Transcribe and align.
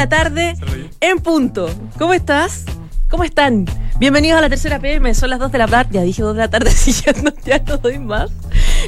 la 0.00 0.08
tarde 0.08 0.56
en 1.02 1.18
punto. 1.18 1.68
¿Cómo 1.98 2.14
estás? 2.14 2.64
¿Cómo 3.10 3.22
están? 3.22 3.66
Bienvenidos 3.98 4.38
a 4.38 4.40
la 4.40 4.48
tercera 4.48 4.78
PM, 4.78 5.14
son 5.14 5.28
las 5.28 5.38
2 5.38 5.52
de 5.52 5.58
la 5.58 5.66
tarde, 5.66 5.90
ya 5.92 6.00
dije 6.00 6.22
2 6.22 6.36
de 6.36 6.40
la 6.40 6.48
tarde, 6.48 6.70
si 6.74 6.92
ya 6.92 7.12
no, 7.22 7.30
ya 7.44 7.58
no 7.58 7.76
doy 7.76 7.98
más, 7.98 8.30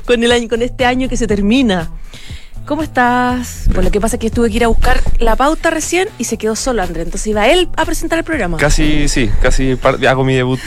con, 0.06 0.24
el 0.24 0.32
año, 0.32 0.48
con 0.48 0.62
este 0.62 0.86
año 0.86 1.10
que 1.10 1.18
se 1.18 1.26
termina. 1.26 1.90
¿Cómo 2.64 2.82
estás? 2.82 3.64
Bueno, 3.66 3.82
lo 3.82 3.90
que 3.90 4.00
pasa 4.00 4.16
es 4.16 4.20
que 4.20 4.30
tuve 4.30 4.48
que 4.48 4.56
ir 4.56 4.64
a 4.64 4.68
buscar 4.68 5.02
la 5.18 5.36
pauta 5.36 5.68
recién 5.68 6.08
y 6.16 6.24
se 6.24 6.38
quedó 6.38 6.56
solo 6.56 6.80
André, 6.80 7.02
entonces 7.02 7.26
iba 7.26 7.46
él 7.46 7.68
a 7.76 7.84
presentar 7.84 8.18
el 8.18 8.24
programa. 8.24 8.56
Casi, 8.56 9.06
sí, 9.06 9.30
casi 9.42 9.78
hago 10.08 10.24
mi 10.24 10.32
debut. 10.32 10.60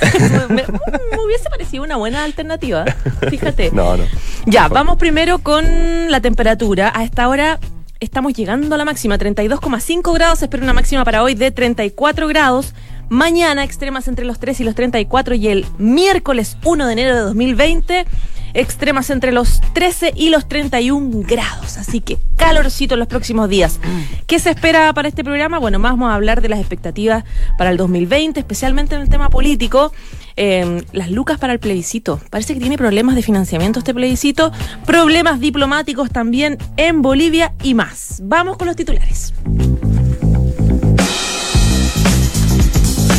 me, 0.48 0.64
me 0.64 1.22
hubiese 1.22 1.50
parecido 1.50 1.84
una 1.84 1.96
buena 1.96 2.24
alternativa, 2.24 2.86
fíjate. 3.28 3.70
No, 3.74 3.98
no. 3.98 4.04
Ya, 4.46 4.68
vamos 4.68 4.96
primero 4.96 5.40
con 5.40 6.10
la 6.10 6.22
temperatura. 6.22 6.90
A 6.94 7.04
esta 7.04 7.28
hora 7.28 7.60
estamos 8.02 8.34
llegando 8.34 8.74
a 8.74 8.78
la 8.78 8.84
máxima, 8.84 9.16
32,5 9.16 10.12
grados. 10.14 10.40
Se 10.40 10.46
espera 10.46 10.64
una 10.64 10.72
máxima 10.72 11.04
para 11.04 11.22
hoy 11.22 11.34
de 11.34 11.50
34 11.50 12.26
grados. 12.28 12.74
Mañana 13.08 13.62
extremas 13.62 14.08
entre 14.08 14.24
los 14.24 14.40
3 14.40 14.60
y 14.60 14.64
los 14.64 14.74
34 14.74 15.34
y 15.34 15.48
el 15.48 15.66
miércoles 15.78 16.56
1 16.64 16.86
de 16.86 16.92
enero 16.92 17.14
de 17.14 17.20
2020 17.22 18.06
extremas 18.54 19.08
entre 19.10 19.32
los 19.32 19.60
13 19.72 20.12
y 20.14 20.30
los 20.30 20.48
31 20.48 21.22
grados. 21.26 21.78
Así 21.78 22.00
que 22.00 22.18
calorcito 22.36 22.94
en 22.94 23.00
los 23.00 23.08
próximos 23.08 23.48
días. 23.48 23.78
¿Qué 24.26 24.38
se 24.38 24.50
espera 24.50 24.92
para 24.92 25.08
este 25.08 25.24
programa? 25.24 25.58
Bueno, 25.58 25.78
más 25.78 25.92
vamos 25.92 26.10
a 26.10 26.14
hablar 26.14 26.42
de 26.42 26.48
las 26.48 26.58
expectativas 26.58 27.24
para 27.56 27.70
el 27.70 27.76
2020, 27.76 28.40
especialmente 28.40 28.94
en 28.94 29.02
el 29.02 29.08
tema 29.08 29.30
político. 29.30 29.92
Eh, 30.36 30.84
las 30.92 31.10
lucas 31.10 31.38
para 31.38 31.52
el 31.52 31.58
plebiscito. 31.58 32.20
Parece 32.30 32.54
que 32.54 32.60
tiene 32.60 32.78
problemas 32.78 33.14
de 33.14 33.22
financiamiento 33.22 33.78
este 33.78 33.94
plebiscito, 33.94 34.52
problemas 34.86 35.40
diplomáticos 35.40 36.10
también 36.10 36.58
en 36.76 37.02
Bolivia 37.02 37.54
y 37.62 37.74
más. 37.74 38.20
Vamos 38.24 38.56
con 38.56 38.66
los 38.66 38.76
titulares. 38.76 39.32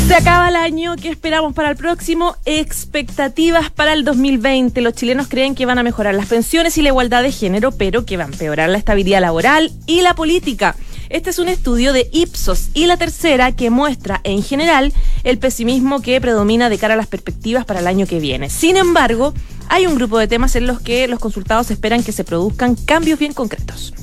Se 0.08 0.16
acaba 0.16 0.50
el 0.50 0.58
año, 0.58 0.96
¿qué 1.02 1.10
esperamos 1.10 1.54
para 1.54 1.70
el 1.70 1.78
próximo? 1.78 2.36
Expectativas 2.46 3.72
para 3.72 3.94
el 3.94 4.04
2020. 4.04 4.82
Los 4.82 4.94
chilenos 4.94 5.28
creen 5.28 5.56
que 5.56 5.66
van 5.66 5.80
a 5.80 5.84
mejorar 5.84 6.14
las 6.14 6.28
pensiones 6.28 6.78
y 6.78 6.82
la 6.82 6.90
igualdad 6.90 7.24
de 7.24 7.32
género, 7.32 7.72
pero 7.72 8.06
que 8.06 8.18
van 8.18 8.30
a 8.30 8.34
empeorar 8.34 8.70
la 8.70 8.78
estabilidad 8.78 9.22
laboral 9.22 9.72
y 9.88 10.02
la 10.02 10.14
política. 10.14 10.76
Este 11.14 11.30
es 11.30 11.38
un 11.38 11.48
estudio 11.48 11.94
de 11.94 12.10
Ipsos 12.12 12.70
y 12.74 12.88
la 12.88 12.98
tercera 12.98 13.52
que 13.52 13.70
muestra 13.70 14.20
en 14.24 14.42
general 14.42 14.92
el 15.24 15.38
pesimismo 15.38 16.02
que 16.02 16.20
predomina 16.20 16.70
de 16.70 16.80
cara 16.80 16.96
a 16.96 16.98
las 16.98 17.06
perspectivas 17.06 17.66
para 17.66 17.82
el 17.82 17.88
año 17.88 18.08
que 18.08 18.20
viene. 18.20 18.50
Sin 18.50 18.78
embargo, 18.78 19.36
hay 19.70 19.86
un 19.86 19.94
grupo 19.94 20.18
de 20.18 20.28
temas 20.28 20.56
en 20.56 20.66
los 20.66 20.82
que 20.82 21.08
los 21.08 21.20
consultados 21.20 21.70
esperan 21.70 22.02
que 22.02 22.14
se 22.14 22.24
produzcan 22.24 22.74
cambios 22.74 23.20
bien 23.20 23.34
concretos. 23.34 23.94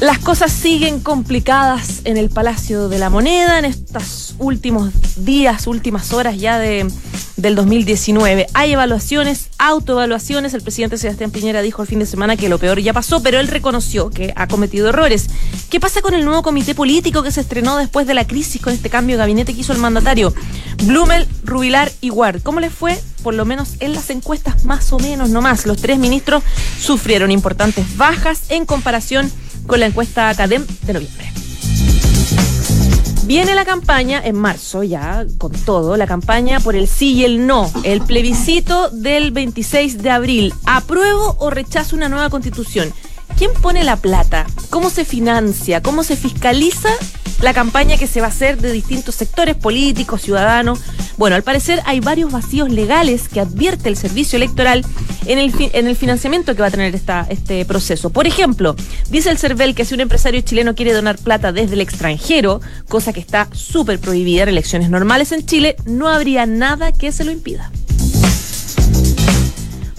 Las 0.00 0.18
cosas 0.18 0.52
siguen 0.52 1.00
complicadas 1.00 2.02
en 2.04 2.18
el 2.18 2.28
Palacio 2.28 2.90
de 2.90 2.98
la 2.98 3.08
Moneda 3.08 3.58
en 3.58 3.64
estos 3.64 4.34
últimos 4.38 4.92
días, 5.24 5.66
últimas 5.66 6.12
horas 6.12 6.38
ya 6.38 6.58
de, 6.58 6.86
del 7.38 7.54
2019. 7.54 8.46
Hay 8.52 8.74
evaluaciones, 8.74 9.48
autoevaluaciones. 9.56 10.52
El 10.52 10.60
presidente 10.60 10.98
Sebastián 10.98 11.30
Piñera 11.30 11.62
dijo 11.62 11.80
el 11.80 11.88
fin 11.88 11.98
de 11.98 12.04
semana 12.04 12.36
que 12.36 12.50
lo 12.50 12.58
peor 12.58 12.78
ya 12.80 12.92
pasó, 12.92 13.22
pero 13.22 13.40
él 13.40 13.48
reconoció 13.48 14.10
que 14.10 14.34
ha 14.36 14.46
cometido 14.48 14.90
errores. 14.90 15.28
¿Qué 15.70 15.80
pasa 15.80 16.02
con 16.02 16.12
el 16.12 16.26
nuevo 16.26 16.42
comité 16.42 16.74
político 16.74 17.22
que 17.22 17.32
se 17.32 17.40
estrenó 17.40 17.78
después 17.78 18.06
de 18.06 18.12
la 18.12 18.26
crisis 18.26 18.60
con 18.60 18.74
este 18.74 18.90
cambio 18.90 19.16
de 19.16 19.20
gabinete 19.20 19.54
que 19.54 19.60
hizo 19.60 19.72
el 19.72 19.78
mandatario? 19.78 20.34
Blumel, 20.84 21.26
Rubilar 21.42 21.90
y 22.02 22.10
Ward. 22.10 22.42
¿Cómo 22.42 22.60
les 22.60 22.72
fue? 22.72 23.00
Por 23.22 23.32
lo 23.32 23.46
menos 23.46 23.76
en 23.80 23.94
las 23.94 24.10
encuestas, 24.10 24.66
más 24.66 24.92
o 24.92 24.98
menos, 24.98 25.30
no 25.30 25.40
más. 25.40 25.64
Los 25.64 25.78
tres 25.78 25.98
ministros 25.98 26.42
sufrieron 26.78 27.30
importantes 27.30 27.96
bajas 27.96 28.42
en 28.50 28.66
comparación 28.66 29.30
con 29.30 29.45
la 29.74 29.86
encuesta 29.86 30.28
Academ 30.28 30.64
de 30.82 30.92
noviembre. 30.92 31.32
Viene 33.26 33.56
la 33.56 33.64
campaña 33.64 34.20
en 34.24 34.36
marzo, 34.36 34.84
ya 34.84 35.26
con 35.38 35.50
todo, 35.50 35.96
la 35.96 36.06
campaña 36.06 36.60
por 36.60 36.76
el 36.76 36.86
sí 36.86 37.14
y 37.14 37.24
el 37.24 37.44
no, 37.44 37.68
el 37.82 38.00
plebiscito 38.00 38.88
del 38.90 39.32
26 39.32 40.00
de 40.00 40.10
abril. 40.10 40.54
¿Apruebo 40.64 41.34
o 41.40 41.50
rechazo 41.50 41.96
una 41.96 42.08
nueva 42.08 42.30
constitución? 42.30 42.94
¿Quién 43.36 43.52
pone 43.60 43.82
la 43.82 43.96
plata? 43.96 44.46
¿Cómo 44.70 44.90
se 44.90 45.04
financia? 45.04 45.82
¿Cómo 45.82 46.04
se 46.04 46.14
fiscaliza 46.14 46.90
la 47.40 47.52
campaña 47.52 47.96
que 47.96 48.06
se 48.06 48.20
va 48.20 48.28
a 48.28 48.30
hacer 48.30 48.58
de 48.58 48.70
distintos 48.70 49.16
sectores 49.16 49.56
políticos, 49.56 50.22
ciudadanos? 50.22 50.78
Bueno, 51.16 51.36
al 51.36 51.42
parecer 51.42 51.80
hay 51.86 52.00
varios 52.00 52.30
vacíos 52.30 52.70
legales 52.70 53.28
que 53.28 53.40
advierte 53.40 53.88
el 53.88 53.96
servicio 53.96 54.36
electoral 54.36 54.84
en 55.24 55.38
el, 55.38 55.52
en 55.72 55.86
el 55.86 55.96
financiamiento 55.96 56.54
que 56.54 56.60
va 56.60 56.68
a 56.68 56.70
tener 56.70 56.94
esta, 56.94 57.26
este 57.30 57.64
proceso. 57.64 58.10
Por 58.10 58.26
ejemplo, 58.26 58.76
dice 59.08 59.30
el 59.30 59.38
CERVEL 59.38 59.74
que 59.74 59.84
si 59.84 59.94
un 59.94 60.00
empresario 60.00 60.42
chileno 60.42 60.74
quiere 60.74 60.92
donar 60.92 61.16
plata 61.16 61.52
desde 61.52 61.74
el 61.74 61.80
extranjero, 61.80 62.60
cosa 62.88 63.12
que 63.12 63.20
está 63.20 63.48
súper 63.52 63.98
prohibida 63.98 64.42
en 64.42 64.50
elecciones 64.50 64.90
normales 64.90 65.32
en 65.32 65.46
Chile, 65.46 65.76
no 65.86 66.08
habría 66.08 66.44
nada 66.44 66.92
que 66.92 67.12
se 67.12 67.24
lo 67.24 67.32
impida 67.32 67.70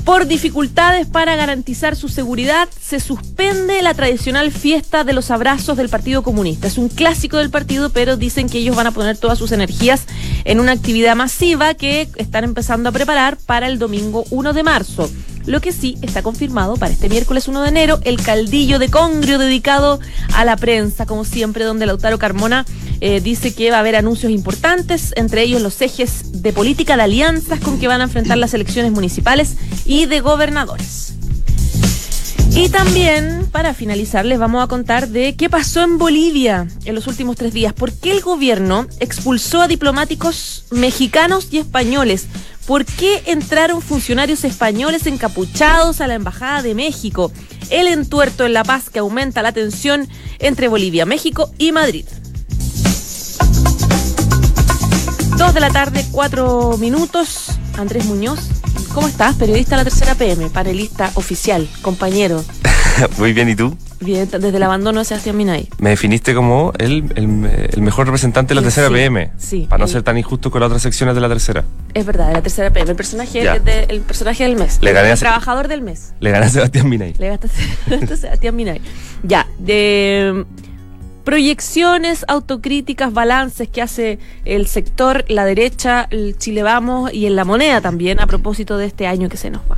por 0.08 0.26
dificultades 0.26 1.06
para 1.06 1.36
garantizar 1.36 1.98
su 1.98 2.08
seguridad, 2.08 2.70
se 2.80 3.02
suspende 3.02 3.82
la 3.82 3.94
tradicional 3.94 4.54
fiesta 4.54 5.04
de 5.04 5.12
los 5.12 5.32
abrazos 5.32 5.76
del 5.76 5.90
Partido 5.90 6.24
Comunista. 6.24 6.68
Es 6.68 6.78
un 6.78 6.88
clásico 6.88 7.36
del 7.36 7.50
partido, 7.50 7.90
pero 7.90 8.16
dicen 8.16 8.48
que 8.48 8.60
ellos 8.60 8.74
van 8.74 8.88
a 8.88 8.92
poner 8.92 9.18
todas 9.18 9.38
sus 9.38 9.52
energías 9.52 10.06
en 10.46 10.62
una 10.62 10.72
actividad 10.72 11.18
masiva 11.18 11.74
que 11.74 12.08
están 12.16 12.46
empezando 12.46 12.88
a 12.88 12.94
preparar 12.94 13.36
para 13.36 13.68
el 13.68 13.80
domingo 13.80 14.24
1 14.30 14.54
de 14.54 14.64
marzo. 14.64 15.10
Lo 15.48 15.62
que 15.62 15.72
sí 15.72 15.98
está 16.02 16.22
confirmado 16.22 16.76
para 16.76 16.92
este 16.92 17.08
miércoles 17.08 17.48
1 17.48 17.62
de 17.62 17.70
enero, 17.70 18.00
el 18.04 18.22
caldillo 18.22 18.80
de 18.80 18.90
Congrio 18.90 19.38
dedicado 19.40 20.02
a 20.34 20.44
la 20.44 20.58
prensa, 20.58 21.06
como 21.06 21.24
siempre, 21.24 21.64
donde 21.64 21.86
Lautaro 21.86 22.20
Carmona 22.20 22.66
eh, 23.00 23.22
dice 23.22 23.56
que 23.56 23.72
va 23.72 23.78
a 23.78 23.80
haber 23.80 23.96
anuncios 23.96 24.30
importantes, 24.30 25.14
entre 25.16 25.44
ellos 25.44 25.62
los 25.62 25.82
ejes 25.82 26.42
de 26.42 26.52
política 26.52 26.98
de 26.98 27.04
alianzas 27.04 27.62
con 27.62 27.80
que 27.80 27.88
van 27.88 28.02
a 28.02 28.06
enfrentar 28.06 28.38
las 28.38 28.54
elecciones 28.54 28.92
municipales 28.92 29.56
y 29.86 30.06
de 30.06 30.20
gobernadores. 30.20 31.14
Y 32.54 32.70
también, 32.70 33.48
para 33.52 33.74
finalizar, 33.74 34.26
les 34.26 34.40
vamos 34.40 34.64
a 34.64 34.68
contar 34.68 35.10
de 35.10 35.36
qué 35.36 35.48
pasó 35.50 35.84
en 35.84 35.98
Bolivia 35.98 36.68
en 36.86 36.96
los 36.96 37.08
últimos 37.08 37.36
tres 37.38 37.54
días. 37.54 37.72
¿Por 37.72 37.94
qué 37.94 38.12
el 38.12 38.22
gobierno 38.22 38.88
expulsó 39.00 39.62
a 39.62 39.68
diplomáticos 39.68 40.66
mexicanos 40.72 41.50
y 41.52 41.60
españoles? 41.60 42.26
¿Por 42.68 42.84
qué 42.84 43.24
entraron 43.28 43.82
funcionarios 43.82 44.44
españoles 44.44 45.08
encapuchados 45.08 46.02
a 46.02 46.08
la 46.08 46.16
Embajada 46.16 46.62
de 46.62 46.76
México? 46.76 47.32
El 47.70 47.88
entuerto 47.88 48.46
en 48.46 48.52
La 48.52 48.66
Paz 48.66 48.90
que 48.90 49.00
aumenta 49.00 49.42
la 49.42 49.54
tensión 49.54 50.06
entre 50.40 50.68
Bolivia, 50.68 51.06
México 51.06 51.50
y 51.58 51.72
Madrid. 51.72 52.06
Dos 55.38 55.54
de 55.54 55.60
la 55.62 55.70
tarde, 55.70 56.06
cuatro 56.12 56.78
minutos. 56.78 57.52
Andrés 57.78 58.04
Muñoz, 58.06 58.40
¿cómo 58.94 59.08
estás? 59.08 59.36
Periodista 59.38 59.78
de 59.78 59.86
la 59.86 59.90
tercera 59.90 60.16
PM, 60.16 60.50
panelista 60.50 61.10
oficial, 61.16 61.70
compañero. 61.82 62.44
Muy 63.18 63.34
bien, 63.34 63.50
¿y 63.50 63.56
tú? 63.56 63.76
Bien, 64.00 64.30
desde 64.30 64.56
el 64.58 64.64
abandono 64.64 65.00
de 65.00 65.06
Sebastián 65.06 65.36
Minay. 65.38 65.68
Me 65.80 65.90
definiste 65.92 66.34
como 66.36 66.72
el, 66.78 67.06
el- 67.16 67.70
el 67.74 67.82
mejor 67.82 68.06
representante 68.06 68.50
de 68.50 68.56
la 68.56 68.62
Sí, 68.62 68.66
tercera 68.66 68.88
sí, 68.90 68.94
PM. 68.94 69.32
sí. 69.38 69.66
Para 69.70 69.80
no 69.80 69.86
El- 69.86 69.92
ser 69.92 70.04
tan 70.04 70.18
injusto 70.18 70.52
con 70.52 70.62
las 70.62 70.68
otras 70.68 70.82
secciones 70.84 71.16
de 71.16 71.22
la 71.22 71.30
tercera. 71.30 71.64
Es 71.94 72.06
verdad, 72.06 72.28
de 72.28 72.34
la 72.34 72.42
tercera 72.42 72.72
PM, 72.72 72.90
el 72.92 72.96
personaje, 72.96 73.42
de- 73.60 73.84
el 73.90 74.02
personaje 74.02 74.44
del 74.44 74.56
mes. 74.56 74.78
Le 74.82 74.92
gané 74.94 75.08
el 75.08 75.14
a- 75.14 75.18
trabajador 75.18 75.68
del 75.68 75.82
mes. 75.82 76.14
Le 76.20 76.30
gané 76.32 76.46
a 76.46 76.50
Sebastián 76.50 76.88
Minay. 76.90 77.14
Le 77.18 77.28
gastaste 77.30 77.62
a 78.14 78.18
Sebastián 78.18 78.56
Minay. 78.56 78.82
Ya, 79.24 79.48
de 79.58 80.46
mm, 80.46 81.24
proyecciones, 81.24 82.24
autocríticas, 82.28 83.12
balances 83.14 83.68
que 83.68 83.82
hace 83.82 84.20
el 84.46 84.68
sector, 84.68 85.26
la 85.28 85.44
derecha, 85.44 86.08
el 86.12 86.38
Chile 86.38 86.64
Vamos 86.64 87.12
y 87.14 87.26
en 87.26 87.36
la 87.36 87.44
moneda 87.46 87.82
también 87.82 88.20
a 88.20 88.28
propósito 88.28 88.78
de 88.78 88.86
este 88.86 89.08
año 89.08 89.28
que 89.28 89.38
se 89.38 89.50
nos 89.50 89.62
va. 89.64 89.78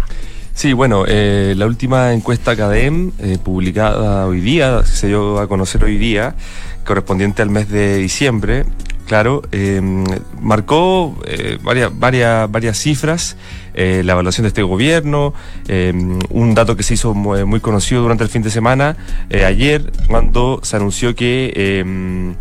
Sí, 0.60 0.74
bueno, 0.74 1.06
eh, 1.08 1.54
la 1.56 1.68
última 1.68 2.12
encuesta 2.12 2.54
CADEM, 2.54 3.14
eh, 3.20 3.38
publicada 3.42 4.26
hoy 4.28 4.42
día, 4.42 4.84
se 4.86 5.08
dio 5.08 5.40
a 5.40 5.48
conocer 5.48 5.86
hoy 5.86 5.98
día, 5.98 6.36
correspondiente 6.84 7.42
al 7.42 7.50
mes 7.50 7.70
de 7.70 7.96
diciembre, 7.96 8.66
claro, 9.08 9.42
eh, 9.54 9.80
marcó 10.42 11.18
eh, 11.26 11.60
varias, 11.64 11.98
varias, 11.98 12.52
varias 12.52 12.78
cifras, 12.78 13.38
eh, 13.74 14.02
la 14.04 14.12
evaluación 14.12 14.44
de 14.44 14.50
este 14.50 14.62
gobierno, 14.62 15.34
eh, 15.70 15.94
un 16.30 16.56
dato 16.56 16.76
que 16.76 16.84
se 16.84 16.96
hizo 16.96 17.14
muy, 17.14 17.46
muy 17.46 17.62
conocido 17.62 18.02
durante 18.02 18.26
el 18.26 18.30
fin 18.30 18.42
de 18.42 18.50
semana, 18.50 18.98
eh, 19.30 19.46
ayer, 19.46 19.94
cuando 20.10 20.60
se 20.64 20.76
anunció 20.76 21.16
que... 21.16 22.36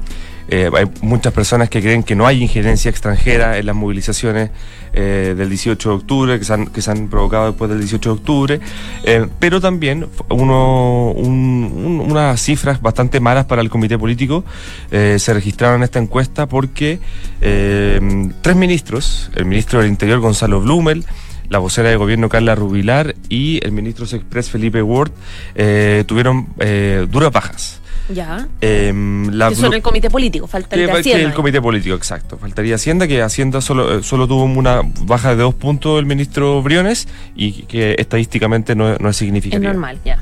eh, 0.49 0.71
hay 0.75 0.87
muchas 1.03 1.33
personas 1.33 1.69
que 1.69 1.81
creen 1.83 2.03
que 2.03 2.15
no 2.15 2.27
hay 2.27 2.43
injerencia 2.43 2.91
extranjera 2.91 3.59
en 3.59 3.67
las 3.67 3.77
movilizaciones 3.77 4.51
eh, 4.95 5.35
del 5.37 5.49
18 5.51 5.89
de 5.91 5.95
octubre, 5.95 6.39
que 6.39 6.45
se 6.45 6.53
han, 6.55 6.67
que 6.69 6.81
se 6.83 6.91
han 6.91 7.09
provocado 7.09 7.49
después 7.49 7.69
del 7.71 7.81
18 7.81 8.09
de 8.09 8.15
octubre, 8.15 8.61
eh, 9.05 9.27
pero 9.39 9.61
también 9.61 10.07
uno, 10.31 11.11
un- 11.13 11.73
un- 11.77 12.11
unas 12.11 12.41
cifras 12.41 12.81
bastante 12.81 13.21
malas 13.21 13.45
para 13.45 13.61
el 13.63 13.69
comité 13.71 13.99
político 13.99 14.45
se 14.91 15.35
registraron 15.35 15.77
en 15.81 15.83
esta 15.85 15.99
encuesta 15.99 16.47
porque 16.47 16.99
tres 17.41 18.57
ministros, 18.57 19.31
el 19.37 19.45
ministro 19.45 19.81
del 19.81 19.89
Interior 19.89 20.21
Gonzalo 20.21 20.61
Blumel, 20.61 21.05
la 21.49 21.59
vocera 21.59 21.89
de 21.91 21.97
gobierno 21.97 22.29
Carla 22.29 22.55
Rubilar 22.55 23.15
y 23.29 23.61
el 23.65 23.73
ministro 23.73 24.05
Express 24.07 24.51
Felipe 24.51 24.83
Ward 24.83 25.13
tuvieron 26.07 26.47
duras 27.11 27.33
bajas. 27.33 27.78
Ya. 28.09 28.49
Em, 28.61 29.29
la, 29.31 29.51
que 29.51 29.55
son 29.57 29.75
el 29.75 29.83
comité 29.83 30.11
político, 30.11 30.47
faltaría 30.47 30.93
Hacienda. 30.93 31.29
el 31.29 31.35
comité 31.35 31.61
político, 31.61 31.95
exacto. 31.95 32.39
Faltaría 32.39 32.77
Hacienda, 32.77 33.07
que 33.07 33.23
Hacienda 33.23 33.61
solo, 33.61 34.03
solo 34.03 34.27
tuvo 34.27 34.45
una 34.45 34.83
baja 35.03 35.31
de 35.31 35.43
dos 35.43 35.55
puntos 35.55 35.99
el 35.99 36.07
ministro 36.07 36.63
Briones 36.63 37.09
y 37.35 37.65
que 37.65 37.97
estadísticamente 37.99 38.75
no, 38.75 38.97
no 38.97 39.09
es 39.09 39.17
significativa. 39.17 39.71
Es 39.71 39.75
normal, 39.75 39.99
ya. 40.05 40.19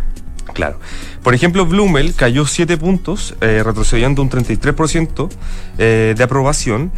Claro. 0.52 0.78
Por 1.22 1.34
ejemplo, 1.34 1.66
Blumel 1.66 2.14
cayó 2.14 2.46
7 2.46 2.78
puntos, 2.78 3.34
eh, 3.40 3.62
retrocediendo 3.62 4.22
un 4.22 4.30
33% 4.30 5.28
eh, 5.76 6.14
de 6.16 6.24
aprobación. 6.24 6.92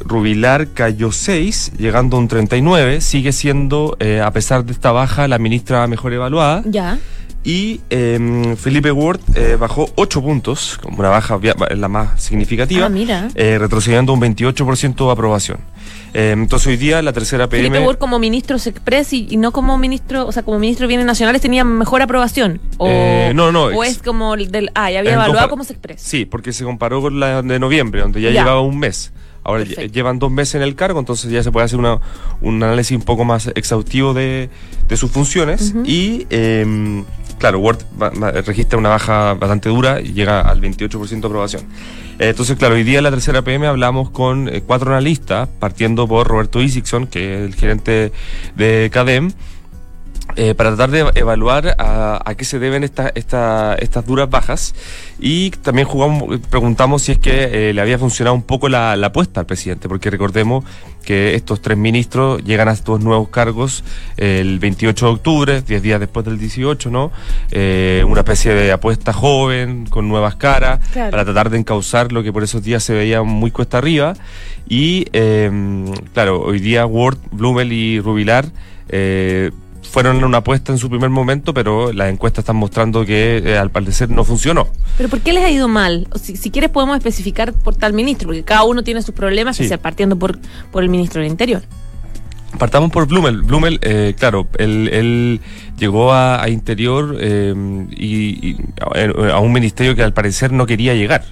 Rubilar 0.00 0.68
cayó 0.68 1.12
6, 1.12 1.72
llegando 1.78 2.16
a 2.16 2.20
un 2.20 2.28
39. 2.28 3.00
Sigue 3.00 3.32
siendo, 3.32 3.96
eh, 4.00 4.20
a 4.20 4.30
pesar 4.32 4.64
de 4.64 4.72
esta 4.72 4.92
baja, 4.92 5.28
la 5.28 5.38
ministra 5.38 5.86
mejor 5.86 6.12
evaluada. 6.12 6.62
Ya. 6.64 6.98
Y 7.44 7.80
em, 7.90 8.56
Felipe 8.56 8.92
Ward 8.92 9.20
bajó 9.58 9.90
8 9.96 10.22
puntos, 10.22 10.78
como 10.80 10.98
una 10.98 11.08
baja 11.08 11.40
la 11.74 11.88
más 11.88 12.22
significativa, 12.22 12.86
ah, 12.86 13.28
retrocediendo 13.34 14.12
un 14.12 14.20
28% 14.20 15.06
de 15.06 15.12
aprobación. 15.12 15.58
Eh, 16.14 16.32
entonces 16.32 16.66
hoy 16.68 16.76
día 16.76 17.00
la 17.00 17.12
tercera 17.12 17.48
PM... 17.48 17.68
Felipe 17.68 17.86
Ward 17.86 17.98
como 17.98 18.18
ministro 18.18 18.56
Express 18.56 19.12
y, 19.14 19.26
y, 19.30 19.36
no 19.38 19.50
como 19.52 19.78
ministro, 19.78 20.26
o 20.26 20.32
sea, 20.32 20.42
como 20.42 20.58
ministro 20.58 20.84
de 20.84 20.88
Bienes 20.88 21.06
Nacionales 21.06 21.40
tenía 21.40 21.64
mejor 21.64 22.02
aprobación. 22.02 22.60
O, 22.76 22.86
eh, 22.88 23.32
no, 23.34 23.50
no. 23.50 23.64
O 23.64 23.84
es 23.84 23.98
como 23.98 24.36
del... 24.36 24.70
Ah, 24.74 24.90
ya 24.90 25.00
había 25.00 25.14
evaluado 25.14 25.48
como 25.48 25.62
Express. 25.62 26.02
Sí, 26.02 26.26
porque 26.26 26.52
se 26.52 26.64
comparó 26.64 27.00
con 27.00 27.18
la 27.18 27.42
de 27.42 27.58
noviembre, 27.58 28.02
donde 28.02 28.20
ya, 28.20 28.30
llevaba 28.30 28.60
un 28.60 28.78
mes. 28.78 29.12
Ahora 29.44 29.64
llevan 29.64 30.18
dos 30.18 30.30
meses 30.30 30.56
en 30.56 30.62
el 30.62 30.74
cargo, 30.76 31.00
entonces 31.00 31.30
ya 31.30 31.42
se 31.42 31.50
puede 31.50 31.64
hacer 31.66 31.78
una, 31.78 31.98
un 32.40 32.62
análisis 32.62 32.96
un 32.96 33.02
poco 33.02 33.24
más 33.24 33.48
exhaustivo 33.54 34.14
de, 34.14 34.50
de 34.88 34.96
sus 34.96 35.10
funciones. 35.10 35.74
Y 35.84 36.26
eh, 36.30 37.04
claro, 37.38 37.58
Word 37.58 37.78
registra 38.46 38.78
una 38.78 38.90
baja 38.90 39.34
bastante 39.34 39.68
dura 39.68 40.00
y 40.00 40.12
llega 40.12 40.42
al 40.42 40.60
28% 40.60 41.20
de 41.20 41.26
aprobación. 41.26 41.62
Eh, 42.18 42.28
entonces, 42.28 42.56
claro, 42.56 42.76
hoy 42.76 42.84
día 42.84 42.98
en 42.98 43.04
la 43.04 43.10
tercera 43.10 43.42
PM 43.42 43.66
hablamos 43.66 44.10
con 44.10 44.48
eh, 44.48 44.62
cuatro 44.64 44.90
analistas, 44.90 45.48
partiendo 45.58 46.06
por 46.06 46.28
Roberto 46.28 46.60
Isikson, 46.60 47.08
que 47.08 47.34
es 47.34 47.40
el 47.40 47.54
gerente 47.56 48.12
de 48.54 48.90
CADEM, 48.92 49.32
eh, 50.36 50.54
para 50.54 50.70
tratar 50.70 50.90
de 50.90 51.20
evaluar 51.20 51.74
a, 51.78 52.34
qué 52.38 52.44
se 52.44 52.58
deben 52.58 52.84
esta, 52.84 53.08
estas 53.08 54.06
duras 54.06 54.30
bajas 54.30 54.74
y 55.18 55.50
también 55.50 55.86
jugamos, 55.86 56.40
preguntamos 56.48 57.02
si 57.02 57.12
es 57.12 57.18
que 57.18 57.68
eh, 57.68 57.74
le 57.74 57.80
había 57.80 57.98
funcionado 57.98 58.34
un 58.34 58.42
poco 58.42 58.68
la, 58.68 58.92
apuesta 58.92 59.40
al 59.40 59.46
presidente, 59.46 59.88
porque 59.88 60.10
recordemos 60.10 60.64
que 61.04 61.34
estos 61.34 61.60
tres 61.60 61.76
ministros 61.76 62.42
llegan 62.44 62.68
a 62.68 62.72
estos 62.72 63.00
nuevos 63.00 63.28
cargos 63.28 63.84
el 64.16 64.58
28 64.58 65.06
de 65.06 65.12
octubre, 65.12 65.62
10 65.62 65.82
días 65.82 66.00
después 66.00 66.24
del 66.24 66.38
18, 66.38 66.90
¿no? 66.90 67.12
Eh, 67.50 68.02
una 68.06 68.20
especie 68.20 68.54
de 68.54 68.72
apuesta 68.72 69.12
joven, 69.12 69.86
con 69.86 70.08
nuevas 70.08 70.36
caras, 70.36 70.80
para 70.94 71.24
tratar 71.24 71.50
de 71.50 71.58
encauzar 71.58 72.12
lo 72.12 72.22
que 72.22 72.32
por 72.32 72.42
esos 72.42 72.62
días 72.62 72.82
se 72.82 72.94
veía 72.94 73.22
muy 73.22 73.50
cuesta 73.50 73.78
arriba. 73.78 74.14
Y, 74.68 75.04
claro, 76.14 76.40
hoy 76.40 76.60
día 76.60 76.86
Ward, 76.86 77.18
Blumel 77.32 77.72
y 77.72 78.00
Rubilar 78.00 78.46
eh, 78.88 79.50
fueron 79.92 80.24
una 80.24 80.38
apuesta 80.38 80.72
en 80.72 80.78
su 80.78 80.88
primer 80.88 81.10
momento, 81.10 81.52
pero 81.52 81.92
las 81.92 82.10
encuestas 82.10 82.44
están 82.44 82.56
mostrando 82.56 83.04
que 83.04 83.42
eh, 83.44 83.58
al 83.58 83.70
parecer 83.70 84.08
no 84.08 84.24
funcionó. 84.24 84.68
¿Pero 84.96 85.10
por 85.10 85.20
qué 85.20 85.34
les 85.34 85.44
ha 85.44 85.50
ido 85.50 85.68
mal? 85.68 86.08
si, 86.14 86.50
quieres 86.50 86.70
podemos 86.70 86.96
especificar 86.96 87.52
por 87.52 87.76
tal 87.76 87.92
ministro, 87.92 88.28
porque 88.28 88.42
cada 88.42 88.64
uno 88.64 88.82
tiene 88.82 89.02
sus 89.02 89.14
problemas, 89.14 89.58
sí. 89.58 89.68
partiendo 89.76 90.16
por, 90.16 90.38
por 90.70 90.82
el 90.82 90.88
ministro 90.88 91.20
del 91.20 91.30
Interior. 91.30 91.62
Partamos 92.58 92.90
por 92.90 93.06
Blumel. 93.06 93.42
Blumel, 93.42 93.80
eh, 93.82 94.14
claro, 94.18 94.48
él, 94.56 95.40
llegó 95.76 96.14
a, 96.14 96.48
Interior 96.48 97.18
eh, 97.20 97.54
y, 97.90 98.56
a 98.80 99.40
un 99.40 99.52
ministerio 99.52 99.94
que 99.94 100.02
al 100.02 100.14
parecer 100.14 100.52
no 100.52 100.64
quería 100.64 100.94
llegar. 100.94 101.22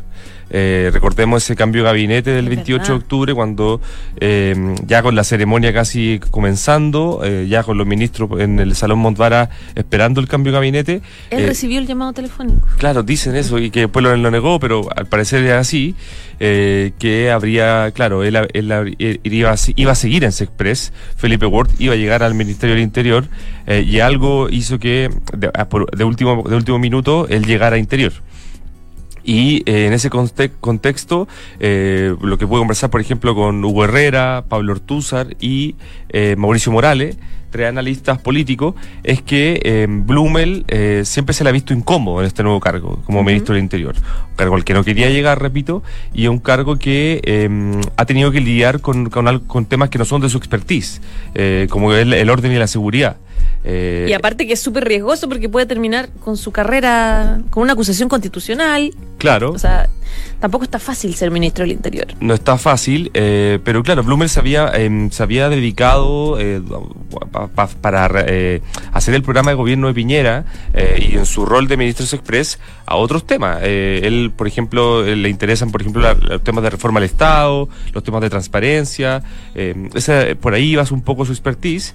Eh, 0.50 0.90
recordemos 0.92 1.44
ese 1.44 1.54
cambio 1.54 1.82
de 1.82 1.88
gabinete 1.88 2.30
del 2.30 2.48
28 2.48 2.84
de 2.84 2.98
octubre, 2.98 3.34
cuando 3.34 3.80
eh, 4.18 4.74
ya 4.86 5.02
con 5.02 5.14
la 5.14 5.22
ceremonia 5.22 5.72
casi 5.72 6.20
comenzando, 6.30 7.20
eh, 7.24 7.46
ya 7.48 7.62
con 7.62 7.78
los 7.78 7.86
ministros 7.86 8.40
en 8.40 8.58
el 8.58 8.74
Salón 8.74 8.98
Montvara 8.98 9.50
esperando 9.76 10.20
el 10.20 10.28
cambio 10.28 10.52
de 10.52 10.58
gabinete. 10.58 11.02
Él 11.30 11.46
recibió 11.46 11.78
el 11.78 11.86
llamado 11.86 12.12
telefónico. 12.12 12.66
Claro, 12.78 13.02
dicen 13.02 13.36
eso 13.36 13.58
y 13.58 13.70
que 13.70 13.80
después 13.80 14.02
lo, 14.02 14.16
lo 14.16 14.30
negó, 14.30 14.58
pero 14.58 14.88
al 14.94 15.06
parecer 15.06 15.44
era 15.44 15.60
así, 15.60 15.94
que 16.38 17.30
habría, 17.30 17.90
claro, 17.92 18.24
él, 18.24 18.36
iba, 19.22 19.54
iba, 19.76 19.92
a 19.92 19.94
seguir 19.94 20.24
en 20.24 20.32
Sexpress, 20.32 20.92
Felipe 21.16 21.46
Ward 21.46 21.68
iba 21.78 21.92
a 21.92 21.96
llegar 21.96 22.22
al 22.22 22.34
Ministerio 22.34 22.74
del 22.74 22.82
Interior 22.82 23.26
y 23.68 24.00
algo 24.00 24.48
hizo 24.48 24.78
que 24.78 25.10
de, 25.36 26.04
último, 26.04 26.42
de 26.48 26.54
último 26.56 26.78
minuto 26.78 27.28
él 27.28 27.44
llegara 27.44 27.76
a 27.76 27.78
Interior. 27.78 28.12
Y 29.30 29.62
eh, 29.66 29.86
en 29.86 29.92
ese 29.92 30.10
contexto, 30.10 31.28
eh, 31.60 32.16
lo 32.20 32.36
que 32.36 32.48
puedo 32.48 32.62
conversar, 32.62 32.90
por 32.90 33.00
ejemplo, 33.00 33.32
con 33.36 33.64
Hugo 33.64 33.84
Herrera, 33.84 34.42
Pablo 34.48 34.72
Ortúzar 34.72 35.36
y 35.38 35.76
eh, 36.08 36.34
Mauricio 36.36 36.72
Morales, 36.72 37.16
tres 37.50 37.68
analistas 37.68 38.18
políticos, 38.18 38.74
es 39.04 39.22
que 39.22 39.86
Blumel 39.88 40.64
siempre 41.04 41.32
se 41.32 41.44
le 41.44 41.50
ha 41.50 41.52
visto 41.52 41.72
incómodo 41.72 42.20
en 42.20 42.26
este 42.26 42.42
nuevo 42.42 42.58
cargo 42.58 43.02
como 43.04 43.22
ministro 43.22 43.54
del 43.54 43.62
Interior. 43.62 43.94
Un 44.30 44.34
cargo 44.34 44.56
al 44.56 44.64
que 44.64 44.74
no 44.74 44.82
quería 44.82 45.10
llegar, 45.10 45.40
repito, 45.40 45.84
y 46.12 46.26
un 46.26 46.40
cargo 46.40 46.76
que 46.76 47.48
ha 47.96 48.04
tenido 48.06 48.32
que 48.32 48.40
lidiar 48.40 48.80
con, 48.80 49.10
con, 49.10 49.66
temas 49.66 49.90
que 49.90 49.98
no 49.98 50.04
son 50.04 50.22
de 50.22 50.28
su 50.28 50.38
expertise, 50.38 51.00
como 51.68 51.92
el, 51.92 52.12
el 52.14 52.30
orden 52.30 52.50
y 52.50 52.56
la 52.56 52.66
seguridad. 52.66 53.16
Eh, 53.62 54.06
y 54.08 54.12
aparte 54.12 54.46
que 54.46 54.54
es 54.54 54.60
súper 54.60 54.84
riesgoso 54.84 55.28
porque 55.28 55.48
puede 55.48 55.66
terminar 55.66 56.08
con 56.24 56.36
su 56.36 56.50
carrera 56.50 57.40
con 57.50 57.62
una 57.62 57.74
acusación 57.74 58.08
constitucional. 58.08 58.94
Claro. 59.18 59.52
O 59.52 59.58
sea, 59.58 59.88
tampoco 60.40 60.64
está 60.64 60.78
fácil 60.78 61.14
ser 61.14 61.30
ministro 61.30 61.62
del 61.62 61.72
Interior. 61.72 62.06
No 62.20 62.32
está 62.32 62.56
fácil, 62.56 63.10
eh, 63.12 63.58
pero 63.64 63.82
claro, 63.82 64.02
Blumel 64.02 64.30
se 64.30 64.40
había, 64.40 64.68
em, 64.68 65.10
se 65.10 65.22
había 65.22 65.50
dedicado 65.50 66.40
eh, 66.40 66.62
para 67.82 68.24
hacer 68.92 69.14
el 69.14 69.22
programa 69.22 69.50
de 69.50 69.56
gobierno 69.56 69.88
de 69.88 69.94
Piñera 69.94 70.44
y 70.98 71.16
en 71.16 71.26
su 71.26 71.44
rol 71.44 71.68
de 71.68 71.76
ministro 71.76 72.06
express 72.06 72.58
a 72.90 72.96
otros 72.96 73.26
temas. 73.26 73.60
él, 73.62 74.32
por 74.36 74.46
ejemplo, 74.46 75.02
le 75.02 75.28
interesan, 75.28 75.70
por 75.70 75.80
ejemplo, 75.80 76.02
los 76.14 76.44
temas 76.44 76.62
de 76.62 76.70
reforma 76.70 76.98
al 76.98 77.04
Estado, 77.04 77.68
los 77.92 78.04
temas 78.04 78.20
de 78.20 78.30
transparencia. 78.30 79.22
Ese, 79.54 80.36
por 80.36 80.54
ahí 80.54 80.76
vas 80.76 80.90
un 80.90 81.02
poco 81.02 81.24
su 81.24 81.32
expertise, 81.32 81.94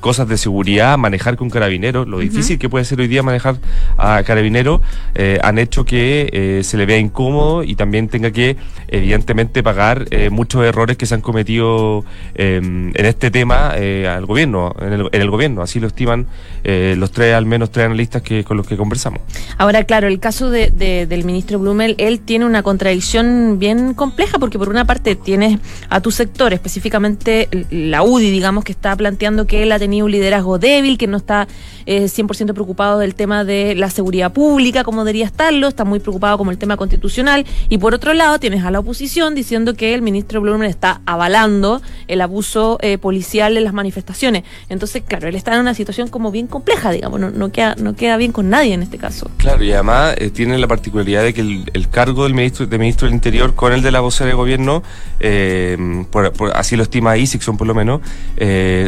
cosas 0.00 0.28
de 0.28 0.38
seguridad 0.38 0.96
manejar 0.96 1.36
con 1.36 1.50
carabineros, 1.50 2.06
lo 2.08 2.18
difícil 2.18 2.58
que 2.58 2.68
puede 2.68 2.84
ser 2.84 3.00
hoy 3.00 3.08
día 3.08 3.22
manejar 3.22 3.56
a 3.96 4.22
carabineros, 4.22 4.80
eh, 5.14 5.38
han 5.42 5.58
hecho 5.58 5.84
que 5.84 6.30
eh, 6.32 6.64
se 6.64 6.76
le 6.76 6.86
vea 6.86 6.98
incómodo 6.98 7.62
y 7.62 7.74
también 7.74 8.08
tenga 8.08 8.30
que, 8.30 8.56
evidentemente, 8.88 9.62
pagar 9.62 10.06
eh, 10.10 10.30
muchos 10.30 10.64
errores 10.64 10.96
que 10.96 11.06
se 11.06 11.14
han 11.14 11.20
cometido 11.20 12.04
em, 12.34 12.92
en 12.94 13.06
este 13.06 13.30
tema 13.30 13.72
al 13.74 14.26
gobierno, 14.26 14.74
en 14.80 15.08
el, 15.12 15.30
gobierno. 15.30 15.62
Así 15.62 15.80
lo 15.80 15.86
estiman 15.86 16.26
los 16.64 17.10
tres, 17.10 17.34
al 17.34 17.46
menos 17.46 17.70
tres 17.70 17.86
analistas 17.86 18.22
que 18.22 18.44
con 18.44 18.56
los 18.56 18.66
que 18.66 18.76
conversamos. 18.76 19.20
Ahora, 19.58 19.84
claro, 19.84 20.03
el 20.06 20.20
caso 20.20 20.50
de, 20.50 20.70
del 20.70 21.24
ministro 21.24 21.58
Blumel, 21.58 21.94
él 21.98 22.20
tiene 22.20 22.44
una 22.44 22.62
contradicción 22.62 23.58
bien 23.58 23.94
compleja, 23.94 24.38
porque 24.38 24.58
por 24.58 24.68
una 24.68 24.84
parte 24.84 25.16
tienes 25.16 25.58
a 25.88 26.00
tu 26.00 26.10
sector, 26.10 26.52
específicamente 26.52 27.48
la 27.70 28.02
UDI, 28.02 28.30
digamos, 28.30 28.64
que 28.64 28.72
está 28.72 28.94
planteando 28.96 29.46
que 29.46 29.62
él 29.62 29.72
ha 29.72 29.78
tenido 29.78 30.06
un 30.06 30.12
liderazgo 30.12 30.58
débil, 30.58 30.98
que 30.98 31.06
no 31.06 31.16
está 31.16 31.48
eh, 31.86 32.04
100% 32.04 32.52
preocupado 32.54 32.98
del 32.98 33.14
tema 33.14 33.44
de 33.44 33.74
la 33.74 33.90
seguridad 33.90 34.32
pública, 34.32 34.84
como 34.84 35.04
debería 35.04 35.26
estarlo, 35.26 35.68
está 35.68 35.84
muy 35.84 36.00
preocupado 36.00 36.38
como 36.38 36.50
el 36.50 36.58
tema 36.58 36.76
constitucional. 36.76 37.44
Y 37.68 37.78
por 37.78 37.94
otro 37.94 38.14
lado, 38.14 38.38
tienes 38.38 38.64
a 38.64 38.70
la 38.70 38.80
oposición 38.80 39.34
diciendo 39.34 39.74
que 39.74 39.94
el 39.94 40.02
ministro 40.02 40.40
Blumen 40.40 40.68
está 40.68 41.00
avalando 41.06 41.82
el 42.08 42.20
abuso 42.20 42.78
eh, 42.80 42.98
policial 42.98 43.56
en 43.56 43.64
las 43.64 43.72
manifestaciones. 43.72 44.44
Entonces, 44.68 45.02
claro, 45.06 45.28
él 45.28 45.34
está 45.34 45.54
en 45.54 45.60
una 45.60 45.74
situación 45.74 46.08
como 46.08 46.30
bien 46.30 46.46
compleja, 46.46 46.90
digamos, 46.90 47.20
no, 47.20 47.52
queda, 47.52 47.74
no 47.76 47.94
queda 47.94 48.16
bien 48.16 48.32
con 48.32 48.50
nadie 48.50 48.74
en 48.74 48.82
este 48.82 48.98
caso. 48.98 49.30
Claro, 49.36 49.62
y 49.64 49.72
además 49.72 49.93
eh, 50.16 50.30
tiene 50.30 50.58
la 50.58 50.66
particularidad 50.68 51.22
de 51.22 51.34
que 51.34 51.40
el, 51.40 51.88
cargo 51.88 52.24
del 52.24 52.34
ministro, 52.34 52.66
de 52.66 52.78
ministro 52.78 53.06
del 53.06 53.14
Interior 53.14 53.54
con 53.54 53.72
el 53.72 53.82
de 53.82 53.90
la 53.90 54.00
vocera 54.00 54.28
de 54.28 54.34
gobierno, 54.34 54.82
eh, 55.20 56.04
por, 56.10 56.32
así 56.54 56.76
lo 56.76 56.82
estima 56.82 57.16
Isixson 57.16 57.56
por 57.56 57.66
lo 57.66 57.74
menos, 57.74 58.00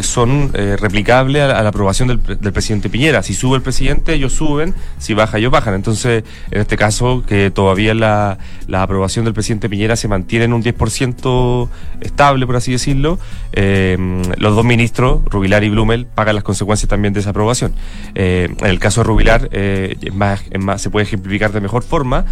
son 0.02 0.52
replicables 0.52 1.42
a, 1.42 1.62
la 1.62 1.68
aprobación 1.68 2.08
del, 2.08 2.18
presidente 2.18 2.88
Piñera. 2.88 3.22
Si 3.22 3.34
sube 3.34 3.56
el 3.56 3.62
presidente, 3.62 4.14
ellos 4.14 4.32
suben, 4.32 4.74
si 4.98 5.14
baja, 5.14 5.38
ellos 5.38 5.52
bajan. 5.52 5.74
Entonces, 5.74 6.24
en 6.50 6.60
este 6.60 6.76
caso, 6.76 7.22
que 7.26 7.50
todavía 7.50 7.94
la, 7.94 8.38
aprobación 8.72 9.24
del 9.24 9.34
presidente 9.34 9.68
Piñera 9.68 9.96
se 9.96 10.08
mantiene 10.08 10.46
en 10.46 10.52
un 10.52 10.62
10% 10.62 11.68
estable, 12.00 12.46
por 12.46 12.56
así 12.56 12.72
decirlo, 12.72 13.18
eh, 13.52 13.96
los 14.36 14.54
dos 14.54 14.64
ministros, 14.64 15.24
Rubilar 15.26 15.64
y 15.64 15.70
Blumel, 15.70 16.06
pagan 16.06 16.34
las 16.34 16.44
consecuencias 16.44 16.88
también 16.88 17.14
de 17.14 17.20
esa 17.20 17.30
aprobación. 17.30 17.72
Eh, 18.14 18.48
en 18.58 18.66
el 18.66 18.78
caso 18.78 19.00
de 19.00 19.04
Rubilar, 19.04 19.48
eh, 19.52 19.96
más, 20.12 20.42
más, 20.58 20.85
se 20.86 20.90
puede 20.90 21.04
ejemplificar 21.04 21.50
de 21.50 21.60
mejor 21.60 21.82
forma, 21.82 22.26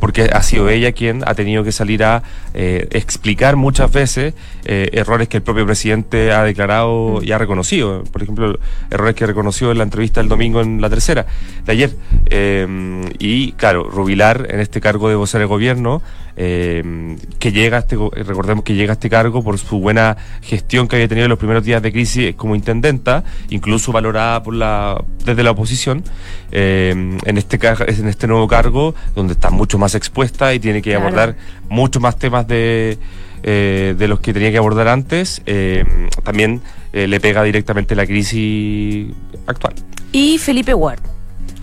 porque 0.00 0.28
ha 0.32 0.42
sido 0.42 0.68
ella 0.68 0.90
quien 0.90 1.22
ha 1.24 1.34
tenido 1.34 1.62
que 1.62 1.70
salir 1.70 2.02
a 2.02 2.24
explicar 2.54 3.54
muchas 3.54 3.92
veces 3.92 4.34
errores 4.64 5.28
que 5.28 5.38
el 5.38 5.42
propio 5.42 5.66
presidente 5.66 6.32
ha 6.32 6.42
declarado 6.42 7.20
y 7.22 7.32
ha 7.32 7.38
reconocido. 7.38 8.04
Por 8.04 8.22
ejemplo, 8.22 8.58
errores 8.90 9.14
que 9.14 9.26
reconoció 9.26 9.70
en 9.72 9.78
la 9.78 9.84
entrevista 9.84 10.20
del 10.20 10.28
domingo 10.28 10.60
en 10.60 10.80
la 10.80 10.90
tercera, 10.90 11.26
de 11.64 11.72
ayer. 11.72 11.96
Eh, 12.26 13.02
y 13.18 13.52
claro, 13.52 13.88
Rubilar 13.88 14.46
en 14.50 14.60
este 14.60 14.80
cargo 14.80 15.08
de 15.08 15.14
vocero 15.14 15.40
de 15.40 15.46
gobierno, 15.46 16.02
eh, 16.36 17.16
que 17.38 17.52
llega 17.52 17.76
a 17.76 17.80
este, 17.80 17.96
recordemos 18.24 18.64
que 18.64 18.74
llega 18.74 18.92
a 18.92 18.94
este 18.94 19.10
cargo 19.10 19.42
por 19.42 19.58
su 19.58 19.80
buena 19.80 20.16
gestión 20.40 20.88
que 20.88 20.96
había 20.96 21.08
tenido 21.08 21.26
en 21.26 21.30
los 21.30 21.38
primeros 21.38 21.62
días 21.62 21.82
de 21.82 21.92
crisis 21.92 22.34
como 22.34 22.54
intendenta, 22.54 23.24
incluso 23.50 23.92
valorada 23.92 24.42
por 24.42 24.54
la, 24.54 25.02
desde 25.24 25.42
la 25.42 25.50
oposición, 25.50 26.04
eh, 26.50 27.18
en, 27.24 27.38
este, 27.38 27.58
en 27.62 28.08
este 28.08 28.26
nuevo 28.26 28.48
cargo, 28.48 28.94
donde 29.14 29.34
está 29.34 29.50
mucho 29.50 29.78
más 29.78 29.94
expuesta 29.94 30.54
y 30.54 30.58
tiene 30.58 30.80
que 30.80 30.94
abordar 30.94 31.36
muchos 31.68 32.02
más 32.02 32.16
temas 32.18 32.46
de 32.46 32.98
eh, 33.42 33.94
de 33.98 34.08
los 34.08 34.20
que 34.20 34.32
tenía 34.32 34.50
que 34.50 34.58
abordar 34.58 34.88
antes, 34.88 35.42
eh, 35.46 35.84
también 36.22 36.60
eh, 36.92 37.06
le 37.08 37.20
pega 37.20 37.42
directamente 37.42 37.94
la 37.94 38.06
crisis 38.06 39.08
actual. 39.46 39.74
Y 40.12 40.38
Felipe 40.38 40.74
Ward, 40.74 41.00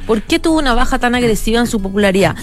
¿por 0.06 0.22
qué 0.22 0.40
tuvo 0.40 0.60
una 0.60 0.74
baja 0.74 1.00
tan 1.00 1.16
agresiva 1.16 1.60
en 1.60 1.68
su 1.68 1.82
popularidad? 1.82 2.36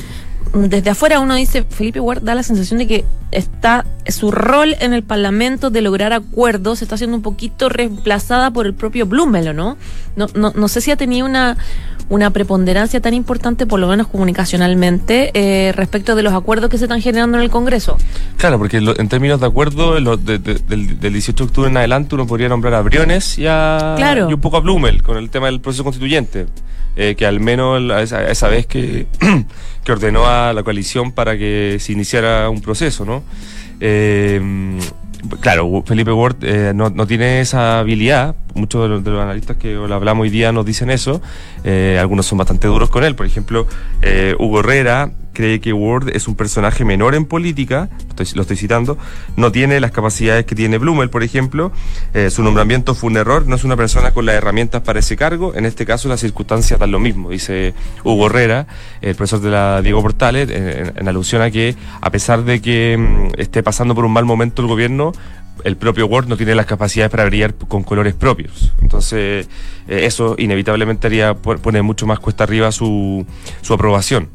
Desde 0.55 0.91
afuera 0.91 1.21
uno 1.21 1.35
dice, 1.35 1.65
Felipe 1.65 2.01
Ward 2.01 2.23
da 2.23 2.35
la 2.35 2.43
sensación 2.43 2.79
de 2.79 2.87
que 2.87 3.05
está 3.31 3.85
su 4.07 4.31
rol 4.31 4.75
en 4.81 4.95
el 4.95 5.03
Parlamento 5.03 5.71
de 5.71 5.83
lograr 5.83 6.13
acuerdos 6.13 6.81
está 6.81 6.97
siendo 6.97 7.17
un 7.17 7.23
poquito 7.23 7.69
reemplazada 7.69 8.51
por 8.51 8.67
el 8.67 8.73
propio 8.73 9.07
Blumelo, 9.07 9.53
¿no? 9.53 9.77
No, 10.15 10.29
no, 10.35 10.53
no 10.55 10.69
sé 10.69 10.81
si 10.81 10.91
ha 10.91 10.97
tenido 10.97 11.27
una 11.27 11.59
una 12.09 12.31
preponderancia 12.31 13.01
tan 13.01 13.15
importante, 13.15 13.67
por 13.67 13.81
lo 13.81 13.89
menos 13.89 14.07
comunicacionalmente, 14.07 15.31
eh, 15.35 15.73
respecto 15.73 16.15
de 16.15 16.23
los 16.23 16.33
acuerdos 16.33 16.71
que 16.71 16.79
se 16.79 16.85
están 16.85 17.01
generando 17.01 17.39
en 17.39 17.45
el 17.45 17.51
Congreso. 17.51 17.99
Claro, 18.37 18.59
porque 18.59 18.77
en 18.77 19.09
términos 19.09 19.41
de 19.41 19.47
acuerdo, 19.47 19.95
del, 19.95 20.99
18 21.01 21.45
de 21.45 21.49
octubre 21.49 21.71
en 21.71 21.77
adelante 21.77 22.15
uno 22.15 22.27
podría 22.27 22.49
nombrar 22.49 22.75
a 22.75 22.83
Briones 22.83 23.39
y, 23.39 23.47
a, 23.47 23.97
y 24.29 24.33
un 24.33 24.41
poco 24.41 24.57
a 24.57 24.61
Blumel 24.61 25.03
con 25.03 25.17
el 25.17 25.31
tema 25.31 25.47
del 25.47 25.61
proceso 25.61 25.85
constituyente. 25.85 26.47
Eh, 26.99 27.15
que 27.15 27.27
al 27.27 27.41
menos 27.41 27.83
esa, 28.01 28.49
vez 28.49 28.67
que, 28.67 29.07
que 29.85 29.93
ordenó 29.93 30.27
a 30.27 30.55
la 30.55 30.63
coalición 30.63 31.13
para 31.13 31.37
que 31.37 31.77
se 31.79 31.93
iniciara 31.93 32.49
un 32.49 32.63
proceso, 32.63 33.05
¿no? 33.05 33.23
Eh, 33.81 34.41
claro, 35.41 35.83
Felipe 35.85 36.13
Ward 36.13 36.37
eh, 36.41 36.73
no, 36.75 36.89
no, 36.89 37.07
tiene 37.07 37.41
esa 37.41 37.81
habilidad. 37.81 38.35
Muchos 38.57 38.83
de 38.83 38.89
los, 38.89 39.05
de 39.05 39.11
los, 39.11 39.23
analistas 39.23 39.59
que 39.59 39.75
hablamos 39.75 40.23
hoy 40.23 40.31
día 40.31 40.51
nos 40.51 40.65
dicen 40.65 40.91
eso. 40.91 41.21
Eh, 41.63 41.99
algunos 42.01 42.27
son 42.27 42.39
bastante 42.39 42.67
duros 42.69 42.91
con 42.91 43.05
él. 43.05 43.15
Por 43.15 43.27
ejemplo, 43.27 43.67
eh, 44.03 44.35
Hugo 44.39 44.61
Herrera 44.61 45.13
cree 45.37 45.61
que 45.61 45.75
Ward 45.75 46.09
es 46.17 46.29
un 46.29 46.35
personaje 46.35 46.83
menor 46.87 47.15
en 47.15 47.27
política, 47.27 47.91
lo 48.35 48.41
estoy 48.41 48.57
citando, 48.57 48.97
no 49.37 49.53
tiene 49.53 49.79
las 49.81 49.91
capacidades 49.91 50.47
que 50.47 50.55
tiene 50.55 50.79
Blumel, 50.79 51.11
por 51.11 51.23
ejemplo, 51.23 51.73
eh, 52.15 52.31
su 52.31 52.43
nombramiento 52.43 52.95
fue 52.95 53.11
un 53.11 53.19
error, 53.19 53.47
no 53.47 53.57
es 53.57 53.63
una 53.63 53.77
persona 53.77 54.13
con 54.13 54.25
las 54.25 54.35
herramientas 54.35 54.81
para 54.81 54.99
ese 54.99 55.15
cargo, 55.15 55.55
en 55.55 55.67
este 55.67 55.85
caso 55.85 56.09
las 56.09 56.21
circunstancias 56.21 56.81
dan 56.81 56.91
lo 56.91 57.01
mismo, 57.01 57.29
dice 57.29 57.75
Hugo 58.03 58.29
Herrera, 58.29 58.67
el 59.03 59.15
profesor 59.15 59.43
de 59.43 59.51
la 59.51 59.83
Diego 59.83 60.01
Portales, 60.01 60.49
en, 60.49 61.07
alusión 61.07 61.43
a 61.43 61.51
que 61.51 61.77
a 62.01 62.11
pesar 62.11 62.43
de 62.45 62.63
que 62.63 62.97
mm, 62.97 63.39
esté 63.39 63.63
pasando 63.63 63.95
por 63.95 64.07
un 64.07 64.13
mal 64.13 64.25
momento 64.25 64.63
el 64.63 64.69
gobierno, 64.69 65.13
el 65.65 65.77
propio 65.77 66.07
Word 66.07 66.27
no 66.27 66.37
tiene 66.37 66.55
las 66.55 66.67
capacidades 66.67 67.11
para 67.11 67.25
brillar 67.25 67.55
con 67.55 67.83
colores 67.83 68.15
propios. 68.15 68.73
Entonces, 68.81 69.49
eh, 69.89 70.07
eso 70.07 70.35
inevitablemente 70.39 71.07
haría 71.07 71.35
poner 71.35 71.83
mucho 71.83 72.07
más 72.07 72.19
cuesta 72.19 72.45
arriba 72.45 72.73
su, 72.73 73.27
su 73.63 73.75
aprobación. 73.75 74.29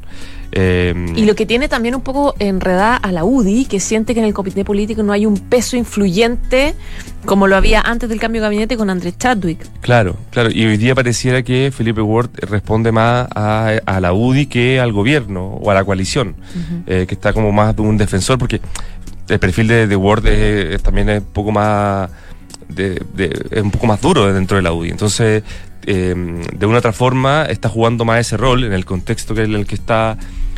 Eh, 0.54 0.94
y 1.16 1.24
lo 1.24 1.34
que 1.36 1.46
tiene 1.46 1.70
también 1.70 1.96
un 1.96 2.02
poco 2.02 2.36
enredada 2.40 2.98
a 2.98 3.12
la 3.12 3.24
UDI, 3.24 3.66
que 3.66 3.80
siente 3.80 4.14
que 4.14 4.20
en 4.20 4.26
el 4.26 4.34
comité 4.34 4.66
político 4.66 5.02
no 5.02 5.14
hay 5.14 5.26
un 5.26 5.38
peso 5.38 5.78
influyente 5.78 6.76
como 7.26 7.48
lo 7.48 7.56
había 7.56 7.82
antes 7.82 8.10
del 8.10 8.20
cambio 8.20 8.42
de 8.42 8.48
gabinete 8.48 8.76
con 8.76 8.90
Andrés 8.90 9.18
Chadwick. 9.18 9.66
Claro, 9.80 10.18
claro. 10.32 10.50
Y 10.52 10.66
hoy 10.66 10.78
día 10.78 10.96
pareciera 10.96 11.44
que 11.44 11.72
Felipe 11.72 12.02
Ward 12.02 12.32
responde 12.42 12.92
más 12.92 13.28
a, 13.34 14.00
la 14.02 14.14
UDI 14.14 14.48
que 14.48 14.80
al 14.80 14.92
gobierno 14.92 15.46
o 15.46 15.72
a 15.72 15.74
la 15.74 15.86
coalición, 15.86 16.36
eh, 16.88 17.06
que 17.08 17.14
está 17.14 17.32
como 17.32 17.52
más 17.52 17.76
de 17.76 17.84
un 17.84 17.98
defensor, 17.98 18.38
porque 18.38 18.60
el 19.28 19.40
perfil 19.40 19.68
de, 19.68 19.88
de 19.88 19.96
Ward 19.96 20.24
también 20.82 21.10
es 21.10 21.20
un 21.20 21.28
poco 21.28 21.52
más... 21.52 22.10
De, 22.68 23.02
es 23.52 23.62
un 23.62 23.72
poco 23.72 23.86
más 23.86 24.00
duro 24.00 24.32
dentro 24.34 24.56
de 24.56 24.64
la 24.64 24.72
UDI. 24.72 24.92
Entonces, 24.92 25.44
eh, 25.86 26.16
de 26.54 26.66
una 26.66 26.78
otra 26.78 26.94
forma, 26.94 27.46
está 27.46 27.70
jugando 27.70 28.06
más 28.06 28.20
ese 28.20 28.38
rol 28.38 28.64
en 28.64 28.74
el 28.74 28.86
contexto 28.86 29.36
que 29.36 29.44
en 29.44 29.56
el 29.56 29.66
que 29.66 29.76
está 29.76 30.18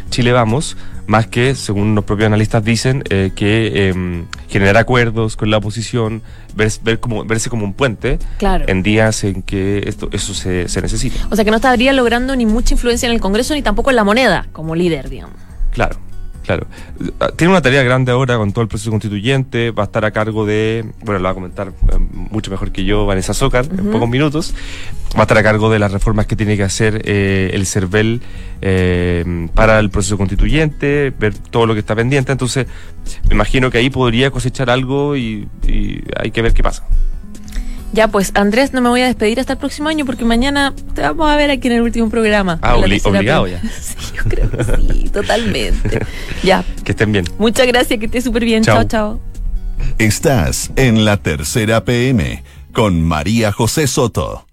Chile 0.10 0.32
Vamos, 0.32 0.78
más 1.08 1.28
que, 1.28 1.56
según 1.56 1.96
los 1.96 2.04
propios 2.04 2.28
analistas 2.28 2.64
dicen, 2.64 3.04
eh, 3.10 3.32
que 3.36 3.90
eh, 3.90 4.24
generar 4.48 4.78
acuerdos 4.78 5.36
con 5.36 5.50
la 5.50 5.58
oposición, 5.58 6.22
ver, 6.56 6.72
ver 6.84 7.00
como, 7.00 7.26
verse 7.26 7.50
como 7.50 7.66
un 7.66 7.74
puente 7.74 8.20
en 8.40 8.84
días 8.84 9.24
en 9.24 9.42
que 9.42 9.84
esto, 9.88 10.10
eso 10.12 10.34
se, 10.34 10.68
se 10.70 10.82
necesita. 10.82 11.28
O 11.32 11.36
sea 11.36 11.44
que 11.44 11.52
no 11.52 11.58
estaría 11.58 11.94
logrando 11.94 12.36
ni 12.36 12.46
mucha 12.46 12.76
influencia 12.76 13.08
en 13.08 13.14
el 13.14 13.20
Congreso 13.20 13.54
ni 13.54 13.62
tampoco 13.62 13.90
en 13.90 13.96
la 13.96 14.04
moneda 14.04 14.48
como 14.52 14.76
líder, 14.76 15.10
digamos. 15.10 15.36
Claro. 15.72 15.98
Claro. 16.44 16.68
Ah, 17.20 17.30
tiene 17.36 17.52
una 17.52 17.62
tarea 17.62 17.84
grande 17.84 18.12
ahora 18.12 18.38
con 18.38 18.52
todo 18.52 18.62
el 18.62 18.68
proceso 18.68 18.92
constituyente. 18.92 19.72
Va 19.72 19.84
a 19.84 19.86
estar 19.86 20.04
a 20.06 20.12
cargo 20.12 20.46
de, 20.46 20.86
bueno, 21.02 21.20
lo 21.20 21.24
va 21.24 21.30
a 21.32 21.34
comentar 21.34 21.70
eh, 21.70 21.98
mucho 21.98 22.52
mejor 22.52 22.72
que 22.72 22.84
yo 22.84 23.06
Vanessa 23.06 23.34
Zócar 23.34 23.66
en 23.66 23.92
pocos 23.92 24.10
minutos. 24.10 24.54
Va 25.16 25.20
a 25.20 25.22
estar 25.24 25.38
a 25.38 25.44
cargo 25.44 25.70
de 25.70 25.80
las 25.80 25.92
reformas 25.92 26.26
que 26.28 26.36
tiene 26.36 26.58
que 26.58 26.64
hacer 26.64 27.02
eh, 27.06 27.52
el 27.54 27.66
CERVEL 27.66 28.22
eh, 28.62 29.48
para 29.54 29.80
el 29.80 29.90
proceso 29.90 30.18
constituyente, 30.18 31.14
ver 31.18 31.34
todo 31.38 31.66
lo 31.66 31.74
que 31.74 31.80
está 31.80 31.96
pendiente. 31.96 32.32
Entonces, 32.32 32.68
me 33.28 33.36
imagino 33.36 33.72
que 33.72 33.78
ahí 33.78 33.90
podría 33.90 34.32
cosechar 34.32 34.70
algo 34.70 35.16
y 35.16 35.48
hay 36.18 36.32
que 36.32 36.42
ver 36.42 36.54
qué 36.54 36.64
pasa. 36.64 36.84
Ya, 37.94 38.08
pues 38.08 38.32
Andrés, 38.34 38.74
no 38.74 38.82
me 38.82 38.90
voy 38.90 39.02
a 39.02 39.06
despedir 39.06 39.40
hasta 39.40 39.54
el 39.54 39.60
próximo 39.60 39.88
año 39.88 40.04
porque 40.04 40.26
mañana 40.26 40.74
te 40.96 41.04
vamos 41.04 41.30
a 41.30 41.36
ver 41.36 41.52
aquí 41.52 41.68
en 41.68 41.76
el 41.76 41.82
último 41.84 42.10
programa. 42.10 42.58
Ah, 42.64 42.76
obligado 42.76 43.46
ya. 43.48 43.62
sí, 43.82 43.96
yo 44.16 44.24
creo 44.24 44.50
que 44.50 44.64
sí, 44.64 45.10
totalmente. 45.14 46.00
Ya. 46.42 46.64
Que 46.84 46.94
estén 46.94 47.12
bien. 47.12 47.26
Muchas 47.38 47.68
gracias, 47.68 48.00
que 48.00 48.08
estés 48.08 48.24
súper 48.24 48.46
bien. 48.46 48.64
Chao, 48.64 48.84
chao. 48.86 49.20
Estás 50.00 50.72
en 50.76 51.06
la 51.06 51.18
tercera 51.18 51.86
PM 51.86 52.44
con 52.72 53.00
María 53.04 53.52
José 53.52 53.86
Soto. 53.86 54.48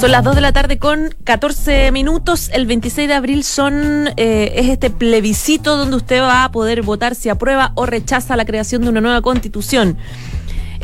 Son 0.00 0.10
las 0.10 0.24
2 0.24 0.34
de 0.34 0.40
la 0.40 0.52
tarde 0.52 0.78
con 0.78 1.14
14 1.22 1.92
minutos. 1.92 2.50
El 2.52 2.66
26 2.66 3.08
de 3.08 3.14
abril 3.14 3.44
son 3.44 4.08
eh, 4.16 4.54
es 4.56 4.68
este 4.68 4.90
plebiscito 4.90 5.76
donde 5.76 5.96
usted 5.96 6.20
va 6.22 6.44
a 6.44 6.50
poder 6.50 6.82
votar 6.82 7.14
si 7.14 7.28
aprueba 7.28 7.72
o 7.74 7.84
rechaza 7.84 8.34
la 8.36 8.44
creación 8.46 8.82
de 8.82 8.88
una 8.88 9.00
nueva 9.00 9.20
constitución. 9.20 9.98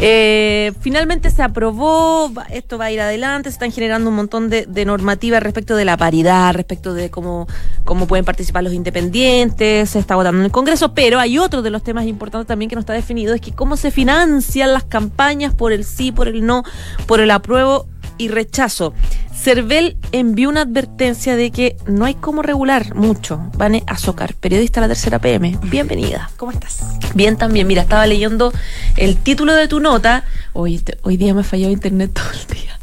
Eh, 0.01 0.73
finalmente 0.81 1.29
se 1.31 1.43
aprobó, 1.43 2.31
esto 2.51 2.79
va 2.79 2.87
a 2.87 2.91
ir 2.93 3.01
adelante, 3.01 3.51
se 3.51 3.55
están 3.55 3.73
generando 3.73 4.11
un 4.11 4.17
montón 4.17 4.49
de, 4.49 4.67
normativas 4.85 5.43
respecto 5.43 5.75
de 5.75 5.85
la 5.85 5.97
paridad, 5.97 6.55
respecto 6.55 6.95
de 6.95 7.11
cómo, 7.11 7.49
cómo 7.85 8.07
pueden 8.07 8.25
participar 8.25 8.63
los 8.63 8.73
independientes, 8.73 9.91
se 9.91 9.99
está 9.99 10.15
votando 10.15 10.39
en 10.39 10.45
el 10.45 10.53
Congreso, 10.53 10.95
pero 10.95 11.19
hay 11.19 11.39
otro 11.39 11.63
de 11.63 11.71
los 11.71 11.83
temas 11.83 12.07
importantes 12.07 12.47
también 12.47 12.69
que 12.69 12.77
no 12.77 12.81
está 12.81 12.93
definido, 12.93 13.35
es 13.35 13.41
que 13.41 13.53
cómo 13.53 13.77
se 13.77 13.91
financian 13.91 14.73
las 14.73 14.85
campañas 14.85 15.53
por 15.53 15.73
el 15.73 15.85
sí, 15.85 16.13
por 16.13 16.29
el 16.29 16.47
no, 16.47 16.63
por 17.07 17.19
el 17.21 17.33
apruebo 17.33 17.87
y 18.19 18.29
rechazo. 18.29 18.93
Cervel 19.35 19.97
envió 20.13 20.49
una 20.49 20.63
advertencia 20.63 21.37
de 21.37 21.51
que 21.51 21.77
no 21.87 22.05
hay 22.05 22.15
cómo 22.15 22.43
regular 22.43 22.95
mucho. 22.95 23.41
Vane 23.57 23.85
Azócar, 23.87 24.35
periodista 24.35 24.81
de 24.81 24.89
la 24.89 24.95
tercera 24.95 25.21
PM. 25.21 25.57
Bienvenida. 25.63 26.31
¿Cómo 26.37 26.53
estás? 26.53 26.83
Bien 27.15 27.37
también. 27.37 27.67
Mira, 27.67 27.83
estaba 27.83 28.07
leyendo 28.07 28.53
el 28.97 29.17
título 29.17 29.55
de 29.55 29.69
tu 29.69 29.81
nota. 29.81 30.25
Hoy, 30.53 30.83
hoy 31.03 31.17
día 31.17 31.33
me 31.35 31.41
ha 31.41 31.45
fallado 31.45 31.73
internet 31.73 32.11
todo 32.15 32.31
el 32.33 32.55
día. 32.55 32.79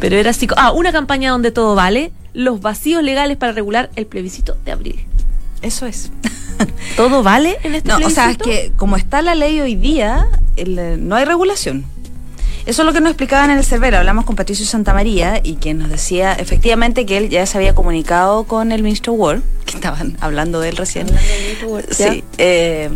Pero 0.00 0.16
era 0.16 0.30
así. 0.30 0.48
Ah, 0.56 0.72
una 0.72 0.92
campaña 0.92 1.30
donde 1.30 1.52
todo 1.52 1.74
vale. 1.74 2.10
Los 2.32 2.60
vacíos 2.60 3.02
legales 3.02 3.36
para 3.36 3.52
regular 3.52 3.90
el 3.96 4.06
plebiscito 4.06 4.56
de 4.64 4.72
abril. 4.72 5.06
Eso 5.60 5.86
es. 5.86 6.10
¿Todo 6.96 7.22
vale 7.22 7.58
en 7.62 7.74
este 7.74 7.88
no, 7.90 7.96
plebiscito? 7.96 8.20
O 8.20 8.24
sea, 8.24 8.30
es 8.30 8.38
que 8.38 8.72
como 8.76 8.96
está 8.96 9.22
la 9.22 9.34
ley 9.34 9.60
hoy 9.60 9.74
día, 9.74 10.26
no 10.66 11.16
hay 11.16 11.24
regulación. 11.24 11.84
Eso 12.68 12.82
es 12.82 12.86
lo 12.86 12.92
que 12.92 13.00
nos 13.00 13.12
explicaban 13.12 13.50
en 13.50 13.56
el 13.56 13.64
server. 13.64 13.94
Hablamos 13.94 14.26
con 14.26 14.36
Patricio 14.36 14.66
Santamaría 14.66 15.40
y 15.42 15.56
quien 15.56 15.78
nos 15.78 15.88
decía 15.88 16.34
efectivamente 16.34 17.06
que 17.06 17.16
él 17.16 17.30
ya 17.30 17.46
se 17.46 17.56
había 17.56 17.74
comunicado 17.74 18.44
con 18.44 18.72
el 18.72 18.82
ministro 18.82 19.14
Ward, 19.14 19.40
que 19.64 19.76
estaban 19.76 20.18
hablando 20.20 20.60
de 20.60 20.68
él 20.68 20.76
recién. 20.76 21.06
sí. 21.90 22.22
Eh, 22.36 22.90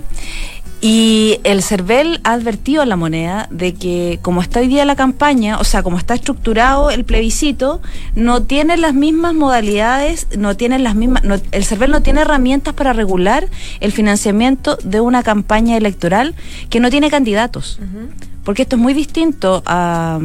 y 0.85 1.39
el 1.45 1.63
CERVEL 1.63 2.21
ha 2.25 2.33
advertido 2.33 2.83
a 2.83 2.87
la 2.87 2.97
moneda 2.97 3.47
de 3.53 3.73
que 3.73 4.19
como 4.21 4.43
está 4.43 4.59
hoy 4.59 4.67
día 4.67 4.85
la 4.85 4.97
campaña, 4.97 5.59
o 5.59 5.65
sea, 5.65 5.85
como 5.85 5.97
está 5.97 6.15
estructurado 6.15 6.91
el 6.91 7.05
plebiscito, 7.05 7.81
no 8.17 8.43
tiene 8.43 8.77
las 8.77 8.93
mismas 8.93 9.33
modalidades, 9.33 10.27
no 10.37 10.57
tiene 10.57 10.81
las 10.81 10.97
mismas, 10.97 11.23
el 11.53 11.65
CERVEL 11.65 11.93
no 11.93 12.03
tiene 12.03 12.23
herramientas 12.23 12.75
para 12.75 12.93
regular 12.93 13.47
el 13.79 13.93
financiamiento 13.93 14.77
de 14.83 15.01
una 15.01 15.23
campaña 15.23 15.77
electoral 15.77 16.35
que 16.69 16.81
no 16.81 16.91
tiene 16.91 17.11
candidatos. 17.11 17.79
Porque 18.43 18.63
esto 18.63 18.75
es 18.75 18.83
muy 18.83 18.93
distinto 18.93 19.63
a, 19.65 20.19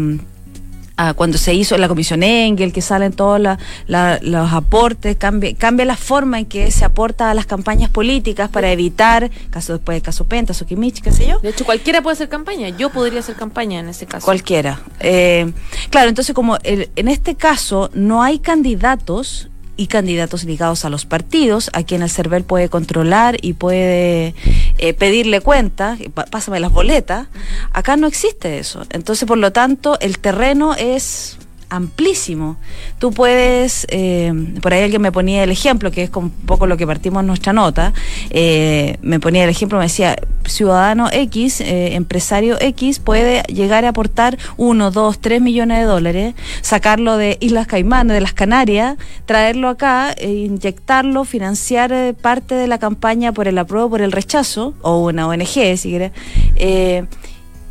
Ah, 1.00 1.14
cuando 1.14 1.38
se 1.38 1.54
hizo 1.54 1.78
la 1.78 1.88
comisión 1.88 2.24
Engel, 2.24 2.74
que 2.74 2.82
salen 2.82 3.14
todos 3.14 3.40
la- 3.40 3.60
la- 3.86 4.18
los 4.24 4.52
aportes, 4.52 5.16
cambia, 5.16 5.54
cambia 5.56 5.86
la 5.86 5.96
forma 5.96 6.40
en 6.40 6.46
que 6.48 6.72
se 6.72 6.86
aporta 6.86 7.30
a 7.30 7.34
las 7.36 7.46
campañas 7.46 7.92
políticas 7.92 8.50
para 8.50 8.72
evitar, 8.72 9.30
caso 9.52 9.74
después 9.74 9.96
de 9.98 10.02
caso 10.02 10.26
Penta, 10.26 10.56
Sokimich, 10.56 11.02
qué 11.02 11.12
sé 11.12 11.28
yo, 11.28 11.38
De 11.40 11.50
hecho, 11.50 11.66
cualquiera 11.66 12.02
puede 12.02 12.16
hacer 12.16 12.30
campaña. 12.30 12.70
Yo 12.70 12.90
podría 12.90 13.20
hacer 13.20 13.36
campaña 13.36 13.80
en 13.80 13.90
ese 13.90 14.08
caso. 14.08 14.26
Cualquiera. 14.26 14.82
Eh, 15.00 15.52
claro, 15.92 16.10
entonces 16.10 16.34
como 16.34 16.58
el- 16.64 16.90
en 16.96 17.08
este 17.10 17.36
caso 17.36 17.92
no 17.94 18.24
hay 18.24 18.40
candidatos 18.40 19.50
y 19.78 19.88
candidatos 19.88 20.44
ligados 20.44 20.84
a 20.86 20.90
los 20.90 21.06
partidos, 21.06 21.70
a 21.74 21.84
quien 21.84 22.02
el 22.02 22.10
CERVEL 22.10 22.44
puede 22.44 22.68
controlar 22.68 23.38
y 23.42 23.54
puede 23.54 24.34
eh, 24.80 24.94
pedirle 24.94 25.40
cuenta, 25.40 25.98
pa- 26.14 26.26
pásame 26.26 26.60
las 26.60 26.72
boletas, 26.72 27.28
acá 27.72 27.96
no 27.96 28.08
existe 28.08 28.58
eso. 28.58 28.84
Entonces, 28.90 29.28
por 29.28 29.38
lo 29.38 29.52
tanto, 29.54 30.00
el 30.00 30.20
terreno 30.20 30.74
es 30.76 31.38
amplísimo. 31.70 32.58
Tú 33.00 33.12
puedes, 33.12 33.86
eh, 33.90 34.34
por 34.62 34.74
ahí 34.74 34.84
alguien 34.84 35.02
me 35.02 35.12
ponía 35.12 35.44
el 35.44 35.52
ejemplo, 35.52 35.92
que 35.92 36.04
es 36.04 36.12
un 36.16 36.30
poco 36.30 36.68
lo 36.68 36.78
que 36.78 36.88
partimos 36.88 37.22
en 37.22 37.28
nuestra 37.28 37.54
nota, 37.54 37.94
eh, 38.30 38.98
me 39.02 39.20
ponía 39.20 39.44
el 39.44 39.50
ejemplo, 39.50 39.78
me 39.78 39.86
decía, 39.86 40.16
ciudadano 40.50 41.10
X, 41.12 41.62
eh, 41.62 41.96
empresario 41.96 42.58
X, 42.60 43.00
puede 43.00 43.44
llegar 43.44 43.86
a 43.86 43.90
aportar 43.90 44.38
uno, 44.58 44.92
dos, 44.92 45.20
tres 45.20 45.42
millones 45.42 45.80
de 45.80 45.84
dólares, 45.86 46.36
sacarlo 46.62 47.18
de 47.18 47.38
Islas 47.40 47.68
Caimán, 47.68 48.08
de 48.08 48.22
las 48.22 48.34
Canarias, 48.34 48.98
traerlo 49.26 49.70
acá, 49.70 50.14
e 50.14 50.32
inyectarlo, 50.32 51.26
financiar 51.26 51.92
eh, 51.92 52.14
parte 52.14 52.56
de 52.56 52.68
la 52.68 52.78
campaña 52.78 53.32
por 53.32 53.48
el 53.48 53.58
apruebo, 53.58 53.90
por 53.90 54.02
el 54.02 54.12
rechazo, 54.12 54.74
o 54.82 55.06
una 55.06 55.28
ONG, 55.28 55.78
si 55.78 55.90
quieres, 55.90 56.12
eh, 56.56 57.06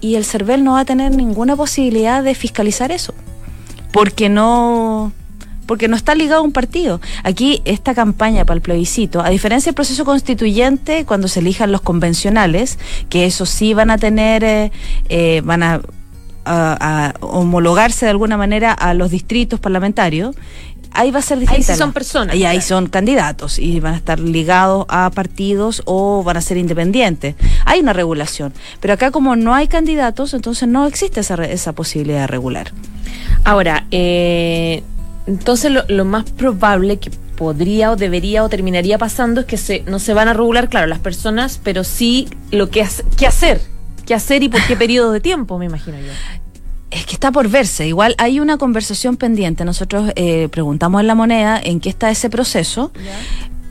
y 0.00 0.16
el 0.16 0.24
CERVEL 0.24 0.62
no 0.62 0.72
va 0.72 0.80
a 0.80 0.84
tener 0.84 1.12
ninguna 1.12 1.56
posibilidad 1.56 2.22
de 2.22 2.34
fiscalizar 2.34 2.92
eso 2.92 3.14
porque 3.92 4.28
no 4.28 5.12
porque 5.66 5.88
no 5.88 5.96
está 5.96 6.14
ligado 6.14 6.42
a 6.42 6.44
un 6.44 6.52
partido. 6.52 7.00
Aquí 7.24 7.60
esta 7.64 7.92
campaña 7.92 8.44
para 8.44 8.54
el 8.54 8.60
plebiscito, 8.62 9.20
a 9.20 9.30
diferencia 9.30 9.70
del 9.70 9.74
proceso 9.74 10.04
constituyente, 10.04 11.04
cuando 11.04 11.26
se 11.26 11.40
elijan 11.40 11.72
los 11.72 11.80
convencionales, 11.80 12.78
que 13.08 13.26
eso 13.26 13.46
sí 13.46 13.74
van 13.74 13.90
a 13.90 13.98
tener, 13.98 14.44
eh, 14.44 14.70
eh, 15.08 15.42
van 15.44 15.64
a, 15.64 15.80
a- 16.44 17.08
a 17.08 17.14
homologarse 17.18 18.06
de 18.06 18.10
alguna 18.12 18.36
manera 18.36 18.70
a 18.72 18.94
los 18.94 19.10
distritos 19.10 19.58
parlamentarios, 19.58 20.36
ahí 20.92 21.10
va 21.10 21.18
a 21.18 21.22
ser 21.22 21.38
distinta. 21.38 21.62
sí 21.62 21.72
la- 21.72 21.76
son 21.78 21.92
personas, 21.92 22.36
Y 22.36 22.44
ahí 22.44 22.56
claro. 22.58 22.66
son 22.68 22.86
candidatos 22.88 23.58
y 23.58 23.80
van 23.80 23.94
a 23.94 23.96
estar 23.96 24.18
ligados 24.20 24.86
a 24.88 25.10
partidos 25.10 25.82
o 25.84 26.22
van 26.22 26.36
a 26.36 26.40
ser 26.40 26.56
independientes. 26.56 27.34
Hay 27.64 27.80
una 27.80 27.92
regulación. 27.92 28.52
Pero 28.80 28.94
acá 28.94 29.10
como 29.10 29.36
no 29.36 29.54
hay 29.54 29.68
candidatos, 29.68 30.34
entonces 30.34 30.68
no 30.68 30.86
existe 30.86 31.20
esa, 31.20 31.34
esa 31.44 31.72
posibilidad 31.72 32.20
de 32.20 32.26
regular. 32.26 32.72
Ahora, 33.44 33.86
eh, 33.90 34.82
entonces 35.26 35.70
lo, 35.70 35.84
lo 35.88 36.04
más 36.04 36.24
probable 36.30 36.98
que 36.98 37.10
podría 37.36 37.90
o 37.92 37.96
debería 37.96 38.42
o 38.44 38.48
terminaría 38.48 38.96
pasando 38.98 39.40
es 39.42 39.46
que 39.46 39.56
se, 39.58 39.82
no 39.86 39.98
se 39.98 40.14
van 40.14 40.28
a 40.28 40.32
regular, 40.32 40.68
claro, 40.68 40.86
las 40.86 41.00
personas, 41.00 41.60
pero 41.62 41.84
sí 41.84 42.28
lo 42.50 42.70
que, 42.70 42.82
hace- 42.82 43.04
qué 43.16 43.26
hacer. 43.26 43.60
¿Qué 44.06 44.14
hacer 44.14 44.42
y 44.44 44.48
por 44.48 44.64
qué 44.66 44.76
periodo 44.76 45.10
de 45.12 45.20
tiempo, 45.20 45.58
me 45.58 45.66
imagino 45.66 45.98
yo? 45.98 46.12
Es 46.96 47.04
que 47.04 47.12
está 47.12 47.30
por 47.30 47.50
verse. 47.50 47.86
Igual 47.86 48.14
hay 48.16 48.40
una 48.40 48.56
conversación 48.56 49.18
pendiente. 49.18 49.66
Nosotros 49.66 50.12
eh, 50.16 50.48
preguntamos 50.50 51.02
en 51.02 51.06
la 51.06 51.14
moneda 51.14 51.60
en 51.62 51.78
qué 51.78 51.90
está 51.90 52.10
ese 52.10 52.30
proceso. 52.30 52.90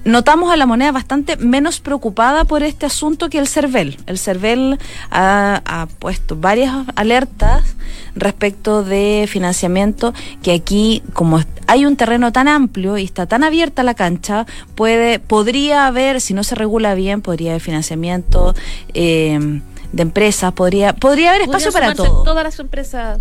Notamos 0.03 0.53
a 0.53 0.55
la 0.57 0.67
moneda 0.67 0.91
bastante 0.91 1.35
menos 1.35 1.79
preocupada 1.79 2.45
por 2.45 2.61
este 2.61 2.85
asunto 2.85 3.27
que 3.27 3.39
el 3.39 3.47
CERVEL. 3.47 3.97
El 4.05 4.19
CERVEL 4.19 4.77
ha, 5.09 5.59
ha 5.65 5.87
puesto 5.87 6.35
varias 6.35 6.85
alertas 6.95 7.75
respecto 8.15 8.83
de 8.83 9.25
financiamiento 9.27 10.13
que 10.43 10.51
aquí, 10.51 11.01
como 11.13 11.41
hay 11.65 11.87
un 11.87 11.95
terreno 11.95 12.31
tan 12.31 12.47
amplio 12.47 12.99
y 12.99 13.05
está 13.05 13.25
tan 13.25 13.43
abierta 13.43 13.81
la 13.81 13.95
cancha, 13.95 14.45
puede, 14.75 15.17
podría 15.17 15.87
haber, 15.87 16.21
si 16.21 16.35
no 16.35 16.43
se 16.43 16.53
regula 16.53 16.93
bien, 16.93 17.21
podría 17.21 17.53
haber 17.53 17.61
financiamiento 17.61 18.53
eh, 18.93 19.61
de 19.91 20.01
empresas, 20.01 20.53
podría, 20.53 20.93
podría 20.93 21.29
haber 21.29 21.41
espacio 21.43 21.71
para 21.71 21.93
todo. 21.93 22.23
Todas 22.23 22.43
las 22.43 22.59
empresas 22.59 23.19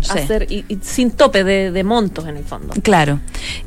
Sí. 0.00 0.16
hacer 0.16 0.46
y, 0.48 0.64
y 0.68 0.78
sin 0.80 1.10
tope 1.10 1.42
de, 1.42 1.72
de 1.72 1.82
montos 1.82 2.24
en 2.28 2.36
el 2.36 2.44
fondo. 2.44 2.72
Claro. 2.82 3.18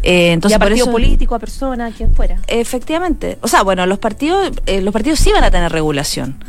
Eh, 0.02 0.32
entonces, 0.32 0.54
y 0.54 0.56
a 0.56 0.60
por 0.60 0.68
partido 0.70 0.86
eso- 0.86 0.92
político, 0.94 1.36
a 1.36 1.40
persona, 1.40 1.88
a 1.88 1.92
quien 1.92 2.16
fuera. 2.16 2.38
Efectivamente. 2.48 3.38
O 3.42 3.50
sea, 3.50 3.64
bueno, 3.64 3.86
los 3.86 4.00
partidos, 4.00 4.50
eh, 4.66 4.80
los 4.82 4.94
partidos 4.94 5.20
sí 5.20 5.30
van 5.34 5.44
a 5.44 5.52
tener 5.52 5.70
regulación. 5.74 6.42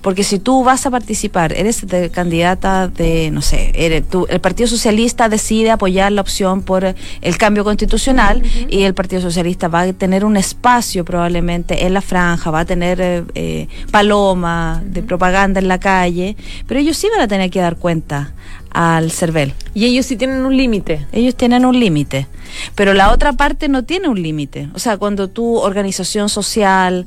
Porque 0.00 0.22
si 0.22 0.38
tú 0.38 0.62
vas 0.62 0.86
a 0.86 0.90
participar, 0.90 1.52
eres 1.52 1.86
de- 1.86 2.10
candidata 2.10 2.86
de, 2.88 3.30
no 3.32 3.42
sé, 3.42 3.72
eres 3.74 4.08
tú- 4.08 4.26
el 4.30 4.40
Partido 4.40 4.68
Socialista 4.68 5.28
decide 5.28 5.70
apoyar 5.72 6.12
la 6.12 6.20
opción 6.20 6.62
por 6.62 6.84
el 7.20 7.36
cambio 7.38 7.64
constitucional 7.64 8.42
y 8.70 8.82
el 8.82 8.94
Partido 8.94 9.20
Socialista 9.20 9.66
va 9.68 9.80
a 9.80 9.92
tener 9.92 10.24
un 10.24 10.36
espacio 10.36 11.04
probablemente 11.04 11.84
en 11.84 11.94
la 11.94 12.00
franja, 12.00 12.50
va 12.52 12.60
a 12.60 12.64
tener 12.64 13.00
eh, 13.00 13.24
eh, 13.34 13.68
paloma 13.90 14.82
de 14.86 15.02
propaganda 15.02 15.58
en 15.60 15.66
la 15.68 15.78
calle, 15.80 16.36
pero 16.66 16.78
ellos 16.78 16.96
sí 16.96 17.08
van 17.10 17.20
a 17.22 17.28
tener 17.28 17.50
que 17.50 17.60
dar 17.60 17.76
cuenta 17.76 18.32
al 18.70 19.10
CERVEL. 19.10 19.54
Y 19.74 19.86
ellos 19.86 20.06
sí 20.06 20.16
tienen 20.16 20.44
un 20.46 20.56
límite. 20.56 21.06
Ellos 21.10 21.34
tienen 21.34 21.64
un 21.64 21.78
límite, 21.80 22.26
pero 22.74 22.94
la 22.94 23.10
otra 23.12 23.32
parte 23.32 23.68
no 23.68 23.82
tiene 23.84 24.08
un 24.08 24.22
límite. 24.22 24.68
O 24.74 24.78
sea, 24.78 24.96
cuando 24.96 25.28
tu 25.28 25.56
organización 25.56 26.28
social, 26.28 27.06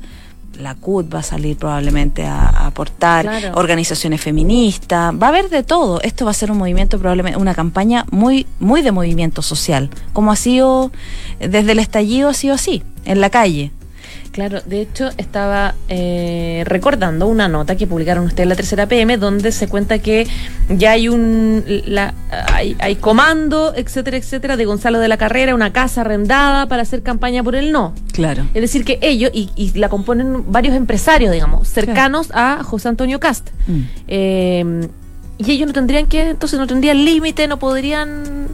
la 0.58 0.74
CUT 0.74 1.12
va 1.12 1.20
a 1.20 1.22
salir 1.22 1.56
probablemente 1.56 2.24
a, 2.24 2.66
aportar, 2.66 3.24
Claro. 3.24 3.58
organizaciones 3.58 4.20
feministas, 4.20 5.12
va 5.14 5.26
a 5.26 5.28
haber 5.30 5.48
de 5.48 5.62
todo. 5.62 6.00
Esto 6.02 6.24
va 6.24 6.30
a 6.30 6.34
ser 6.34 6.50
un 6.50 6.58
movimiento 6.58 6.98
probablemente, 6.98 7.38
una 7.38 7.54
campaña 7.54 8.04
muy, 8.10 8.46
muy 8.60 8.82
de 8.82 8.92
movimiento 8.92 9.42
social, 9.42 9.90
como 10.12 10.32
ha 10.32 10.36
sido 10.36 10.90
desde 11.38 11.72
el 11.72 11.78
estallido 11.78 12.28
ha 12.28 12.34
sido 12.34 12.54
así, 12.54 12.82
en 13.04 13.20
la 13.20 13.30
calle. 13.30 13.70
Claro, 14.32 14.60
de 14.64 14.80
hecho 14.80 15.10
estaba 15.18 15.74
eh, 15.90 16.62
recordando 16.66 17.26
una 17.26 17.48
nota 17.48 17.76
que 17.76 17.86
publicaron 17.86 18.24
ustedes 18.24 18.44
en 18.44 18.48
la 18.48 18.54
tercera 18.56 18.86
PM 18.86 19.18
donde 19.18 19.52
se 19.52 19.68
cuenta 19.68 19.98
que 19.98 20.26
ya 20.70 20.92
hay 20.92 21.08
un 21.10 21.62
la, 21.86 22.14
hay, 22.50 22.74
hay 22.80 22.96
comando, 22.96 23.74
etcétera, 23.76 24.16
etcétera, 24.16 24.56
de 24.56 24.64
Gonzalo 24.64 24.98
de 25.00 25.08
la 25.08 25.18
Carrera, 25.18 25.54
una 25.54 25.74
casa 25.74 26.00
arrendada 26.00 26.66
para 26.66 26.80
hacer 26.80 27.02
campaña 27.02 27.42
por 27.42 27.54
el 27.56 27.72
no. 27.72 27.92
Claro. 28.14 28.46
Es 28.54 28.62
decir, 28.62 28.86
que 28.86 28.98
ellos, 29.02 29.30
y, 29.34 29.50
y 29.54 29.78
la 29.78 29.90
componen 29.90 30.50
varios 30.50 30.74
empresarios, 30.74 31.30
digamos, 31.30 31.68
cercanos 31.68 32.28
a 32.32 32.62
José 32.64 32.88
Antonio 32.88 33.20
Cast. 33.20 33.50
Mm. 33.66 33.80
Eh, 34.08 34.88
y 35.38 35.50
ellos 35.52 35.66
no 35.66 35.72
tendrían 35.74 36.06
que, 36.06 36.30
entonces 36.30 36.58
no 36.58 36.66
tendrían 36.66 37.04
límite, 37.04 37.48
no 37.48 37.58
podrían, 37.58 38.48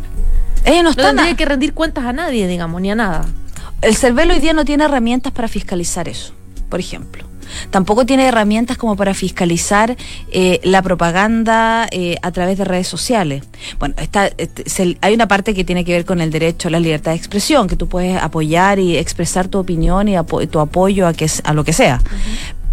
Ellos 0.64 0.76
no 0.78 0.82
no 0.82 0.90
están... 0.90 1.06
tendrían 1.16 1.34
a- 1.34 1.36
que 1.36 1.44
rendir 1.44 1.72
cuentas 1.72 2.04
a 2.04 2.12
nadie, 2.12 2.48
digamos, 2.48 2.80
ni 2.80 2.90
a 2.90 2.94
nada. 2.96 3.24
El 3.82 3.94
CERVEL 3.96 4.30
hoy 4.32 4.40
día 4.40 4.52
no 4.52 4.64
tiene 4.64 4.84
herramientas 4.84 5.32
para 5.32 5.48
fiscalizar 5.48 6.08
eso, 6.08 6.32
por 6.68 6.80
ejemplo. 6.80 7.24
Tampoco 7.70 8.04
tiene 8.04 8.26
herramientas 8.26 8.76
como 8.76 8.94
para 8.94 9.14
fiscalizar 9.14 9.96
eh, 10.30 10.60
la 10.64 10.82
propaganda 10.82 11.86
eh, 11.90 12.16
a 12.20 12.30
través 12.30 12.58
de 12.58 12.64
redes 12.66 12.88
sociales. 12.88 13.42
Bueno, 13.78 13.94
está, 13.96 14.26
este, 14.36 14.68
se- 14.68 14.98
hay 15.00 15.14
una 15.14 15.28
parte 15.28 15.54
que 15.54 15.64
tiene 15.64 15.82
que 15.82 15.92
ver 15.92 16.04
con 16.04 16.20
el 16.20 16.30
derecho 16.30 16.68
a 16.68 16.70
la 16.72 16.78
libertad 16.80 17.12
de 17.12 17.16
expresión, 17.16 17.66
que 17.66 17.76
tú 17.76 17.88
puedes 17.88 18.20
apoyar 18.20 18.78
y 18.78 18.98
expresar 18.98 19.48
tu 19.48 19.58
opinión 19.58 20.08
y 20.08 20.16
tu 20.50 20.60
apoyo 20.60 21.06
a, 21.06 21.14
que, 21.14 21.26
a 21.42 21.54
lo 21.54 21.64
que 21.64 21.72
sea. 21.72 22.02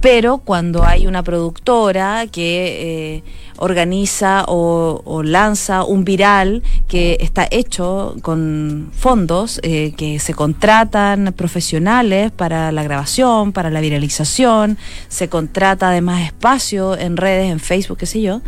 Pero 0.05 0.37
cuando 0.37 0.85
hay 0.85 1.07
una 1.07 1.23
productora 1.23 2.27
que 2.31 3.15
eh, 3.15 3.23
organiza 3.57 4.45
o, 4.47 5.23
lanza 5.23 5.83
un 5.83 6.05
viral 6.05 6.61
que 6.87 7.17
está 7.21 7.47
hecho 7.49 8.15
con 8.21 8.91
fondos 8.95 9.59
eh, 9.63 9.95
que 9.97 10.19
se 10.19 10.35
contratan 10.35 11.33
profesionales 11.35 12.31
para 12.31 12.71
la 12.71 12.83
grabación, 12.83 13.51
para 13.51 13.71
la 13.71 13.81
viralización, 13.81 14.77
se 15.07 15.27
contrata 15.27 15.89
además 15.89 16.21
espacio 16.23 16.95
en 16.95 17.17
redes, 17.17 17.51
en 17.51 17.59
Facebook, 17.59 17.97
qué 17.97 18.05
sé 18.05 18.21
yo, 18.21 18.41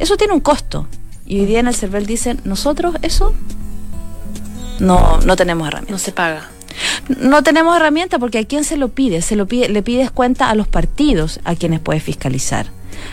eso 0.00 0.16
tiene 0.16 0.32
un 0.32 0.40
costo. 0.40 0.88
Y 1.26 1.38
hoy 1.38 1.46
día 1.46 1.60
en 1.60 1.68
el 1.68 1.76
CERVEL 1.76 2.06
dicen, 2.06 2.40
nosotros 2.42 2.96
eso 3.02 3.32
no, 4.80 5.20
no 5.20 5.36
tenemos 5.36 5.68
herramientas. 5.68 5.92
No 5.92 5.98
se 5.98 6.10
paga. 6.10 6.50
No 7.08 7.42
tenemos 7.42 7.76
herramienta 7.76 8.18
porque 8.18 8.38
a 8.38 8.44
quién 8.44 8.64
se 8.64 8.76
lo 8.76 8.88
pide, 8.88 9.22
se 9.22 9.36
lo 9.36 9.46
pide, 9.46 9.68
le 9.68 9.82
pides 9.82 10.10
cuenta 10.10 10.50
a 10.50 10.54
los 10.54 10.68
partidos 10.68 11.40
a 11.44 11.54
quienes 11.54 11.80
puedes 11.80 12.02
fiscalizar 12.02 12.66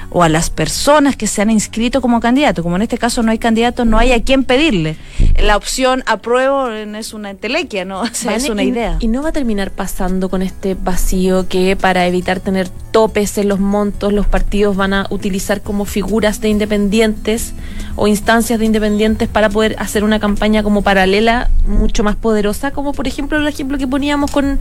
o 0.09 0.23
a 0.23 0.29
las 0.29 0.49
personas 0.49 1.15
que 1.15 1.27
se 1.27 1.41
han 1.41 1.49
inscrito 1.49 2.01
como 2.01 2.19
candidato. 2.19 2.63
Como 2.63 2.75
en 2.75 2.81
este 2.83 2.97
caso 2.97 3.23
no 3.23 3.31
hay 3.31 3.37
candidato, 3.39 3.85
no 3.85 3.97
hay 3.97 4.11
a 4.11 4.21
quién 4.23 4.43
pedirle. 4.43 4.97
La 5.39 5.57
opción 5.57 6.03
apruebo 6.05 6.69
es 6.69 7.13
una 7.13 7.29
entelequia, 7.31 7.85
no, 7.85 8.01
O 8.01 8.07
sea, 8.11 8.35
es 8.35 8.49
una 8.49 8.63
y- 8.63 8.69
idea. 8.69 8.97
Y 8.99 9.07
no 9.07 9.21
va 9.23 9.29
a 9.29 9.31
terminar 9.31 9.71
pasando 9.71 10.29
con 10.29 10.41
este 10.41 10.75
vacío 10.75 11.47
que 11.47 11.75
para 11.75 12.07
evitar 12.07 12.39
tener 12.39 12.69
topes 12.91 13.37
en 13.37 13.47
los 13.47 13.59
montos, 13.59 14.11
los 14.11 14.27
partidos 14.27 14.75
van 14.75 14.93
a 14.93 15.07
utilizar 15.09 15.61
como 15.61 15.85
figuras 15.85 16.41
de 16.41 16.49
independientes 16.49 17.53
o 17.95 18.07
instancias 18.07 18.59
de 18.59 18.65
independientes 18.65 19.29
para 19.29 19.49
poder 19.49 19.75
hacer 19.79 20.03
una 20.03 20.19
campaña 20.19 20.61
como 20.63 20.81
paralela 20.81 21.49
mucho 21.65 22.03
más 22.03 22.15
poderosa, 22.17 22.71
como 22.71 22.91
por 22.93 23.07
ejemplo 23.07 23.37
el 23.37 23.47
ejemplo 23.47 23.77
que 23.77 23.87
poníamos 23.87 24.31
con 24.31 24.59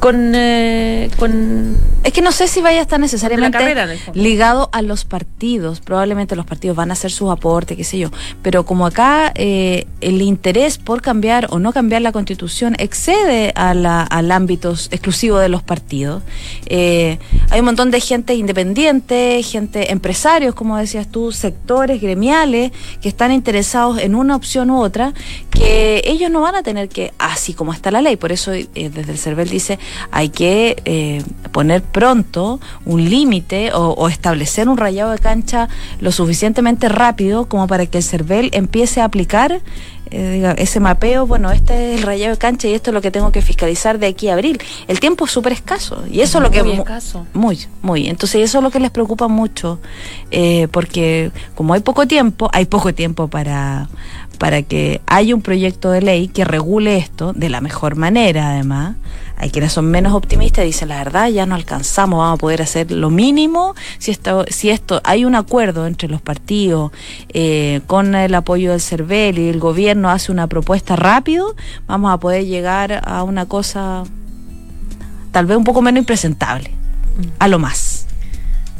con, 0.00 0.32
eh, 0.34 1.10
con 1.18 1.78
Es 2.02 2.12
que 2.12 2.20
no 2.20 2.30
sé 2.32 2.46
si 2.46 2.60
vaya 2.60 2.80
a 2.80 2.82
estar 2.82 3.00
necesariamente 3.00 3.58
ligado 4.12 4.53
a 4.72 4.82
los 4.82 5.04
partidos. 5.04 5.80
Probablemente 5.80 6.36
los 6.36 6.46
partidos 6.46 6.76
van 6.76 6.90
a 6.90 6.94
hacer 6.94 7.10
sus 7.10 7.30
aportes, 7.30 7.76
qué 7.76 7.84
sé 7.84 7.98
yo. 7.98 8.10
Pero 8.42 8.64
como 8.64 8.86
acá 8.86 9.32
eh, 9.34 9.86
el 10.00 10.22
interés 10.22 10.78
por 10.78 11.02
cambiar 11.02 11.48
o 11.50 11.58
no 11.58 11.72
cambiar 11.72 12.02
la 12.02 12.12
constitución 12.12 12.74
excede 12.78 13.52
a 13.54 13.74
la, 13.74 14.02
al 14.02 14.30
ámbito 14.30 14.72
exclusivo 14.90 15.38
de 15.38 15.48
los 15.48 15.62
partidos, 15.62 16.22
eh, 16.66 17.18
hay 17.50 17.60
un 17.60 17.66
montón 17.66 17.90
de 17.90 18.00
gente 18.00 18.34
independiente, 18.34 19.42
gente, 19.42 19.92
empresarios, 19.92 20.54
como 20.54 20.76
decías 20.76 21.08
tú, 21.08 21.32
sectores 21.32 22.00
gremiales 22.00 22.72
que 23.00 23.08
están 23.08 23.32
interesados 23.32 23.98
en 23.98 24.14
una 24.14 24.36
opción 24.36 24.70
u 24.70 24.80
otra, 24.80 25.12
que 25.54 26.02
ellos 26.04 26.30
no 26.30 26.40
van 26.40 26.54
a 26.56 26.62
tener 26.62 26.88
que, 26.88 27.12
así 27.18 27.54
como 27.54 27.72
está 27.72 27.90
la 27.90 28.02
ley. 28.02 28.16
Por 28.16 28.32
eso 28.32 28.52
eh, 28.52 28.68
desde 28.74 29.12
el 29.12 29.18
CERVEL 29.18 29.48
dice, 29.48 29.78
hay 30.10 30.28
que 30.28 30.76
eh, 30.84 31.22
poner 31.52 31.82
pronto 31.82 32.60
un 32.84 33.08
límite 33.08 33.72
o, 33.72 33.90
o 33.90 34.08
establecer 34.08 34.68
un 34.68 34.76
rayado 34.76 35.12
de 35.12 35.18
cancha 35.18 35.68
lo 36.00 36.12
suficientemente 36.12 36.88
rápido 36.88 37.48
como 37.48 37.66
para 37.66 37.86
que 37.86 37.98
el 37.98 38.04
CERVEL 38.04 38.50
empiece 38.52 39.00
a 39.00 39.04
aplicar 39.04 39.60
eh, 40.10 40.54
ese 40.58 40.80
mapeo, 40.80 41.26
bueno, 41.26 41.50
este 41.50 41.94
es 41.94 41.98
el 42.00 42.06
rayado 42.06 42.32
de 42.32 42.38
cancha 42.38 42.68
y 42.68 42.74
esto 42.74 42.90
es 42.90 42.94
lo 42.94 43.00
que 43.00 43.10
tengo 43.10 43.32
que 43.32 43.40
fiscalizar 43.40 43.98
de 43.98 44.06
aquí 44.06 44.28
a 44.28 44.34
abril. 44.34 44.60
El 44.86 45.00
tiempo 45.00 45.24
es 45.24 45.30
súper 45.30 45.52
escaso 45.52 46.04
y 46.10 46.20
eso 46.20 46.38
es 46.38 46.44
lo 46.44 46.50
que... 46.50 46.62
Muy 46.62 46.74
mu- 46.74 46.82
escaso. 46.82 47.26
Muy, 47.32 47.58
muy. 47.82 48.08
Entonces 48.08 48.42
eso 48.42 48.58
es 48.58 48.64
lo 48.64 48.70
que 48.70 48.80
les 48.80 48.90
preocupa 48.90 49.28
mucho, 49.28 49.80
eh, 50.30 50.68
porque 50.70 51.32
como 51.54 51.72
hay 51.74 51.80
poco 51.80 52.06
tiempo, 52.06 52.50
hay 52.52 52.66
poco 52.66 52.92
tiempo 52.94 53.28
para, 53.28 53.88
para 54.38 54.62
que 54.62 55.00
haya 55.06 55.34
un 55.34 55.42
proyecto 55.42 55.90
de 55.90 56.02
ley 56.02 56.28
que 56.28 56.44
regule 56.44 56.96
esto 56.96 57.32
de 57.32 57.48
la 57.48 57.60
mejor 57.60 57.96
manera, 57.96 58.50
además. 58.50 58.96
Hay 59.36 59.50
quienes 59.50 59.72
son 59.72 59.86
menos 59.86 60.14
optimistas 60.14 60.64
y 60.64 60.68
dicen, 60.68 60.88
la 60.88 60.98
verdad, 60.98 61.28
ya 61.28 61.44
no 61.44 61.54
alcanzamos, 61.54 62.18
vamos 62.18 62.38
a 62.38 62.40
poder 62.40 62.62
hacer 62.62 62.90
lo 62.92 63.10
mínimo 63.10 63.74
si 63.98 64.12
esto, 64.12 64.44
si 64.48 64.70
esto 64.70 65.00
hay 65.04 65.24
un 65.24 65.34
acuerdo 65.34 65.86
entre 65.86 66.08
los 66.08 66.22
partidos, 66.22 66.92
eh, 67.30 67.80
con 67.86 68.14
el 68.14 68.34
apoyo 68.34 68.70
del 68.70 68.80
CERVEL 68.80 69.38
y 69.38 69.48
el 69.48 69.58
gobierno 69.58 70.08
hace 70.10 70.30
una 70.30 70.46
propuesta 70.46 70.94
rápido, 70.94 71.56
vamos 71.86 72.12
a 72.12 72.18
poder 72.18 72.46
llegar 72.46 73.02
a 73.04 73.22
una 73.24 73.46
cosa 73.46 74.04
tal 75.32 75.46
vez 75.46 75.56
un 75.56 75.64
poco 75.64 75.82
menos 75.82 75.98
impresentable, 75.98 76.70
a 77.40 77.48
lo 77.48 77.58
más. 77.58 78.03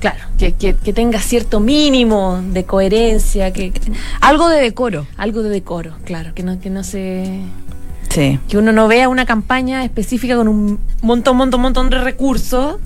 Claro, 0.04 0.22
que, 0.38 0.52
que, 0.52 0.74
que 0.76 0.92
tenga 0.92 1.18
cierto 1.18 1.60
mínimo 1.60 2.38
de 2.52 2.64
coherencia, 2.64 3.54
que, 3.54 3.70
que- 3.70 3.80
Algo 4.20 4.50
de 4.50 4.60
decoro. 4.60 5.06
algo 5.16 5.42
de 5.42 5.48
decoro, 5.48 5.94
claro, 6.04 6.34
que 6.34 6.42
no, 6.42 6.60
que 6.60 6.68
no 6.68 6.84
se 6.84 7.40
Sí. 8.10 8.38
que 8.46 8.58
uno 8.58 8.70
no 8.72 8.86
vea 8.86 9.08
una 9.08 9.24
campaña 9.24 9.82
específica 9.82 10.36
con 10.36 10.46
un 10.48 10.78
montón, 11.00 11.38
montón, 11.38 11.62
montón 11.62 11.88
de 11.88 11.98
recursos 12.02 12.76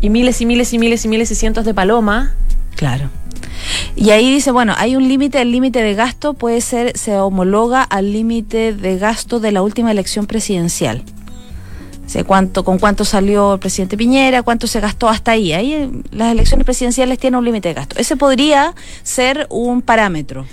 y 0.00 0.08
miles 0.08 0.40
y 0.40 0.46
miles 0.46 0.72
y 0.72 0.78
miles 0.78 1.04
y 1.04 1.08
miles 1.08 1.30
y 1.30 1.34
cientos 1.34 1.66
de 1.66 1.74
palomas. 1.74 2.30
Claro. 2.74 3.10
Y 3.94 4.08
ahí 4.08 4.32
dice, 4.32 4.50
bueno, 4.50 4.72
hay 4.78 4.96
un 4.96 5.06
límite, 5.06 5.42
el 5.42 5.52
límite 5.52 5.82
de 5.82 5.92
gasto 5.94 6.32
puede 6.32 6.62
ser, 6.62 6.96
se 6.96 7.18
homologa 7.18 7.82
al 7.82 8.14
límite 8.14 8.72
de 8.72 8.96
gasto 8.96 9.40
de 9.40 9.52
la 9.52 9.60
última 9.60 9.90
elección 9.90 10.26
presidencial. 10.26 11.02
Cuánto, 12.26 12.64
con 12.64 12.78
cuánto 12.78 13.04
salió 13.04 13.54
el 13.54 13.58
presidente 13.60 13.96
Piñera, 13.96 14.42
cuánto 14.42 14.66
se 14.66 14.80
gastó 14.80 15.08
hasta 15.08 15.32
ahí. 15.32 15.52
Ahí 15.52 15.72
eh, 15.72 15.90
las 16.12 16.32
elecciones 16.32 16.64
presidenciales 16.64 17.18
tienen 17.18 17.38
un 17.38 17.44
límite 17.44 17.68
de 17.68 17.74
gasto. 17.74 17.96
Ese 17.98 18.16
podría 18.16 18.74
ser 19.02 19.46
un 19.50 19.80
parámetro. 19.82 20.44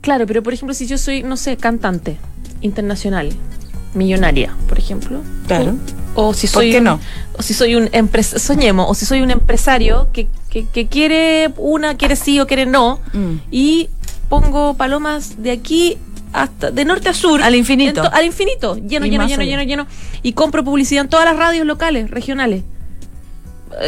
Claro, 0.00 0.26
pero 0.26 0.42
por 0.42 0.52
ejemplo, 0.52 0.74
si 0.74 0.86
yo 0.86 0.98
soy, 0.98 1.22
no 1.22 1.36
sé, 1.36 1.56
cantante 1.56 2.16
internacional, 2.60 3.30
millonaria, 3.94 4.54
por 4.68 4.78
ejemplo. 4.78 5.20
Claro. 5.46 5.74
O, 6.14 6.28
o 6.28 6.34
si 6.34 6.46
¿Por 6.46 6.54
soy 6.54 6.70
qué 6.72 6.78
un- 6.78 6.84
no? 6.84 7.00
O 7.38 7.42
si 7.42 7.54
soy 7.54 7.74
un 7.74 7.88
empresario, 7.92 8.38
soñemos, 8.40 8.86
o 8.90 8.94
si 8.94 9.06
soy 9.06 9.20
un 9.22 9.30
empresario 9.30 10.08
que, 10.12 10.28
que, 10.50 10.66
que 10.66 10.86
quiere 10.88 11.52
una, 11.56 11.96
quiere 11.96 12.16
sí 12.16 12.38
o 12.40 12.46
quiere 12.46 12.66
no, 12.66 13.00
Mm. 13.12 13.36
y 13.50 13.88
pongo 14.28 14.74
palomas 14.74 15.42
de 15.42 15.50
aquí 15.52 15.98
hasta 16.34 16.70
de 16.70 16.84
norte 16.84 17.08
a 17.08 17.14
sur 17.14 17.42
Al 17.42 17.54
infinito. 17.54 18.02
to- 18.02 18.12
al 18.12 18.24
infinito 18.26 18.74
lleno 18.76 19.06
Y 19.06 19.10
lleno 19.10 19.26
lleno 19.26 19.42
allá. 19.42 19.50
lleno 19.50 19.62
lleno 19.62 19.86
y 20.22 20.32
compro 20.32 20.62
publicidad 20.64 21.04
en 21.04 21.08
todas 21.08 21.24
las 21.24 21.36
radios 21.36 21.66
locales 21.66 22.10
regionales 22.10 22.62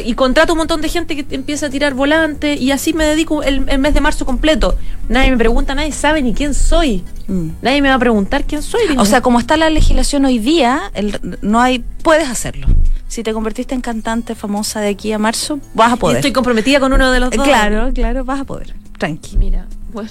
y 0.04 0.14
contrato 0.14 0.52
un 0.54 0.59
montón 0.59 0.80
de 0.80 0.88
gente 0.88 1.14
que 1.14 1.35
empieza 1.35 1.66
a 1.66 1.70
tirar 1.70 1.94
volantes 1.94 2.61
y 2.61 2.72
así 2.72 2.92
me 2.92 3.04
dedico 3.04 3.44
el, 3.44 3.68
el 3.68 3.78
mes 3.78 3.94
de 3.94 4.00
marzo 4.00 4.26
completo 4.26 4.74
nadie 5.09 5.30
me 5.30 5.37
pregunta 5.37 5.76
nadie 5.76 5.92
sabe 5.92 6.22
ni 6.22 6.35
quién 6.35 6.54
soy 6.54 7.04
Mm. 7.28 7.50
nadie 7.62 7.82
me 7.82 7.88
va 7.88 7.94
a 7.94 7.98
preguntar 7.98 8.44
quién 8.44 8.62
soy 8.62 8.80
O 8.98 9.04
sea, 9.04 9.20
como 9.20 9.40
está 9.40 9.56
la 9.56 9.68
legislación 9.68 10.24
hoy 10.24 10.38
día, 10.38 10.92
el- 10.94 11.18
no 11.42 11.61
hay, 11.61 11.82
puedes 12.04 12.28
hacerlo. 12.28 12.68
Si 13.09 13.24
te 13.24 13.32
convertiste 13.32 13.74
en 13.74 13.80
cantante 13.80 14.37
famosa 14.37 14.80
de 14.80 14.90
aquí 14.90 15.11
a 15.11 15.18
marzo, 15.18 15.59
vas 15.74 15.92
a 15.92 15.96
poder. 15.96 16.18
estoy 16.18 16.30
comprometida 16.32 16.78
con 16.78 16.92
uno 16.92 17.11
de 17.11 17.18
los 17.18 17.32
Eh, 17.32 17.37
dos 17.38 17.46
Claro, 17.48 17.90
claro, 17.92 18.24
vas 18.24 18.40
a 18.40 18.44
poder. 18.44 18.74
Tranqui. 18.98 19.37
mira 19.38 19.66
bueno 19.92 20.11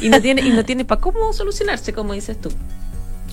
y 0.00 0.08
no 0.08 0.20
tiene 0.20 0.42
y 0.42 0.50
no 0.50 0.64
tiene 0.64 0.84
para 0.84 1.00
cómo 1.00 1.32
solucionarse 1.32 1.92
como 1.92 2.12
dices 2.12 2.40
tú. 2.40 2.50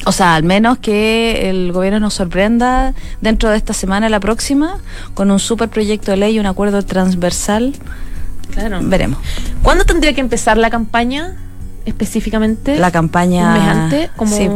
O 0.06 0.12
sea, 0.14 0.36
al 0.36 0.44
menos 0.44 0.78
que 0.78 1.50
el 1.50 1.74
gobierno 1.74 2.00
nos 2.00 2.14
sorprenda 2.14 2.94
dentro 3.20 3.50
de 3.50 3.58
esta 3.58 3.74
semana, 3.74 4.08
la 4.08 4.22
próxima, 4.22 4.78
con 5.14 5.30
un 5.30 5.40
super 5.40 5.68
proyecto 5.68 6.12
de 6.12 6.18
ley 6.18 6.36
y 6.36 6.40
un 6.40 6.46
acuerdo 6.46 6.84
transversal, 6.84 7.74
claro. 8.52 8.80
veremos. 8.82 9.20
¿Cuándo 9.62 9.84
tendría 9.84 10.14
que 10.14 10.22
empezar 10.22 10.58
la 10.58 10.70
campaña 10.70 11.36
específicamente? 11.86 12.78
La 12.78 12.92
campaña. 12.92 13.48
Un 13.48 13.54
mes 13.54 13.68
antes, 13.68 14.10
como 14.16 14.36
Sí. 14.36 14.48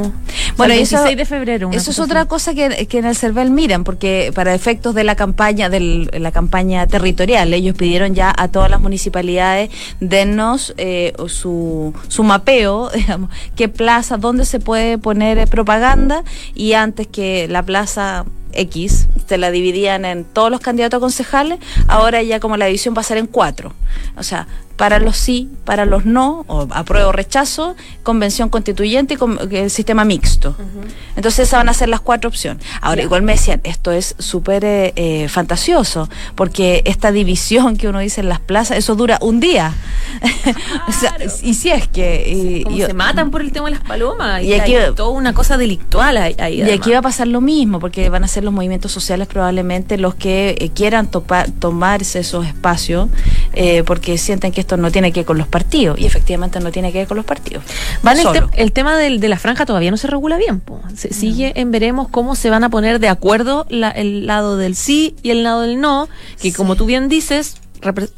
bueno, 0.58 0.74
el 0.74 0.80
y 0.80 0.84
eso- 0.84 0.98
16 0.98 1.18
de 1.18 1.26
febrero. 1.26 1.70
Eso 1.74 1.92
es 1.92 2.00
otra 2.00 2.22
así. 2.22 2.30
cosa 2.30 2.54
que, 2.54 2.88
que 2.88 3.00
en 3.00 3.06
el 3.06 3.16
CERVEL 3.16 3.52
miran, 3.52 3.84
porque 3.84 4.32
para 4.34 4.54
efectos 4.54 4.94
de 4.96 5.04
la 5.04 5.16
campaña, 5.16 5.70
de 5.70 6.10
la 6.20 6.32
campaña 6.32 6.88
territorial, 6.88 7.54
ellos 7.54 7.76
pidieron 7.76 8.14
ya 8.16 8.34
a 8.38 8.48
todas 8.48 8.70
las 8.70 8.82
municipalidades 8.82 9.70
dennos 10.00 10.74
eh, 10.78 11.14
su, 11.28 11.94
su 12.08 12.24
mapeo, 12.24 12.90
digamos, 12.96 13.30
qué 13.56 13.70
plaza, 13.70 14.18
dónde 14.18 14.46
se 14.46 14.60
puede 14.60 14.98
poner 14.98 15.38
eh, 15.38 15.48
propaganda, 15.48 16.24
y 16.54 16.74
antes 16.74 17.08
que 17.08 17.48
la 17.48 17.64
plaza 17.64 18.26
X 18.56 19.08
se 19.28 19.38
la 19.38 19.52
dividían 19.52 20.06
en 20.06 20.24
todos 20.26 20.50
los 20.52 20.60
candidatos 20.60 20.98
a 20.98 21.02
concejales, 21.02 21.60
ahora 21.88 22.22
ya 22.24 22.40
como 22.40 22.58
la 22.58 22.66
división 22.66 22.94
va 22.96 23.02
a 23.02 23.04
ser 23.04 23.18
en 23.18 23.28
cuatro. 23.28 23.74
O 24.18 24.24
sea, 24.24 24.48
para 24.76 24.98
los 24.98 25.16
sí, 25.18 25.50
para 25.66 25.86
los 25.86 26.04
no, 26.04 26.46
o 26.48 26.68
apruebo 26.72 27.10
o 27.10 27.12
rechazo, 27.12 27.76
convención 28.02 28.50
constituyente 28.50 29.14
y 29.14 29.18
con- 29.18 29.38
el 29.52 29.70
sistema 29.70 30.04
mixto. 30.04 30.56
Entonces 31.16 31.48
esas 31.48 31.60
van 31.60 31.70
a 31.70 31.74
ser 31.74 31.90
las 31.90 32.02
cuatro 32.02 32.28
opciones. 32.28 32.66
Ahora, 32.82 33.04
igual 33.04 33.22
me 33.22 33.34
decían, 33.34 33.62
esto 33.64 33.92
es 33.92 34.16
súper 34.18 34.66
eh, 34.66 34.94
eh, 34.96 35.28
fantasioso, 35.30 36.10
porque 36.36 36.82
esta 36.86 37.12
división 37.12 37.78
que 37.78 37.88
uno 37.88 38.00
dice 38.00 38.22
en 38.22 38.30
las 38.30 38.40
plazas, 38.40 38.78
eso 38.78 38.96
dura 38.96 39.20
un 39.22 39.40
día. 39.40 39.74
O 40.88 40.92
sea, 40.92 41.16
y 41.42 41.54
si 41.54 41.70
es 41.72 41.88
que... 41.88 42.26
y- 42.30 42.64
Como 42.64 42.76
y- 42.78 42.82
se 42.82 42.94
matan 42.94 43.32
por 43.32 43.42
el 43.42 43.52
tema 43.52 43.68
de 43.70 43.76
las 43.76 43.84
palomas. 43.84 44.42
Y 44.44 44.48
Y, 44.48 44.54
aquí- 44.54 44.76
hay 44.76 44.94
toda 44.94 45.10
una 45.10 45.34
cosa 45.34 45.58
delictual 45.58 46.18
ahí. 46.18 46.36
ahí, 46.40 46.56
Y 46.58 46.62
además. 46.62 46.80
aquí 46.82 46.92
va 46.92 46.98
a 47.00 47.02
pasar 47.02 47.28
lo 47.28 47.42
mismo, 47.42 47.80
porque 47.80 48.10
van 48.10 48.24
a 48.24 48.28
ser 48.28 48.43
los 48.44 48.54
movimientos 48.54 48.92
sociales 48.92 49.28
probablemente 49.28 49.98
los 49.98 50.16
que 50.16 50.56
eh, 50.60 50.70
quieran 50.70 51.10
topa- 51.10 51.46
tomarse 51.60 52.20
esos 52.20 52.46
espacios, 52.46 53.10
eh, 53.54 53.84
porque 53.86 54.18
sienten 54.18 54.52
que 54.52 54.62
esto 54.62 54.78
no 54.78 54.92
tiene 54.92 55.12
que 55.12 55.22
ver 55.22 55.26
con 55.26 55.38
los 55.38 55.48
partidos, 55.48 56.00
y 56.00 56.06
efectivamente 56.06 56.60
no 56.60 56.72
tiene 56.72 56.92
que 56.92 57.00
ver 57.00 57.08
con 57.08 57.18
los 57.18 57.26
partidos. 57.26 57.64
Van 58.02 58.18
el, 58.20 58.24
te- 58.50 58.62
el 58.62 58.72
tema 58.72 58.98
del- 58.98 59.20
de 59.20 59.30
la 59.30 59.38
franja 59.40 59.66
todavía 59.66 59.92
no 59.92 59.98
se 59.98 60.08
regula 60.08 60.38
bien. 60.38 60.60
po. 60.60 60.80
Se- 60.96 61.14
Sigue 61.14 61.54
en 61.60 61.72
veremos 61.72 62.08
cómo 62.10 62.36
se 62.36 62.50
van 62.50 62.64
a 62.64 62.70
poner 62.70 63.00
de 63.00 63.10
acuerdo 63.10 63.66
la- 63.70 63.92
el 63.92 64.26
lado 64.28 64.58
del 64.58 64.76
sí 64.76 65.16
y 65.24 65.30
el 65.32 65.44
lado 65.44 65.62
del 65.62 65.80
no, 65.80 66.10
que 66.42 66.52
como 66.54 66.76
tú 66.76 66.86
bien 66.86 67.08
dices, 67.10 67.56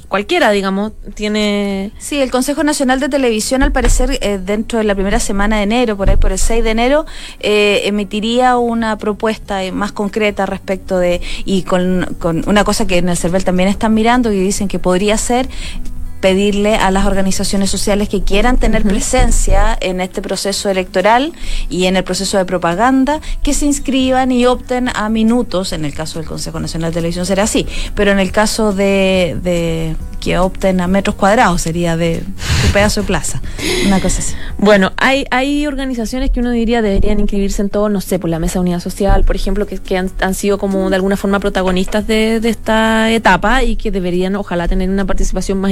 cualquiera, 0.08 0.51
digamos, 0.51 0.93
tiene... 1.13 1.91
Sí, 1.97 2.21
el 2.21 2.32
Consejo 2.32 2.63
Nacional 2.63 2.99
de 2.99 3.10
Televisión, 3.10 3.63
al 3.63 3.71
parecer, 3.71 4.19
eh, 4.21 4.39
dentro 4.43 4.80
de 4.80 4.86
la 4.86 4.95
primera 4.95 5.19
semana 5.19 5.58
de 5.58 5.63
enero, 5.63 5.97
por 5.97 6.10
ahí 6.10 6.17
por 6.17 6.32
el 6.32 6.39
6 6.39 6.63
de 6.63 6.69
enero, 6.69 7.06
eh, 7.39 7.82
emitiría 7.86 8.58
una 8.58 8.97
propuesta 8.97 9.63
eh, 9.63 9.71
más 9.71 9.91
concreta 9.91 10.45
respecto 10.45 10.97
de, 10.97 11.21
y 11.45 11.63
con, 11.63 12.15
con 12.19 12.47
una 12.47 12.63
cosa 12.63 12.86
que 12.88 12.97
en 12.97 13.10
el 13.10 13.17
CERVEL 13.17 13.43
también 13.43 13.69
están 13.69 13.93
mirando 13.93 14.32
y 14.32 14.39
dicen 14.39 14.67
que 14.67 14.80
podría 14.80 15.17
ser 15.17 15.47
pedirle 16.21 16.75
a 16.75 16.91
las 16.91 17.06
organizaciones 17.06 17.69
sociales 17.69 18.10
que 18.10 18.23
quieran 18.23 18.58
tener 18.58 18.84
presencia 18.84 19.78
en 19.80 20.01
este 20.01 20.21
proceso 20.21 20.69
electoral 20.69 21.34
y 21.69 21.86
en 21.86 21.97
el 21.97 22.04
proceso 22.04 22.38
de 22.38 22.45
propaganda 22.45 23.19
que 23.43 23.54
se 23.54 23.65
inscriban 23.65 24.32
y 24.32 24.45
opten 24.45 24.89
a 24.93 25.10
minutos, 25.10 25.73
en 25.73 25.86
el 25.86 25.93
caso 25.93 26.19
del 26.19 26.28
Consejo 26.28 26.60
Nacional 26.60 26.91
de 26.91 26.95
Televisión 26.95 27.25
será 27.25 27.43
así, 27.43 27.67
pero 27.93 28.12
en 28.12 28.19
el 28.19 28.32
caso 28.32 28.73
de, 28.73 29.38
de 29.43 29.95
que 30.19 30.38
opten 30.39 30.82
a 30.82 30.88
metros 30.88 31.15
cuadrados 31.15 31.62
sería 31.62 31.95
de 31.97 32.23
un 32.65 32.71
pedazo 32.73 33.01
de 33.01 33.08
plaza, 33.08 33.41
una 33.86 33.99
cosa 33.99 34.19
así. 34.19 34.34
Bueno, 34.58 34.93
hay, 34.97 35.25
hay 35.30 35.67
organizaciones 35.67 36.32
que 36.32 36.39
uno 36.39 36.51
diría 36.51 36.82
deberían 36.82 37.19
inscribirse 37.19 37.62
en 37.62 37.69
todo, 37.69 37.89
no 37.89 38.01
sé, 38.01 38.17
por 38.17 38.30
la 38.30 38.39
Mesa 38.39 38.54
de 38.54 38.62
Unidad 38.62 38.80
Social, 38.80 39.23
por 39.23 39.36
ejemplo, 39.36 39.67
que, 39.67 39.78
que 39.78 39.97
han, 39.97 40.10
han 40.21 40.34
sido 40.34 40.58
como 40.58 40.89
de 40.89 40.95
alguna 40.95 41.17
forma 41.17 41.39
protagonistas 41.39 42.08
de, 42.08 42.39
de 42.39 42.49
esta 42.49 43.12
etapa 43.12 43.63
y 43.63 43.75
que 43.75 43.91
deberían, 43.91 44.36
ojalá, 44.36 44.67
tener 44.67 44.89
una 44.89 45.06
participación 45.06 45.60
más 45.60 45.71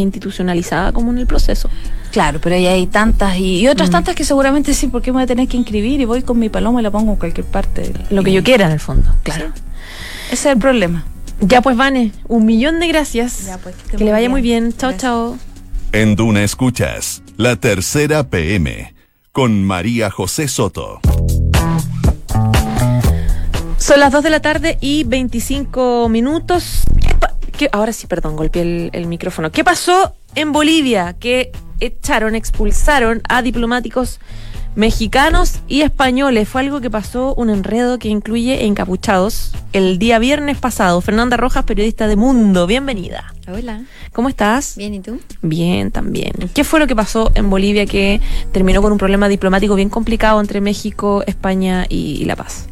institucionalizada 0.52 0.92
como 0.92 1.12
en 1.12 1.18
el 1.20 1.28
proceso. 1.28 1.70
Claro, 2.12 2.40
pero 2.42 2.56
ahí 2.56 2.68
hay 2.68 2.88
tantas 2.88 3.38
y, 3.38 3.60
y 3.62 3.68
otras 3.68 3.90
tantas 3.90 4.16
que 4.16 4.24
seguramente 4.24 4.74
sí, 4.74 4.88
porque 4.88 5.12
me 5.12 5.16
voy 5.16 5.24
a 5.24 5.28
tener 5.28 5.48
que 5.48 5.58
inscribir 5.58 6.00
y 6.02 6.06
voy 6.06 6.22
con 6.22 6.38
mi 6.38 6.50
paloma 6.50 6.80
y 6.80 6.84
la 6.84 6.92
pongo 6.92 7.14
en 7.14 7.18
cualquier 7.18 7.46
parte. 7.48 7.92
Lo 8.10 8.24
que 8.24 8.30
Y- 8.30 8.34
yo 8.34 8.44
quiera, 8.44 8.66
en 8.68 8.72
el 8.72 8.80
fondo, 8.80 9.14
claro. 9.24 9.48
Ese 10.28 10.34
es 10.34 10.46
el 10.46 10.58
problema. 10.60 11.06
Ya 11.42 11.62
pues, 11.62 11.76
Vane, 11.76 12.12
un 12.28 12.46
millón 12.46 12.80
de 12.80 12.88
gracias. 12.88 13.46
Ya, 13.48 13.58
pues, 13.58 13.76
que 13.90 13.98
le 13.98 14.06
vaya 14.12 14.20
bien. 14.22 14.32
muy 14.32 14.42
bien. 14.42 14.74
Chao, 14.78 14.94
chao. 14.98 15.38
En 15.92 16.16
Duna 16.16 16.44
Escuchas, 16.44 17.22
la 17.38 17.56
tercera 17.56 18.24
PM, 18.24 18.94
con 19.32 19.64
María 19.64 20.10
José 20.12 20.48
Soto. 20.48 21.00
Son 23.78 24.00
las 24.00 24.12
2 24.14 24.24
de 24.24 24.30
la 24.30 24.40
tarde 24.40 24.78
y 24.80 25.04
25 25.04 26.08
minutos. 26.10 26.84
¿Qué 27.02 27.14
pa- 27.16 27.34
qué- 27.58 27.70
ahora 27.74 27.92
sí, 27.92 28.08
perdón, 28.08 28.36
golpeé 28.38 28.62
el, 28.62 28.90
el 28.94 29.08
micrófono. 29.08 29.52
¿Qué 29.52 29.64
pasó 29.64 30.16
en 30.36 30.52
Bolivia? 30.52 31.14
Que 31.20 31.52
echaron, 31.80 32.36
expulsaron 32.36 33.22
a 33.28 33.42
diplomáticos 33.42 34.20
mexicanos 34.76 35.60
y 35.68 35.82
españoles. 35.82 36.50
Fue 36.50 36.62
algo 36.62 36.82
que 36.82 36.90
pasó, 36.90 37.34
un 37.36 37.50
enredo 37.50 38.00
que 38.00 38.08
incluye 38.08 38.66
encapuchados 38.66 39.52
el 39.72 40.00
día 40.00 40.18
viernes 40.20 40.58
pasado. 40.58 41.00
Fernanda 41.02 41.38
Rojas, 41.38 41.64
periodista 41.66 42.08
de 42.08 42.16
Mundo, 42.16 42.66
bienvenida. 42.66 43.34
Hola, 43.48 43.82
¿Cómo 44.14 44.30
estás? 44.30 44.76
bien, 44.78 44.94
¿y 44.94 45.00
tú? 45.02 45.20
Bien, 45.42 45.92
también. 45.92 46.32
¿Qué 46.54 46.64
fue 46.64 46.80
lo 46.80 46.88
que 46.88 46.96
pasó 46.96 47.32
en 47.36 47.50
Bolivia 47.50 47.86
que 47.86 48.22
terminó 48.52 48.82
con 48.82 48.92
un 48.92 48.98
problema 48.98 49.28
diplomático 49.28 49.76
bien 49.76 49.90
complicado 49.90 50.40
entre 50.40 50.62
México, 50.62 51.24
España 51.28 51.86
y, 51.90 52.18
y 52.22 52.26
La 52.26 52.36
Paz? 52.36 52.68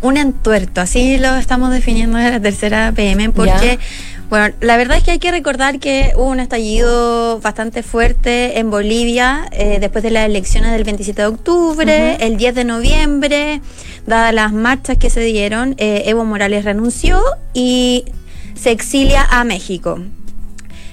Un 0.00 0.16
entuerto, 0.16 0.80
así 0.80 1.18
lo 1.18 1.34
estamos 1.36 1.70
definiendo 1.72 2.18
en 2.18 2.30
la 2.30 2.40
tercera 2.40 2.92
PM, 2.94 3.30
porque, 3.30 3.78
Ya. 3.78 4.21
Bueno, 4.32 4.54
la 4.62 4.78
verdad 4.78 4.96
es 4.96 5.04
que 5.04 5.10
hay 5.10 5.18
que 5.18 5.30
recordar 5.30 5.78
que 5.78 6.14
hubo 6.16 6.30
un 6.30 6.40
estallido 6.40 7.38
bastante 7.40 7.82
fuerte 7.82 8.58
en 8.58 8.70
Bolivia 8.70 9.46
eh, 9.52 9.76
después 9.78 10.02
de 10.02 10.10
las 10.10 10.24
elecciones 10.24 10.72
del 10.72 10.84
27 10.84 11.20
de 11.20 11.28
octubre, 11.28 12.16
el 12.18 12.38
10 12.38 12.54
de 12.54 12.64
noviembre, 12.64 13.60
dadas 14.06 14.32
las 14.32 14.54
marchas 14.54 14.96
que 14.96 15.10
se 15.10 15.20
dieron, 15.20 15.74
eh, 15.76 16.04
Evo 16.06 16.24
Morales 16.24 16.64
renunció 16.64 17.20
y 17.52 18.06
se 18.54 18.70
exilia 18.70 19.22
a 19.22 19.44
México. 19.44 19.98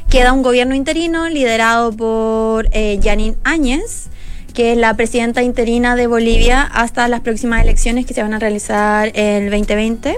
Queda 0.09 0.33
un 0.33 0.43
gobierno 0.43 0.75
interino 0.75 1.29
liderado 1.29 1.93
por 1.93 2.67
eh, 2.73 2.99
Janine 3.01 3.37
Áñez, 3.45 4.09
que 4.53 4.73
es 4.73 4.77
la 4.77 4.97
presidenta 4.97 5.43
interina 5.43 5.95
de 5.95 6.07
Bolivia 6.07 6.63
hasta 6.63 7.07
las 7.07 7.21
próximas 7.21 7.63
elecciones 7.63 8.05
que 8.05 8.13
se 8.13 8.21
van 8.21 8.33
a 8.33 8.39
realizar 8.39 9.13
el 9.15 9.49
2020. 9.49 10.17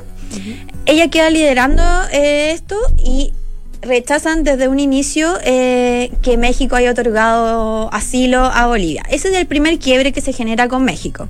Ella 0.86 1.10
queda 1.10 1.30
liderando 1.30 1.84
eh, 2.12 2.52
esto 2.52 2.76
y 3.04 3.34
rechazan 3.82 4.44
desde 4.44 4.68
un 4.68 4.80
inicio 4.80 5.38
eh, 5.44 6.12
que 6.22 6.38
México 6.38 6.76
haya 6.76 6.92
otorgado 6.92 7.92
asilo 7.94 8.46
a 8.46 8.68
Bolivia. 8.68 9.04
Ese 9.10 9.30
es 9.30 9.36
el 9.36 9.48
primer 9.48 9.80
quiebre 9.80 10.12
que 10.12 10.22
se 10.22 10.34
genera 10.34 10.68
con 10.68 10.84
México. 10.84 11.30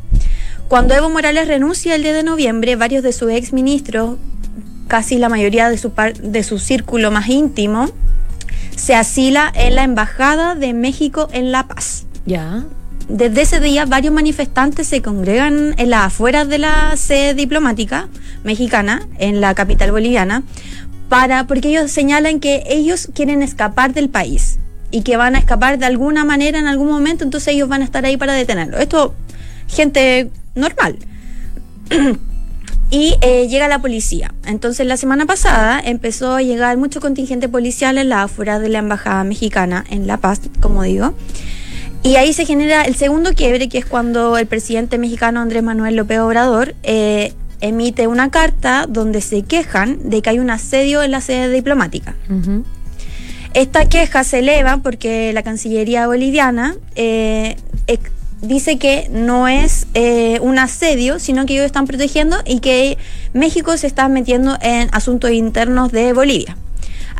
Cuando 0.67 0.93
Evo 0.93 1.09
Morales 1.09 1.47
renuncia 1.47 1.95
el 1.95 2.01
10 2.03 2.15
de 2.15 2.23
noviembre, 2.23 2.75
varios 2.75 3.03
de 3.03 3.11
sus 3.13 3.31
exministros, 3.31 4.17
casi 4.87 5.17
la 5.17 5.29
mayoría 5.29 5.69
de 5.69 5.77
su, 5.77 5.91
par- 5.91 6.13
de 6.17 6.43
su 6.43 6.59
círculo 6.59 7.11
más 7.11 7.27
íntimo, 7.29 7.89
se 8.75 8.95
asila 8.95 9.51
en 9.53 9.75
la 9.75 9.83
Embajada 9.83 10.55
de 10.55 10.73
México 10.73 11.27
en 11.33 11.51
La 11.51 11.67
Paz. 11.67 12.05
Ya. 12.25 12.63
Desde 13.11 13.41
ese 13.41 13.59
día, 13.59 13.83
varios 13.83 14.13
manifestantes 14.13 14.87
se 14.87 15.01
congregan 15.01 15.75
en 15.77 15.89
las 15.89 16.05
afueras 16.05 16.47
de 16.47 16.59
la 16.59 16.95
sede 16.95 17.33
diplomática 17.33 18.07
mexicana, 18.45 19.05
en 19.17 19.41
la 19.41 19.53
capital 19.53 19.91
boliviana, 19.91 20.43
para, 21.09 21.45
porque 21.45 21.67
ellos 21.67 21.91
señalan 21.91 22.39
que 22.39 22.63
ellos 22.67 23.09
quieren 23.13 23.43
escapar 23.43 23.93
del 23.93 24.07
país 24.07 24.59
y 24.91 25.01
que 25.01 25.17
van 25.17 25.35
a 25.35 25.39
escapar 25.39 25.77
de 25.77 25.87
alguna 25.87 26.23
manera 26.23 26.57
en 26.57 26.67
algún 26.67 26.87
momento, 26.87 27.25
entonces 27.25 27.53
ellos 27.53 27.67
van 27.67 27.81
a 27.81 27.85
estar 27.85 28.05
ahí 28.05 28.15
para 28.15 28.31
detenerlo. 28.31 28.77
Esto, 28.77 29.13
gente 29.67 30.29
normal. 30.55 30.97
Y 32.93 33.15
eh, 33.21 33.47
llega 33.47 33.69
la 33.69 33.79
policía. 33.79 34.33
Entonces 34.45 34.85
la 34.85 34.97
semana 34.97 35.25
pasada 35.25 35.79
empezó 35.79 36.35
a 36.35 36.41
llegar 36.41 36.75
mucho 36.75 36.99
contingente 36.99 37.47
policial 37.47 37.97
en 37.97 38.09
la 38.09 38.23
afuera 38.23 38.59
de 38.59 38.67
la 38.67 38.79
embajada 38.79 39.23
mexicana 39.23 39.85
en 39.89 40.07
La 40.07 40.17
Paz, 40.17 40.41
como 40.59 40.83
digo. 40.83 41.13
Y 42.03 42.15
ahí 42.15 42.33
se 42.33 42.45
genera 42.45 42.83
el 42.83 42.95
segundo 42.95 43.33
quiebre, 43.33 43.69
que 43.69 43.77
es 43.77 43.85
cuando 43.85 44.37
el 44.37 44.47
presidente 44.47 44.97
mexicano 44.97 45.39
Andrés 45.39 45.63
Manuel 45.63 45.95
López 45.95 46.19
Obrador 46.19 46.75
eh, 46.83 47.33
emite 47.59 48.07
una 48.07 48.31
carta 48.31 48.85
donde 48.89 49.21
se 49.21 49.43
quejan 49.43 50.09
de 50.09 50.21
que 50.21 50.31
hay 50.31 50.39
un 50.39 50.49
asedio 50.49 51.03
en 51.03 51.11
la 51.11 51.21
sede 51.21 51.49
diplomática. 51.49 52.15
Esta 53.53 53.87
queja 53.87 54.23
se 54.23 54.39
eleva 54.39 54.77
porque 54.77 55.31
la 55.33 55.43
Cancillería 55.43 56.07
boliviana 56.07 56.75
eh, 56.95 57.57
dice 58.41 58.77
que 58.77 59.07
no 59.11 59.47
es 59.47 59.87
eh, 59.93 60.39
un 60.41 60.59
asedio, 60.59 61.19
sino 61.19 61.45
que 61.45 61.53
ellos 61.53 61.65
están 61.65 61.85
protegiendo 61.87 62.37
y 62.45 62.59
que 62.59 62.97
México 63.33 63.77
se 63.77 63.87
está 63.87 64.07
metiendo 64.09 64.57
en 64.61 64.89
asuntos 64.91 65.31
internos 65.31 65.91
de 65.91 66.13
Bolivia. 66.13 66.57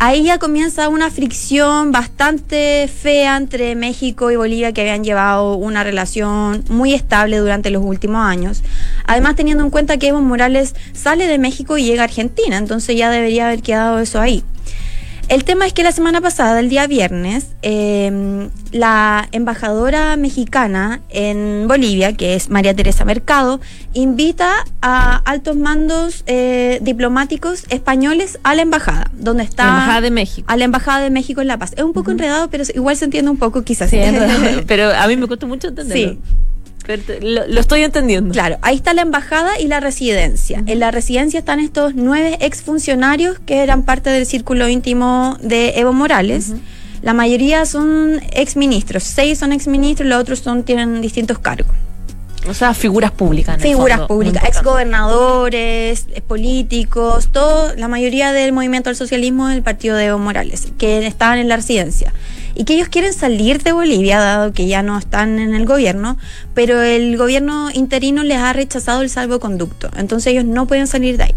Ahí 0.04 0.24
ya 0.24 0.40
comienza 0.40 0.90
una 0.90 1.12
fricción 1.12 1.92
bastante 1.92 2.88
fea 2.88 3.38
entre 3.38 3.76
México 3.76 4.32
y 4.32 4.36
Bolivia 4.36 4.72
que 4.72 4.82
habían 4.82 5.04
llevado 5.04 5.54
una 5.54 5.84
relación 5.84 6.64
muy 6.70 6.96
estable 6.96 7.38
durante 7.38 7.70
los 7.70 7.84
últimos 7.84 8.26
años. 8.26 8.64
Además 9.06 9.36
teniendo 9.36 9.64
en 9.64 9.70
cuenta 9.70 9.98
que 9.98 10.08
Evo 10.08 10.20
Morales 10.20 10.74
sale 10.94 11.28
de 11.28 11.38
México 11.38 11.78
y 11.78 11.84
llega 11.84 12.02
a 12.02 12.06
Argentina, 12.06 12.58
entonces 12.58 12.98
ya 12.98 13.12
debería 13.12 13.46
haber 13.46 13.62
quedado 13.62 14.00
eso 14.00 14.20
ahí. 14.20 14.44
El 15.32 15.46
tema 15.46 15.66
es 15.66 15.72
que 15.72 15.82
la 15.82 15.94
semana 15.94 16.20
pasada, 16.20 16.60
el 16.60 16.68
día 16.68 16.88
viernes, 16.88 17.52
eh, 17.62 18.50
la 18.74 19.30
embajadora 19.32 20.18
mexicana 20.18 21.00
en 21.08 21.70
Bolivia, 21.70 22.12
que 22.18 22.34
es 22.36 22.50
María 22.50 22.76
Teresa 22.76 23.06
Mercado, 23.06 23.62
invita 23.94 24.52
a 24.82 25.16
altos 25.24 25.56
mandos 25.56 26.26
eh, 26.28 26.80
diplomáticos 26.82 27.64
españoles 27.70 28.40
a 28.44 28.56
la 28.56 28.64
embajada, 28.64 29.10
donde 29.14 29.44
está... 29.44 29.64
La 29.64 29.72
Embajada 29.72 30.02
de 30.02 30.12
México. 30.12 30.52
A 30.52 30.58
la 30.58 30.66
Embajada 30.66 31.00
de 31.00 31.10
México 31.12 31.40
en 31.40 31.48
La 31.48 31.58
Paz. 31.58 31.72
Es 31.78 31.84
un 31.86 31.94
poco 31.94 32.12
enredado, 32.12 32.50
pero 32.50 32.66
igual 32.76 32.98
se 32.98 33.06
entiende 33.06 33.32
un 33.32 33.38
poco 33.38 33.64
quizás. 33.64 33.90
Sí, 33.90 34.02
pero 34.68 34.94
a 34.94 35.08
mí 35.08 35.16
me 35.16 35.30
costó 35.30 35.48
mucho 35.48 35.70
entenderlo. 35.70 36.12
Sí. 36.12 36.20
Pero 36.92 37.04
te- 37.04 37.22
lo, 37.22 37.48
lo 37.48 37.60
estoy 37.62 37.84
entendiendo. 37.84 38.34
Claro, 38.34 38.58
ahí 38.62 38.76
está 38.76 38.94
la 38.94 39.02
embajada 39.04 39.60
y 39.60 39.68
la 39.68 39.80
residencia. 39.80 40.62
En 40.66 40.80
la 40.80 40.92
residencia 40.92 41.40
están 41.40 41.60
estos 41.60 41.96
nueve 41.96 42.38
exfuncionarios 42.42 43.40
que 43.46 43.64
eran 43.64 43.84
parte 43.84 44.10
del 44.10 44.26
círculo 44.26 44.68
íntimo 44.68 45.38
de 45.42 45.80
Evo 45.80 45.94
Morales. 45.94 46.54
La 47.02 47.14
mayoría 47.14 47.66
son 47.66 48.22
exministros, 48.32 49.04
seis 49.04 49.40
son 49.40 49.54
exministros, 49.54 50.08
los 50.10 50.20
otros 50.22 50.40
son, 50.40 50.64
tienen 50.64 51.02
distintos 51.02 51.40
cargos. 51.40 51.74
O 52.48 52.54
sea, 52.56 52.74
figuras 52.74 53.12
públicas. 53.12 53.62
Figuras 53.62 53.98
fondo, 54.00 54.08
públicas, 54.08 54.44
exgobernadores, 55.12 56.08
eh, 56.14 56.22
políticos, 56.22 57.30
todo, 57.32 57.74
la 57.76 57.88
mayoría 57.88 58.32
del 58.32 58.52
movimiento 58.52 58.90
al 58.90 58.96
socialismo 58.96 59.48
del 59.48 59.62
partido 59.62 59.96
de 59.96 60.06
Evo 60.06 60.18
Morales, 60.18 60.70
que 60.78 61.06
estaban 61.06 61.38
en 61.40 61.48
la 61.48 61.56
residencia. 61.58 62.14
Y 62.56 62.66
que 62.66 62.74
ellos 62.74 62.90
quieren 62.90 63.14
salir 63.14 63.62
de 63.64 63.72
Bolivia, 63.72 64.20
dado 64.20 64.54
que 64.54 64.68
ya 64.68 64.84
no 64.84 64.98
están 64.98 65.40
en 65.40 65.54
el 65.54 65.66
gobierno, 65.66 66.18
pero 66.54 66.82
el 66.82 67.18
gobierno 67.18 67.70
interino 67.72 68.24
les 68.24 68.38
ha 68.38 68.54
rechazado 68.54 69.02
el 69.02 69.10
salvoconducto. 69.10 69.90
Entonces 69.96 70.34
ellos 70.34 70.46
no 70.46 70.68
pueden 70.68 70.88
salir 70.88 71.18
de 71.18 71.24
ahí. 71.24 71.36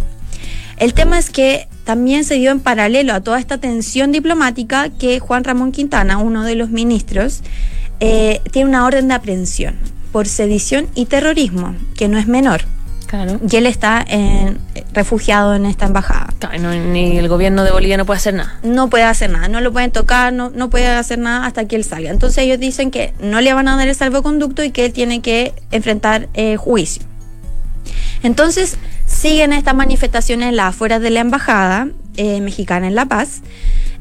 El 0.77 0.92
tema 0.92 1.18
es 1.18 1.31
que 1.31 1.68
también 1.85 2.24
se 2.24 2.35
dio 2.35 2.50
en 2.50 2.61
paralelo 2.61 3.12
a 3.12 3.20
toda 3.20 3.38
esta 3.38 3.59
tensión 3.59 4.11
diplomática 4.11 4.88
que 4.88 5.20
Juan 5.20 5.44
Ramón 5.44 5.70
Quintana, 5.70 6.18
uno 6.18 6.42
de 6.42 6.57
los 6.57 6.70
ministros, 6.70 7.42
eh, 8.00 8.40
tiene 8.50 8.70
una 8.70 8.85
orden 8.85 9.09
de 9.09 9.14
aprehensión 9.14 9.77
por 10.11 10.27
sedición 10.27 10.88
y 10.94 11.07
terrorismo, 11.07 11.74
que 11.96 12.09
no 12.09 12.18
es 12.18 12.27
menor. 12.27 12.62
Claro. 13.07 13.38
Y 13.49 13.57
él 13.57 13.67
está 13.67 14.05
en- 14.07 14.59
refugiado 14.93 15.55
en 15.55 15.67
esta 15.67 15.87
embajada. 15.87 16.29
Claro, 16.38 16.59
no, 16.59 16.73
ni 16.75 17.19
el 17.19 17.29
gobierno 17.29 17.64
de 17.64 17.71
Bolivia 17.71 17.97
no 17.97 18.05
puede 18.07 18.19
hacer 18.19 18.35
nada. 18.35 18.59
No 18.62 18.88
puede 18.90 19.05
hacer 19.05 19.31
nada, 19.31 19.49
no 19.49 19.61
lo 19.61 19.73
pueden 19.73 19.90
tocar, 19.90 20.33
no, 20.33 20.51
no 20.51 20.71
puede 20.71 20.87
hacer 20.88 21.19
nada 21.19 21.47
hasta 21.47 21.67
que 21.67 21.77
él 21.77 21.85
salga. 21.85 22.11
Entonces 22.11 22.38
ellos 22.38 22.59
dicen 22.59 22.90
que 22.90 23.12
no 23.21 23.40
le 23.40 23.53
van 23.53 23.69
a 23.69 23.77
dar 23.77 23.87
el 23.88 23.95
salvoconducto 23.95 24.62
y 24.64 24.71
que 24.71 24.87
él 24.87 24.93
tiene 24.93 25.21
que 25.21 25.53
enfrentar 25.71 26.29
eh, 26.35 26.57
juicio. 26.57 27.03
Entonces 28.23 28.77
siguen 29.07 29.53
estas 29.53 29.75
manifestaciones 29.75 30.49
en 30.49 30.57
las 30.57 30.71
afueras 30.71 31.01
de 31.01 31.11
la 31.11 31.21
embajada 31.21 31.88
eh, 32.17 32.40
mexicana 32.40 32.87
en 32.88 32.95
La 32.95 33.05
Paz 33.07 33.43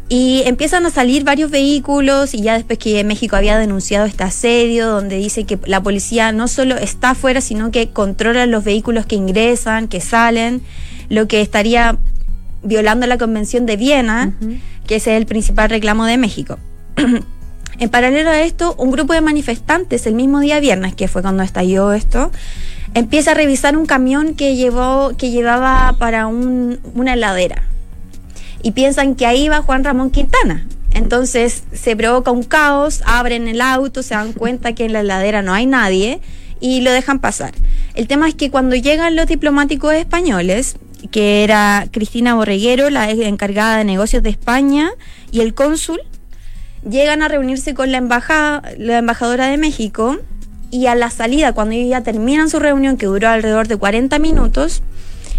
y 0.09 0.43
empiezan 0.45 0.85
a 0.85 0.89
salir 0.89 1.23
varios 1.23 1.49
vehículos 1.49 2.33
y 2.33 2.41
ya 2.41 2.53
después 2.55 2.77
que 2.77 3.03
México 3.03 3.35
había 3.35 3.57
denunciado 3.57 4.05
este 4.05 4.23
asedio 4.23 4.89
donde 4.89 5.17
dice 5.17 5.45
que 5.45 5.57
la 5.65 5.81
policía 5.81 6.31
no 6.31 6.47
solo 6.47 6.75
está 6.77 7.11
afuera 7.11 7.41
sino 7.41 7.71
que 7.71 7.89
controla 7.89 8.45
los 8.45 8.63
vehículos 8.63 9.05
que 9.05 9.15
ingresan, 9.15 9.87
que 9.87 10.01
salen, 10.01 10.61
lo 11.09 11.27
que 11.27 11.41
estaría 11.41 11.97
violando 12.63 13.07
la 13.07 13.17
Convención 13.17 13.65
de 13.65 13.77
Viena, 13.77 14.33
que 14.87 14.95
ese 14.95 15.13
es 15.13 15.17
el 15.17 15.25
principal 15.25 15.69
reclamo 15.69 16.05
de 16.05 16.17
México. 16.17 16.57
En 17.79 17.89
paralelo 17.89 18.29
a 18.29 18.39
esto, 18.41 18.75
un 18.77 18.91
grupo 18.91 19.13
de 19.13 19.21
manifestantes 19.21 20.05
el 20.05 20.13
mismo 20.13 20.39
día 20.39 20.59
viernes, 20.59 20.93
que 20.93 21.07
fue 21.07 21.23
cuando 21.23 21.41
estalló 21.41 21.91
esto, 21.91 22.31
empieza 22.93 23.31
a 23.31 23.33
revisar 23.33 23.75
un 23.75 23.87
camión 23.87 24.35
que 24.35 24.55
llevó 24.55 25.13
que 25.17 25.31
llevaba 25.31 25.95
para 25.97 26.27
un- 26.27 26.79
una 26.93 27.13
heladera 27.15 27.63
y 28.63 28.71
piensan 28.71 29.13
que 29.13 29.27
ahí 29.27 29.49
va 29.49 29.61
Juan 29.61 29.83
Ramón 29.83 30.09
Quintana. 30.09 30.65
Entonces 30.93 31.63
se 31.73 31.95
provoca 31.95 32.31
un 32.31 32.43
caos, 32.43 33.03
abren 33.05 33.47
el 33.47 33.61
auto, 33.61 34.01
se 34.01 34.15
dan 34.15 34.33
cuenta 34.33 34.73
que 34.73 34.85
en 34.85 34.93
la 34.93 35.01
heladera 35.01 35.41
no 35.41 35.53
hay 35.53 35.65
nadie 35.65 36.21
y 36.59 36.81
lo 36.81 36.91
dejan 36.91 37.19
pasar. 37.19 37.53
El 37.93 38.07
tema 38.07 38.27
es 38.27 38.35
que 38.35 38.49
cuando 38.49 38.75
llegan 38.75 39.15
los 39.15 39.27
diplomáticos 39.27 39.93
españoles, 39.93 40.77
que 41.11 41.43
era 41.43 41.87
Cristina 41.91 42.35
Borreguero, 42.35 42.89
la 42.89 43.09
encargada 43.11 43.77
de 43.77 43.83
negocios 43.83 44.23
de 44.23 44.29
España, 44.29 44.91
y 45.31 45.41
el 45.41 45.53
cónsul, 45.53 45.99
llegan 46.89 47.21
a 47.21 47.27
reunirse 47.27 47.73
con 47.73 47.91
la, 47.91 47.97
embajada, 47.97 48.63
la 48.77 48.99
embajadora 48.99 49.47
de 49.47 49.57
México 49.57 50.17
y 50.71 50.87
a 50.87 50.95
la 50.95 51.09
salida, 51.09 51.53
cuando 51.53 51.75
ellos 51.75 51.89
ya 51.89 52.01
terminan 52.01 52.49
su 52.49 52.59
reunión, 52.59 52.97
que 52.97 53.05
duró 53.05 53.29
alrededor 53.29 53.67
de 53.67 53.77
40 53.77 54.17
minutos, 54.19 54.81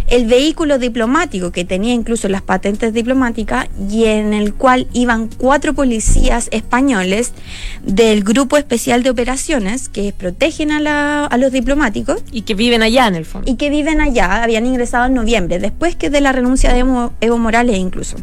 el 0.08 0.26
vehículo 0.26 0.78
diplomático 0.78 1.50
que 1.50 1.64
tenía 1.64 1.94
incluso 1.94 2.28
las 2.28 2.42
patentes 2.42 2.92
diplomáticas 2.92 3.68
y 3.90 4.04
en 4.04 4.34
el 4.34 4.52
cual 4.54 4.86
iban 4.92 5.28
cuatro 5.38 5.72
policías 5.74 6.48
españoles 6.52 7.32
del 7.82 8.22
Grupo 8.22 8.56
Especial 8.58 9.02
de 9.02 9.10
Operaciones 9.10 9.88
que 9.88 10.12
protegen 10.16 10.72
a, 10.72 10.80
la- 10.80 11.24
a 11.26 11.36
los 11.38 11.52
diplomáticos 11.52 12.22
Y 12.30 12.42
que 12.42 12.54
viven 12.54 12.82
allá 12.82 13.06
en 13.06 13.14
el 13.14 13.24
fondo. 13.24 13.50
y 13.50 13.56
que 13.56 13.70
viven 13.70 14.00
allá, 14.00 14.42
habían 14.42 14.66
ingresado 14.66 15.06
en 15.06 15.14
noviembre, 15.14 15.58
después 15.58 15.96
que 15.96 16.10
de 16.10 16.20
la 16.20 16.32
renuncia 16.32 16.72
de 16.72 16.80
Evo, 16.80 17.12
Evo 17.20 17.38
Morales 17.38 17.78
incluso. 17.78 18.16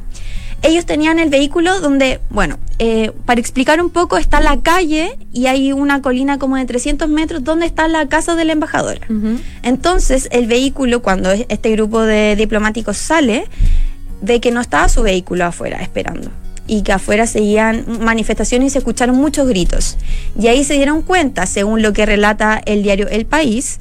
Ellos 0.63 0.85
tenían 0.85 1.17
el 1.19 1.29
vehículo 1.29 1.79
donde, 1.81 2.19
bueno, 2.29 2.59
eh, 2.77 3.11
para 3.25 3.39
explicar 3.39 3.81
un 3.81 3.89
poco, 3.89 4.17
está 4.17 4.41
la 4.41 4.61
calle 4.61 5.17
y 5.33 5.47
hay 5.47 5.71
una 5.71 6.01
colina 6.01 6.37
como 6.37 6.55
de 6.55 6.65
300 6.65 7.09
metros 7.09 7.43
donde 7.43 7.65
está 7.65 7.87
la 7.87 8.07
casa 8.07 8.35
de 8.35 8.45
la 8.45 8.53
embajadora. 8.53 9.07
Entonces, 9.63 10.27
el 10.31 10.45
vehículo, 10.47 11.01
cuando 11.01 11.31
es- 11.31 11.45
este 11.49 11.71
grupo 11.71 12.01
de 12.01 12.35
diplomáticos 12.35 12.97
sale, 12.97 13.45
ve 14.21 14.39
que 14.39 14.51
no 14.51 14.61
estaba 14.61 14.87
su 14.89 15.01
vehículo 15.01 15.45
afuera 15.45 15.81
esperando. 15.81 16.29
Y 16.67 16.83
que 16.83 16.93
afuera 16.93 17.25
seguían 17.27 17.85
manifestaciones 18.01 18.67
y 18.67 18.69
se 18.69 18.77
escucharon 18.77 19.15
muchos 19.15 19.47
gritos. 19.47 19.97
Y 20.39 20.47
ahí 20.47 20.63
se 20.63 20.75
dieron 20.75 21.01
cuenta, 21.01 21.45
según 21.47 21.81
lo 21.81 21.91
que 21.91 22.05
relata 22.05 22.61
el 22.65 22.83
diario 22.83 23.07
El 23.09 23.25
País, 23.25 23.79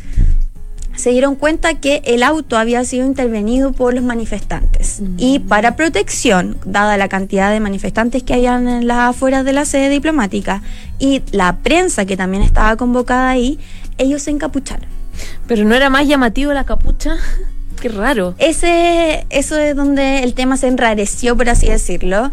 se 1.00 1.10
dieron 1.10 1.34
cuenta 1.34 1.74
que 1.74 2.02
el 2.04 2.22
auto 2.22 2.56
había 2.56 2.84
sido 2.84 3.06
intervenido 3.06 3.72
por 3.72 3.94
los 3.94 4.04
manifestantes. 4.04 5.02
Y 5.16 5.40
para 5.40 5.76
protección, 5.76 6.56
dada 6.64 6.96
la 6.96 7.08
cantidad 7.08 7.50
de 7.50 7.60
manifestantes 7.60 8.22
que 8.22 8.34
habían 8.34 8.68
en 8.68 8.86
las 8.86 9.10
afueras 9.10 9.44
de 9.44 9.52
la 9.52 9.64
sede 9.64 9.88
diplomática 9.88 10.62
y 10.98 11.22
la 11.32 11.56
prensa 11.56 12.04
que 12.04 12.16
también 12.16 12.42
estaba 12.42 12.76
convocada 12.76 13.30
ahí, 13.30 13.58
ellos 13.98 14.22
se 14.22 14.30
encapucharon. 14.30 14.88
Pero 15.46 15.64
no 15.64 15.74
era 15.74 15.90
más 15.90 16.06
llamativo 16.06 16.52
la 16.52 16.64
capucha. 16.64 17.16
Qué 17.80 17.88
raro. 17.88 18.34
Ese, 18.38 19.26
eso 19.30 19.56
es 19.56 19.74
donde 19.74 20.22
el 20.22 20.34
tema 20.34 20.56
se 20.56 20.68
enrareció, 20.68 21.36
por 21.36 21.48
así 21.48 21.68
decirlo. 21.68 22.30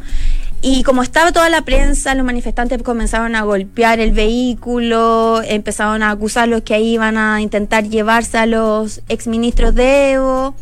Y 0.62 0.84
como 0.84 1.04
estaba 1.04 1.32
toda 1.32 1.50
la 1.50 1.62
prensa, 1.62 2.16
los 2.16 2.26
manifestantes 2.26 2.82
comenzaron 2.82 3.36
a 3.36 3.44
golpear 3.44 4.00
el 4.00 4.12
vehículo, 4.12 5.42
empezaron 5.44 6.02
a 6.02 6.10
acusarlos 6.12 6.64
que 6.64 6.74
ahí 6.74 6.94
iban 6.94 7.18
a 7.18 7.42
intentar 7.42 7.88
llevarse 7.88 8.38
a 8.38 8.46
los 8.48 9.02
exministros 9.08 9.76
de 9.76 10.14
Evo. 10.14 10.56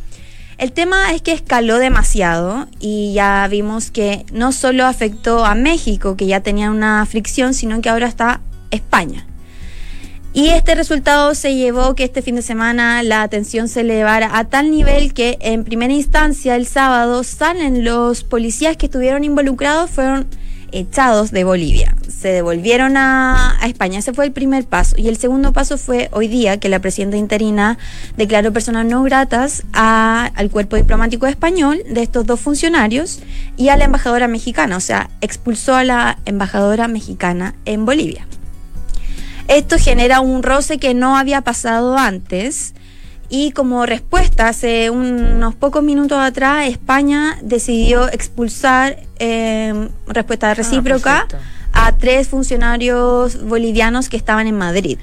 El 0.58 0.71
tema 0.71 1.13
es 1.13 1.21
que 1.21 1.31
escaló 1.31 1.79
demasiado 1.79 2.67
y 2.79 3.13
ya 3.13 3.47
vimos 3.49 3.91
que 3.91 4.25
no 4.31 4.51
solo 4.51 4.86
afectó 4.86 5.45
a 5.45 5.55
México, 5.55 6.15
que 6.15 6.27
ya 6.27 6.41
tenía 6.41 6.71
una 6.71 7.05
fricción, 7.05 7.53
sino 7.53 7.81
que 7.81 7.89
ahora 7.89 8.08
está 8.08 8.41
España. 8.71 9.25
Y 10.35 10.49
este 10.49 10.75
resultado 10.75 11.33
se 11.33 11.55
llevó 11.55 11.95
que 11.95 12.03
este 12.03 12.21
fin 12.21 12.35
de 12.35 12.41
semana 12.41 13.01
la 13.03 13.21
atención 13.21 13.69
se 13.69 13.79
elevara 13.81 14.37
a 14.37 14.43
tal 14.43 14.69
nivel 14.69 15.13
que 15.13 15.37
en 15.39 15.63
primera 15.63 15.93
instancia 15.93 16.57
el 16.57 16.67
sábado 16.67 17.23
salen 17.23 17.85
los 17.85 18.25
policías 18.25 18.75
que 18.75 18.87
estuvieron 18.87 19.23
involucrados, 19.23 19.89
fueron 19.89 20.27
echados 20.73 21.31
de 21.31 21.45
Bolivia. 21.45 21.95
Se 22.09 22.27
devolvieron 22.27 22.97
a, 22.97 23.57
España. 23.65 23.99
Ese 23.99 24.11
fue 24.11 24.25
el 24.25 24.33
primer 24.33 24.65
paso. 24.65 24.97
Y 24.99 25.07
el 25.07 25.15
segundo 25.15 25.53
paso 25.53 25.77
fue 25.77 26.09
hoy 26.11 26.27
día 26.27 26.59
que 26.59 26.67
la 26.67 26.79
presidenta 26.79 27.15
interina 27.15 27.77
declaró 28.17 28.51
personas 28.51 28.85
no 28.85 29.03
gratas 29.03 29.63
a- 29.71 30.31
al 30.35 30.49
cuerpo 30.49 30.75
diplomático 30.75 31.27
español 31.27 31.81
de 31.89 32.03
estos 32.03 32.25
dos 32.25 32.41
funcionarios 32.41 33.21
y 33.55 33.69
a 33.69 33.77
la 33.77 33.85
embajadora 33.85 34.27
mexicana. 34.27 34.75
O 34.75 34.81
sea, 34.81 35.09
expulsó 35.21 35.75
a 35.75 35.85
la 35.85 36.17
embajadora 36.25 36.89
mexicana 36.89 37.55
en 37.63 37.85
Bolivia. 37.85 38.27
Esto 39.47 39.77
genera 39.77 40.19
un 40.19 40.43
roce 40.43 40.77
que 40.77 40.93
no 40.93 41.17
había 41.17 41.41
pasado 41.41 41.97
antes. 41.97 42.73
Y 43.29 43.51
como 43.51 43.86
respuesta, 43.86 44.47
hace 44.47 44.89
unos 44.89 45.55
pocos 45.55 45.84
minutos 45.84 46.19
atrás, 46.19 46.67
España 46.67 47.38
decidió 47.41 48.08
expulsar, 48.12 48.97
eh, 49.17 49.89
respuesta 50.08 50.53
recíproca, 50.53 51.25
perfecto. 51.27 51.38
a 51.73 51.91
tres 51.97 52.27
funcionarios 52.27 53.43
bolivianos 53.43 54.10
que 54.10 54.17
estaban 54.17 54.47
en 54.47 54.58
Madrid. 54.58 54.99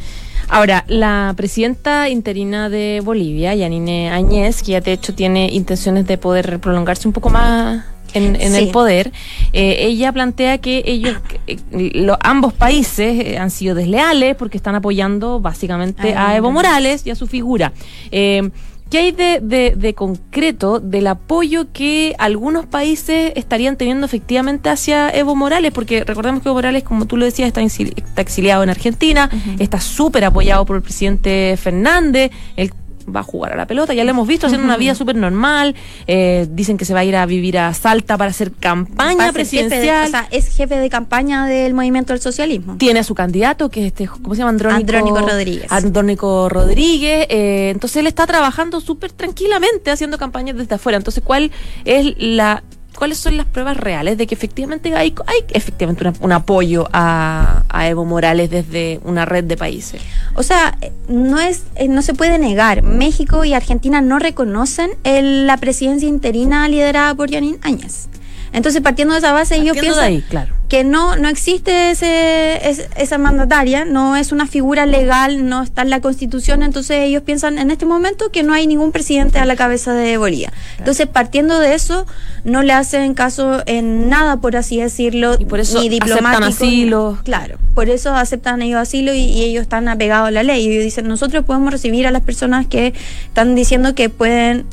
Ahora, 0.48 0.84
la 0.86 1.34
presidenta 1.36 2.08
interina 2.08 2.68
de 2.68 3.00
Bolivia, 3.02 3.54
Yanine 3.54 4.10
Añez, 4.10 4.62
que 4.62 4.72
ya 4.72 4.80
de 4.80 4.92
hecho 4.92 5.14
tiene 5.14 5.48
intenciones 5.50 6.06
de 6.06 6.18
poder 6.18 6.60
prolongarse 6.60 7.08
un 7.08 7.14
poco 7.14 7.30
más 7.30 7.84
en, 8.14 8.36
en 8.36 8.52
Sí. 8.52 8.58
el 8.58 8.68
poder, 8.68 9.12
eh, 9.52 9.76
ella 9.80 10.12
plantea 10.12 10.58
que 10.58 10.82
ellos, 10.86 11.16
eh, 11.46 11.56
lo- 11.94 12.18
ambos 12.22 12.52
países 12.52 13.18
eh, 13.24 13.38
han 13.38 13.50
sido 13.50 13.74
desleales 13.74 14.36
porque 14.36 14.56
están 14.56 14.74
apoyando 14.74 15.40
básicamente 15.40 16.14
A 16.14 16.28
a 16.30 16.36
Evo 16.36 16.50
Morales 16.52 17.06
y 17.06 17.10
a 17.10 17.14
su 17.14 17.26
figura. 17.26 17.72
Eh, 18.10 18.50
¿Qué 18.90 18.98
hay 18.98 19.12
de, 19.12 19.40
de- 19.40 19.72
de 19.74 19.94
concreto 19.94 20.78
del 20.78 21.06
apoyo 21.06 21.72
que 21.72 22.14
algunos 22.18 22.66
países 22.66 23.32
estarían 23.36 23.76
teniendo 23.78 24.04
efectivamente 24.04 24.68
hacia 24.68 25.08
Evo 25.08 25.34
Morales? 25.34 25.72
Porque 25.72 26.04
recordemos 26.04 26.42
que 26.42 26.50
Evo 26.50 26.56
Morales, 26.56 26.82
como 26.82 27.06
tú 27.06 27.16
lo 27.16 27.24
decías, 27.24 27.46
está, 27.48 27.62
exili- 27.62 27.94
está 27.96 28.20
exiliado 28.20 28.62
en 28.62 28.68
Argentina, 28.68 29.30
está 29.58 29.80
súper 29.80 30.26
apoyado 30.26 30.66
por 30.66 30.76
el 30.76 30.82
presidente 30.82 31.56
Fernández, 31.56 32.32
él 32.56 32.70
va 33.04 33.20
a 33.20 33.22
jugar 33.22 33.52
a 33.52 33.56
la 33.56 33.66
pelota, 33.66 33.94
ya 33.94 34.04
lo 34.04 34.10
hemos 34.10 34.26
visto 34.28 34.46
haciendo 34.46 34.66
una 34.66 34.76
vida 34.76 34.94
súper 34.94 35.16
normal, 35.16 35.74
eh, 36.06 36.46
dicen 36.50 36.76
que 36.76 36.84
se 36.84 36.94
va 36.94 37.00
a 37.00 37.04
ir 37.04 37.16
a 37.16 37.26
vivir 37.26 37.58
a 37.58 37.72
Salta 37.74 38.16
para 38.16 38.30
hacer 38.30 38.52
campaña 38.52 39.28
a 39.28 39.32
ser 39.32 39.46
jefe 39.46 39.56
de- 39.62 39.68
presidencial. 39.68 40.06
o 40.06 40.10
sea, 40.10 40.28
es 40.30 40.54
jefe 40.56 40.76
de 40.78 40.90
campaña 40.90 41.46
del 41.46 41.74
movimiento 41.74 42.12
del 42.12 42.20
socialismo. 42.22 42.76
tiene 42.78 43.00
a 43.00 43.04
su 43.04 43.14
candidato, 43.14 43.68
que 43.68 43.80
es 43.80 43.86
este, 43.86 44.06
¿cómo 44.06 44.34
se 44.34 44.38
llama? 44.40 44.50
Andrónico, 44.50 44.80
Andrónico 44.80 45.28
Rodríguez. 45.28 45.72
Andrónico 45.72 46.48
Rodríguez. 46.48 47.26
eh, 47.28 47.70
entonces 47.70 47.96
él 47.98 48.06
está 48.06 48.26
trabajando 48.26 48.80
súper 48.80 49.12
tranquilamente 49.12 49.90
haciendo 49.90 50.18
campañas 50.18 50.56
desde 50.56 50.74
afuera. 50.74 50.98
Entonces, 50.98 51.22
¿cuál 51.24 51.50
es 51.84 52.14
la 52.18 52.62
cuáles 52.96 53.18
son 53.18 53.36
las 53.36 53.46
pruebas 53.46 53.76
reales 53.76 54.18
de 54.18 54.26
que 54.26 54.34
efectivamente 54.34 54.94
hay, 54.94 55.14
hay 55.26 55.44
efectivamente 55.50 56.12
un 56.20 56.32
apoyo 56.32 56.88
a, 56.92 57.64
Evo 57.84 58.04
Morales 58.04 58.50
desde 58.50 59.00
una 59.04 59.24
red 59.24 59.44
de 59.44 59.56
países? 59.56 60.00
O 60.34 60.42
sea, 60.42 60.78
no 61.08 61.40
es, 61.40 61.64
eh, 61.74 61.88
no 61.88 62.02
se 62.02 62.14
puede 62.14 62.38
negar. 62.38 62.82
México 62.82 63.44
y 63.44 63.54
Argentina 63.54 64.00
no 64.00 64.18
reconocen 64.18 64.90
el- 65.04 65.46
la 65.46 65.56
presidencia 65.56 66.08
interina 66.08 66.68
liderada 66.68 67.14
por 67.14 67.28
Yanin 67.30 67.58
Áñez. 67.62 68.08
Entonces, 68.52 68.82
partiendo 68.82 69.14
de 69.14 69.18
esa 69.20 69.32
base, 69.32 69.54
ellos 69.56 69.68
Partiendo 69.76 69.94
piensan 69.94 70.04
ahí, 70.04 70.22
claro. 70.28 70.54
que 70.68 70.84
no, 70.84 71.16
no 71.16 71.28
existe 71.28 71.90
ese, 71.90 72.68
es- 72.68 72.88
esa 72.96 73.16
mandataria, 73.18 73.84
no 73.86 74.14
es 74.16 74.30
una 74.30 74.46
figura 74.46 74.84
legal, 74.84 75.48
no 75.48 75.62
está 75.62 75.82
en 75.82 75.90
la 75.90 76.00
constitución, 76.00 76.62
entonces 76.62 76.98
ellos 77.00 77.22
piensan 77.22 77.58
en 77.58 77.70
este 77.70 77.86
momento 77.86 78.30
que 78.30 78.42
no 78.42 78.52
hay 78.52 78.66
ningún 78.66 78.92
presidente 78.92 79.38
a 79.38 79.46
la 79.46 79.56
cabeza 79.56 79.94
de 79.94 80.18
Bolivia. 80.18 80.52
Entonces, 80.78 81.06
partiendo 81.06 81.58
de 81.60 81.74
eso, 81.74 82.06
no 82.44 82.62
le 82.62 82.72
hacen 82.74 83.14
caso 83.14 83.62
en 83.66 84.08
nada, 84.10 84.36
por 84.38 84.54
así 84.56 84.78
decirlo, 84.80 85.36
Y 85.38 85.44
por 85.46 85.58
eso 85.60 85.80
ni 85.80 85.86
aceptan 85.88 86.08
diplomático. 86.08 86.44
asilo. 86.48 87.18
Claro, 87.24 87.56
por 87.74 87.88
eso 87.88 88.14
aceptan 88.14 88.60
ellos 88.60 88.80
asilo 88.80 89.14
y, 89.14 89.18
y 89.20 89.44
ellos 89.44 89.62
están 89.62 89.88
apegados 89.88 90.28
a 90.28 90.30
la 90.30 90.42
ley. 90.42 90.66
Y 90.66 90.70
ellos 90.72 90.84
dicen, 90.84 91.08
nosotros 91.08 91.44
podemos 91.44 91.72
recibir 91.72 92.06
a 92.06 92.10
las 92.10 92.22
personas 92.22 92.66
que 92.66 92.92
están 93.28 93.54
diciendo 93.54 93.94
que 93.94 94.10
pueden... 94.10 94.66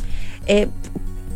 eh, 0.47 0.67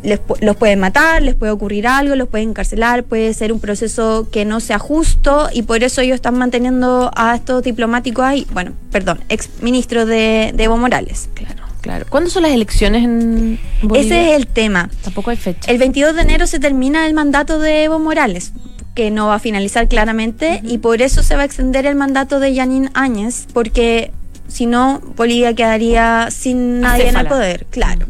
les 0.04 0.20
los 0.40 0.56
pueden 0.56 0.78
matar, 0.78 1.22
les 1.22 1.34
puede 1.34 1.52
ocurrir 1.52 1.86
algo, 1.86 2.14
los 2.14 2.28
pueden 2.28 2.50
encarcelar, 2.50 3.04
puede 3.04 3.32
ser 3.34 3.52
un 3.52 3.60
proceso 3.60 4.28
que 4.30 4.44
no 4.44 4.60
sea 4.60 4.78
justo 4.78 5.48
y 5.52 5.62
por 5.62 5.82
eso 5.82 6.00
ellos 6.02 6.16
están 6.16 6.36
manteniendo 6.36 7.10
a 7.16 7.34
estos 7.34 7.62
diplomáticos 7.62 8.24
ahí, 8.24 8.46
bueno, 8.52 8.72
perdón, 8.92 9.20
ex 9.28 9.48
ministro 9.62 10.06
de, 10.06 10.52
de 10.54 10.64
Evo 10.64 10.76
Morales. 10.76 11.28
Claro, 11.34 11.64
claro. 11.80 12.06
¿Cuándo 12.08 12.30
son 12.30 12.42
las 12.42 12.52
elecciones 12.52 13.04
en 13.04 13.58
Bolivia? 13.82 14.06
Ese 14.06 14.30
es 14.30 14.36
el 14.36 14.46
tema. 14.46 14.90
Tampoco 15.02 15.30
hay 15.30 15.36
fecha. 15.36 15.70
El 15.70 15.78
22 15.78 16.14
de 16.14 16.22
enero 16.22 16.46
se 16.46 16.60
termina 16.60 17.06
el 17.06 17.14
mandato 17.14 17.58
de 17.58 17.84
Evo 17.84 17.98
Morales, 17.98 18.52
que 18.94 19.10
no 19.10 19.28
va 19.28 19.36
a 19.36 19.40
finalizar 19.40 19.88
claramente, 19.88 20.60
y 20.62 20.78
por 20.78 21.02
eso 21.02 21.22
se 21.22 21.34
va 21.34 21.42
a 21.42 21.44
extender 21.46 21.86
el 21.86 21.96
mandato 21.96 22.40
de 22.40 22.54
Yanin 22.54 22.90
Áñez, 22.94 23.46
porque 23.52 24.12
si 24.48 24.66
no, 24.66 25.00
Bolivia 25.16 25.54
quedaría 25.54 26.28
sin 26.30 26.80
nadie 26.80 27.04
en 27.04 27.08
el 27.08 27.16
Acéfala. 27.16 27.28
poder, 27.30 27.66
claro. 27.70 28.06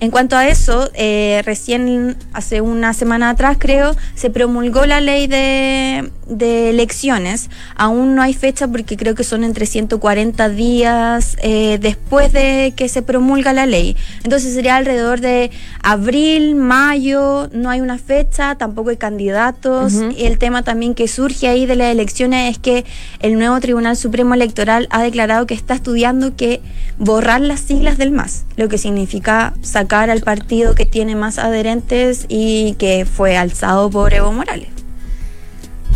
En 0.00 0.10
cuanto 0.10 0.36
a 0.36 0.48
eso, 0.48 0.90
eh, 0.94 1.42
recién 1.44 2.16
hace 2.32 2.60
una 2.60 2.92
semana 2.92 3.30
atrás, 3.30 3.56
creo, 3.58 3.96
se 4.14 4.28
promulgó 4.28 4.86
la 4.86 5.00
ley 5.00 5.26
de, 5.26 6.10
de 6.26 6.70
elecciones. 6.70 7.50
Aún 7.76 8.14
no 8.14 8.22
hay 8.22 8.34
fecha 8.34 8.68
porque 8.68 8.96
creo 8.96 9.14
que 9.14 9.24
son 9.24 9.44
entre 9.44 9.66
140 9.66 10.48
días 10.48 11.36
eh, 11.42 11.78
después 11.80 12.32
de 12.32 12.72
que 12.76 12.88
se 12.88 13.02
promulga 13.02 13.52
la 13.52 13.66
ley. 13.66 13.96
Entonces 14.22 14.54
sería 14.54 14.76
alrededor 14.76 15.20
de 15.20 15.50
abril, 15.82 16.54
mayo, 16.54 17.48
no 17.52 17.70
hay 17.70 17.80
una 17.80 17.98
fecha, 17.98 18.54
tampoco 18.56 18.90
hay 18.90 18.96
candidatos. 18.96 19.94
Y 20.16 20.24
el 20.24 20.38
tema 20.38 20.62
también 20.62 20.94
que 20.94 21.08
surge 21.08 21.48
ahí 21.48 21.66
de 21.66 21.76
las 21.76 21.92
elecciones 21.92 22.52
es 22.52 22.58
que 22.58 22.84
el 23.20 23.38
nuevo 23.38 23.58
Tribunal 23.60 23.96
Supremo 23.96 24.34
Electoral 24.34 24.88
ha 24.90 25.02
declarado 25.02 25.46
que 25.46 25.54
está 25.54 25.74
estudiando 25.74 26.36
que 26.36 26.60
borrar 26.98 27.40
las 27.40 27.60
siglas 27.60 27.98
del 27.98 28.10
MAS, 28.10 28.44
lo 28.56 28.68
que 28.68 28.78
significa 28.78 29.54
sacar 29.62 30.10
al 30.10 30.20
partido 30.20 30.74
que 30.74 30.86
tiene 30.86 31.16
más 31.16 31.38
adherentes 31.38 32.26
y 32.28 32.74
que 32.74 33.04
fue 33.04 33.36
alzado 33.36 33.90
por 33.90 34.14
Evo 34.14 34.32
Morales. 34.32 34.83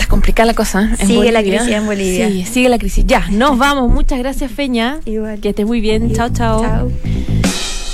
Complicada 0.08 0.46
la 0.46 0.54
cosa. 0.54 0.82
¿eh? 0.82 0.96
En 1.00 1.06
Sigue 1.06 1.32
la 1.32 1.42
crisis 1.42 1.68
en 1.68 1.86
Bolivia. 1.86 2.28
Sí, 2.28 2.44
sigue 2.44 2.68
la 2.68 2.78
crisis. 2.78 3.04
Ya, 3.06 3.28
nos 3.30 3.58
vamos. 3.58 3.90
Muchas 3.90 4.18
gracias, 4.18 4.50
Feña. 4.50 5.00
Igual. 5.04 5.40
Que 5.40 5.50
estés 5.50 5.66
muy 5.66 5.80
bien. 5.80 6.12
Chao, 6.12 6.30
chao. 6.30 6.62
Chao. 6.62 6.90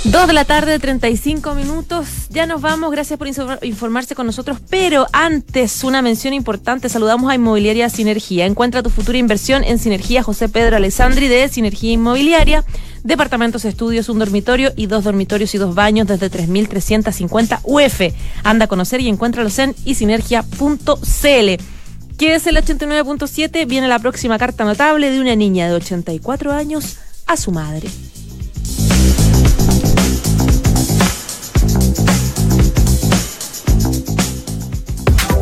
Dos 0.05 0.27
de 0.27 0.33
la 0.33 0.45
tarde, 0.45 0.77
35 0.77 1.55
minutos. 1.55 2.07
Ya 2.29 2.45
nos 2.45 2.61
vamos. 2.61 2.91
Gracias 2.91 3.17
por 3.17 3.27
informarse 3.27 4.13
con 4.13 4.27
nosotros. 4.27 4.59
Pero 4.69 5.07
antes, 5.11 5.83
una 5.83 6.03
mención 6.03 6.33
importante. 6.35 6.89
Saludamos 6.89 7.31
a 7.31 7.35
Inmobiliaria 7.35 7.89
Sinergia. 7.89 8.45
Encuentra 8.45 8.83
tu 8.83 8.91
futura 8.91 9.17
inversión 9.17 9.63
en 9.63 9.79
Sinergia 9.79 10.21
José 10.21 10.47
Pedro 10.47 10.75
Alessandri 10.75 11.27
de 11.27 11.49
Sinergia 11.49 11.91
Inmobiliaria. 11.91 12.63
Departamentos, 13.03 13.65
estudios, 13.65 14.07
un 14.07 14.19
dormitorio 14.19 14.71
y 14.75 14.85
dos 14.85 15.03
dormitorios 15.03 15.55
y 15.55 15.57
dos 15.57 15.73
baños 15.73 16.07
desde 16.07 16.29
3.350 16.29 17.61
UF. 17.63 18.01
Anda 18.43 18.65
a 18.65 18.67
conocer 18.67 19.01
y 19.01 19.09
encuéntralos 19.09 19.57
en 19.57 19.75
isinergia.cl. 19.85 21.74
Quédese 22.17 22.51
el 22.51 22.57
89.7. 22.57 23.67
Viene 23.67 23.89
la 23.89 23.99
próxima 23.99 24.37
carta 24.37 24.63
notable 24.63 25.11
de 25.11 25.19
una 25.19 25.35
niña 25.35 25.67
de 25.67 25.75
84 25.75 26.53
años 26.53 26.97
a 27.27 27.35
su 27.35 27.51
madre. 27.51 27.89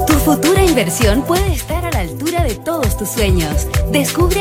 Tu 0.08 0.14
futura 0.14 0.64
inversión 0.64 1.24
puede 1.24 1.54
estar 1.54 1.86
a 1.86 1.92
la 1.92 2.00
altura 2.00 2.44
de 2.44 2.56
todos 2.56 2.98
tus 2.98 3.10
sueños. 3.10 3.68
Descubre 3.92 4.24